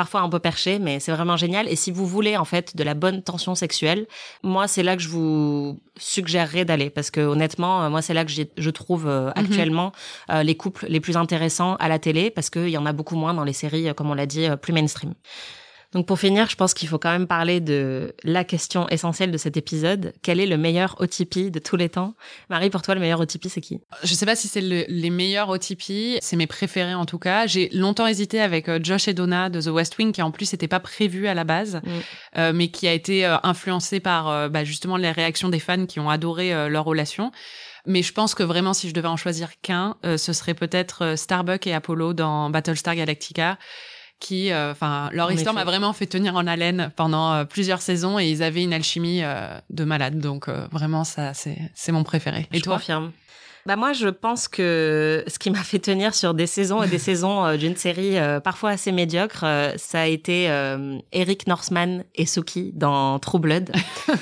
parfois 0.00 0.22
un 0.22 0.30
peu 0.30 0.38
perché, 0.38 0.78
mais 0.78 0.98
c'est 0.98 1.12
vraiment 1.12 1.36
génial. 1.36 1.68
Et 1.68 1.76
si 1.76 1.90
vous 1.90 2.06
voulez 2.06 2.36
en 2.36 2.46
fait 2.46 2.74
de 2.74 2.82
la 2.82 2.94
bonne 2.94 3.22
tension 3.22 3.54
sexuelle, 3.54 4.06
moi 4.42 4.66
c'est 4.66 4.82
là 4.82 4.96
que 4.96 5.02
je 5.02 5.08
vous 5.08 5.78
suggérerais 5.98 6.64
d'aller 6.64 6.88
parce 6.88 7.10
que 7.10 7.20
honnêtement, 7.20 7.84
euh, 7.84 7.90
moi 7.90 8.00
c'est 8.00 8.14
là 8.14 8.24
que 8.24 8.32
je 8.32 8.70
trouve 8.70 9.06
euh, 9.06 9.30
actuellement 9.34 9.92
euh, 10.30 10.42
les 10.42 10.56
couples 10.56 10.86
les 10.88 11.00
plus 11.00 11.16
intéressants 11.16 11.76
à 11.76 11.88
la 11.88 11.98
télé 11.98 12.30
parce 12.30 12.48
qu'il 12.48 12.70
y 12.70 12.78
en 12.78 12.86
a 12.86 12.92
beaucoup 12.92 13.16
moins 13.16 13.34
dans 13.34 13.44
les 13.44 13.52
séries, 13.52 13.92
comme 13.94 14.10
on 14.10 14.14
l'a 14.14 14.26
dit, 14.26 14.48
plus 14.62 14.72
mainstream. 14.72 15.12
Donc 15.92 16.06
pour 16.06 16.20
finir, 16.20 16.48
je 16.48 16.54
pense 16.54 16.72
qu'il 16.72 16.88
faut 16.88 16.98
quand 16.98 17.10
même 17.10 17.26
parler 17.26 17.58
de 17.60 18.14
la 18.22 18.44
question 18.44 18.88
essentielle 18.90 19.32
de 19.32 19.36
cet 19.38 19.56
épisode. 19.56 20.12
Quel 20.22 20.38
est 20.38 20.46
le 20.46 20.56
meilleur 20.56 20.94
OTP 21.00 21.50
de 21.50 21.58
tous 21.58 21.74
les 21.74 21.88
temps? 21.88 22.14
Marie, 22.48 22.70
pour 22.70 22.82
toi, 22.82 22.94
le 22.94 23.00
meilleur 23.00 23.18
OTP, 23.18 23.48
c'est 23.48 23.60
qui? 23.60 23.80
Je 24.04 24.14
sais 24.14 24.24
pas 24.24 24.36
si 24.36 24.46
c'est 24.46 24.60
le- 24.60 24.84
les 24.86 25.10
meilleurs 25.10 25.48
OTP, 25.48 26.18
c'est 26.20 26.36
mes 26.36 26.46
préférés 26.46 26.94
en 26.94 27.06
tout 27.06 27.18
cas. 27.18 27.48
J'ai 27.48 27.70
longtemps 27.70 28.06
hésité 28.06 28.40
avec 28.40 28.68
euh, 28.68 28.78
Josh 28.80 29.08
et 29.08 29.14
Donna 29.14 29.50
de 29.50 29.60
The 29.60 29.66
West 29.66 29.98
Wing, 29.98 30.12
qui 30.12 30.22
en 30.22 30.30
plus 30.30 30.52
n'était 30.52 30.68
pas 30.68 30.78
prévu 30.80 31.26
à 31.26 31.34
la 31.34 31.42
base, 31.42 31.80
euh, 32.38 32.52
mais 32.54 32.68
qui 32.68 32.86
a 32.86 32.92
été 32.92 33.26
euh, 33.26 33.36
influencé 33.42 33.98
par 33.98 34.28
euh, 34.28 34.48
bah, 34.48 34.62
justement 34.62 34.96
les 34.96 35.10
réactions 35.10 35.48
des 35.48 35.58
fans 35.60 35.86
qui 35.86 35.98
ont 35.98 36.08
adoré 36.08 36.54
euh, 36.54 36.68
leur 36.68 36.84
relation. 36.84 37.32
Mais 37.86 38.02
je 38.02 38.12
pense 38.12 38.34
que 38.34 38.42
vraiment, 38.42 38.74
si 38.74 38.88
je 38.90 38.94
devais 38.94 39.08
en 39.08 39.16
choisir 39.16 39.58
qu'un, 39.62 39.96
euh, 40.04 40.18
ce 40.18 40.32
serait 40.34 40.52
peut-être 40.54 41.02
euh, 41.02 41.16
Starbuck 41.16 41.66
et 41.66 41.72
Apollo 41.72 42.12
dans 42.12 42.50
Battlestar 42.50 42.94
Galactica 42.94 43.58
qui, 44.20 44.52
euh, 44.52 44.70
enfin, 44.70 45.08
leur 45.12 45.32
histoire 45.32 45.54
m'a 45.54 45.64
vraiment 45.64 45.92
fait 45.92 46.06
tenir 46.06 46.36
en 46.36 46.46
haleine 46.46 46.92
pendant 46.94 47.32
euh, 47.32 47.44
plusieurs 47.44 47.80
saisons 47.82 48.18
et 48.18 48.28
ils 48.28 48.42
avaient 48.42 48.62
une 48.62 48.74
alchimie 48.74 49.22
euh, 49.24 49.58
de 49.70 49.84
malade. 49.84 50.20
Donc 50.20 50.48
euh, 50.48 50.66
vraiment, 50.70 51.04
ça, 51.04 51.34
c'est 51.34 51.58
c'est 51.74 51.90
mon 51.90 52.04
préféré. 52.04 52.46
Et 52.52 52.58
je 52.58 52.62
toi? 52.62 52.74
confirme. 52.76 53.10
Bah 53.66 53.76
moi, 53.76 53.92
je 53.92 54.08
pense 54.08 54.48
que 54.48 55.24
ce 55.26 55.38
qui 55.38 55.50
m'a 55.50 55.62
fait 55.62 55.78
tenir 55.78 56.14
sur 56.14 56.34
des 56.34 56.46
saisons 56.46 56.82
et 56.82 56.88
des 56.88 56.98
saisons 57.10 57.44
euh, 57.44 57.56
d'une 57.56 57.76
série 57.76 58.18
euh, 58.18 58.40
parfois 58.40 58.70
assez 58.70 58.92
médiocre, 58.92 59.42
euh, 59.44 59.72
ça 59.76 60.02
a 60.02 60.06
été 60.06 60.50
Eric 61.12 61.46
Northman 61.46 62.04
et 62.14 62.26
Suki 62.26 62.72
dans 62.74 63.18
True 63.18 63.38
Blood. 63.38 63.70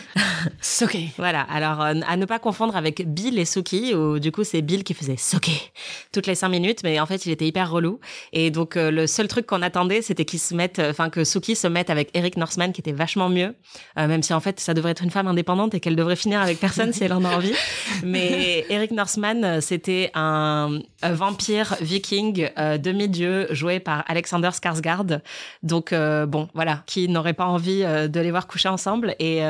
Suki. 0.61 1.11
Voilà. 1.16 1.42
Alors 1.42 1.81
à 1.81 2.16
ne 2.16 2.24
pas 2.24 2.38
confondre 2.38 2.77
avec 2.77 3.07
Bill 3.07 3.38
et 3.38 3.44
Suki, 3.44 3.94
où 3.94 4.18
du 4.18 4.33
coup 4.33 4.44
c'est 4.44 4.62
Bill 4.62 4.85
qui 4.85 4.94
faisait 4.94 5.16
Suki 5.16 5.70
toutes 6.12 6.27
les 6.27 6.35
cinq 6.35 6.48
minutes, 6.48 6.81
mais 6.83 7.01
en 7.01 7.07
fait 7.07 7.27
il 7.27 7.33
était 7.33 7.46
hyper 7.46 7.70
relou. 7.70 8.01
Et 8.33 8.51
donc 8.51 8.74
le 8.77 9.07
seul 9.07 9.29
truc 9.29 9.46
qu'on 9.46 9.62
attendait, 9.62 10.03
c'était 10.03 10.24
qu'ils 10.24 10.38
se 10.38 10.55
mettent, 10.55 10.81
enfin 10.81 11.11
que 11.11 11.24
Suki 11.24 11.57
se 11.57 11.66
mette 11.66 11.90
avec 11.90 12.11
Eric 12.14 12.37
Northman, 12.37 12.72
qui 12.72 12.81
était 12.81 12.92
vachement 12.92 13.29
mieux, 13.29 13.55
euh, 13.98 14.07
même 14.07 14.22
si 14.22 14.33
en 14.33 14.40
fait 14.40 14.61
ça 14.61 14.74
devrait 14.74 14.92
être 14.92 15.03
une 15.03 15.11
femme 15.11 15.27
indépendante 15.27 15.74
et 15.74 15.81
qu'elle 15.81 15.96
devrait 15.96 16.16
finir 16.16 16.40
avec 16.40 16.59
personne 16.59 16.92
si 16.92 17.05
elle 17.05 17.12
en 17.12 17.24
a 17.24 17.35
envie. 17.35 17.55
Mais 18.03 18.64
Eric 18.68 18.90
Northman 18.92 19.28
Sharman, 19.29 19.61
c'était 19.61 20.11
un, 20.14 20.81
vampire 21.03 21.77
viking 21.81 22.49
demi-dieu 22.79 23.47
joué 23.51 23.79
par 23.79 24.05
Alexander 24.09 24.49
Skarsgård. 24.49 25.21
Donc 25.62 25.93
bon, 25.93 26.49
voilà, 26.55 26.83
qui 26.87 27.09
n'aurait 27.09 27.35
pas 27.35 27.47
envie 27.47 27.83
de 27.83 28.21
les 28.21 28.31
voir 28.31 28.47
coucher 28.47 28.69
ensemble. 28.69 29.14
Et 29.19 29.41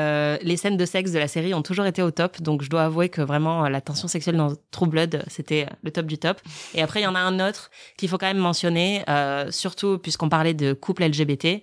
les 0.41 0.57
scènes 0.57 0.77
de 0.77 0.85
sexe 0.85 1.11
de 1.11 1.19
la 1.19 1.27
série 1.27 1.53
ont 1.53 1.61
toujours 1.61 1.85
été 1.85 2.01
au 2.01 2.11
top. 2.11 2.41
Donc 2.41 2.61
je 2.61 2.69
dois 2.69 2.83
avouer 2.83 3.09
que 3.09 3.21
vraiment 3.21 3.67
la 3.69 3.81
tension 3.81 4.07
sexuelle 4.07 4.37
dans 4.37 4.53
True 4.71 4.87
Blood, 4.87 5.23
c'était 5.27 5.65
le 5.83 5.91
top 5.91 6.05
du 6.05 6.17
top. 6.17 6.41
Et 6.73 6.81
après, 6.81 7.01
il 7.01 7.03
y 7.03 7.07
en 7.07 7.15
a 7.15 7.19
un 7.19 7.39
autre 7.47 7.71
qu'il 7.97 8.09
faut 8.09 8.17
quand 8.17 8.27
même 8.27 8.37
mentionner, 8.37 9.03
surtout 9.49 9.97
puisqu'on 9.97 10.29
parlait 10.29 10.53
de 10.53 10.73
couple 10.73 11.05
LGBT, 11.05 11.61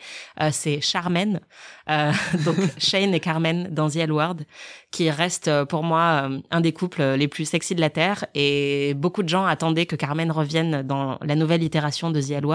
c'est 0.51 0.81
Charmen. 0.81 1.41
donc 2.45 2.57
Shane 2.79 3.15
et 3.15 3.21
Carmen 3.21 3.69
dans 3.71 3.89
The 3.89 3.97
L 3.97 4.13
qui 4.91 5.11
reste 5.11 5.49
euh, 5.49 5.65
pour 5.65 5.83
moi 5.83 6.29
euh, 6.29 6.41
un 6.51 6.61
des 6.61 6.73
couples 6.73 7.03
les 7.03 7.29
plus 7.29 7.45
sexy 7.45 7.75
de 7.75 7.81
la 7.81 7.91
Terre. 7.91 8.06
Et 8.35 8.95
beaucoup 8.95 9.23
de 9.23 9.29
gens 9.29 9.45
attendaient 9.45 9.87
que 9.87 9.97
Carmen 9.97 10.31
revienne 10.31 10.83
dans 10.83 11.19
la 11.23 11.35
nouvelle 11.35 11.63
itération 11.63 12.11
de 12.11 12.21
The 12.21 12.31
L 12.31 12.47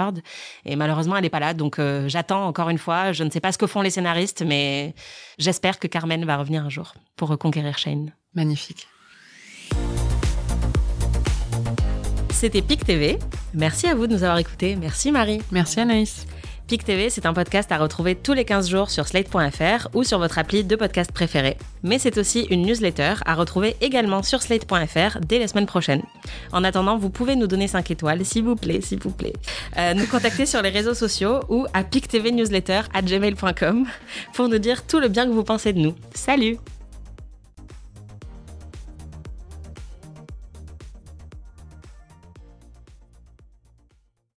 Et 0.66 0.76
malheureusement, 0.76 1.16
elle 1.16 1.24
n'est 1.24 1.30
pas 1.30 1.40
là. 1.40 1.54
Donc 1.54 1.80
euh, 1.80 2.08
j'attends 2.08 2.46
encore 2.46 2.70
une 2.70 2.78
fois. 2.78 3.12
Je 3.12 3.24
ne 3.24 3.30
sais 3.30 3.40
pas 3.40 3.52
ce 3.52 3.58
que 3.58 3.68
font 3.68 3.82
les 3.82 3.90
scénaristes, 3.90 4.44
mais 4.46 4.94
j'espère 5.38 5.80
que 5.80 5.88
Carmen 5.88 6.26
va 6.26 6.38
revenir 6.38 6.66
un 6.66 6.70
jour 6.70 6.94
pour 7.16 7.30
reconquérir 7.30 7.78
Shane. 7.78 8.14
Magnifique. 8.34 8.88
C'était 12.32 12.62
PIC 12.62 12.86
TV. 12.86 13.20
Merci 13.54 13.88
à 13.88 13.94
vous 13.94 14.08
de 14.08 14.14
nous 14.14 14.24
avoir 14.24 14.40
écoutés. 14.40 14.76
Merci 14.76 15.12
Marie. 15.12 15.42
Merci 15.52 15.80
Anaïs. 15.80 16.26
PIC 16.72 16.86
TV, 16.86 17.10
c'est 17.10 17.26
un 17.26 17.34
podcast 17.34 17.70
à 17.74 17.78
retrouver 17.78 18.16
tous 18.16 18.32
les 18.32 18.46
15 18.46 18.70
jours 18.70 18.92
sur 18.92 19.06
slate.fr 19.06 19.90
ou 19.94 20.06
sur 20.06 20.20
votre 20.20 20.38
appli 20.38 20.64
de 20.64 20.78
podcast 20.78 21.12
préféré. 21.12 21.58
Mais 21.84 22.00
c'est 22.00 22.18
aussi 22.18 22.48
une 22.50 22.62
newsletter 22.62 23.16
à 23.26 23.36
retrouver 23.36 23.76
également 23.82 24.24
sur 24.24 24.42
slate.fr 24.42 25.20
dès 25.20 25.40
la 25.40 25.50
semaine 25.50 25.66
prochaine. 25.66 26.02
En 26.54 26.64
attendant, 26.64 26.98
vous 26.98 27.10
pouvez 27.10 27.36
nous 27.36 27.48
donner 27.48 27.68
5 27.68 27.92
étoiles, 27.92 28.24
s'il 28.24 28.46
vous 28.46 28.56
plaît, 28.56 28.80
s'il 28.80 29.00
vous 29.00 29.12
plaît. 29.12 29.34
Euh, 29.76 29.94
nous 29.96 30.08
contacter 30.08 30.46
sur 30.46 30.62
les 30.62 30.70
réseaux 30.70 30.94
sociaux 30.94 31.42
ou 31.50 31.68
à 31.74 31.84
pictvnewsletter 31.84 32.84
à 32.94 33.02
gmail.com 33.02 33.86
pour 34.34 34.48
nous 34.48 34.58
dire 34.58 34.88
tout 34.88 35.02
le 35.02 35.10
bien 35.10 35.26
que 35.26 35.32
vous 35.32 35.44
pensez 35.44 35.74
de 35.74 35.80
nous. 35.80 35.94
Salut 36.14 36.58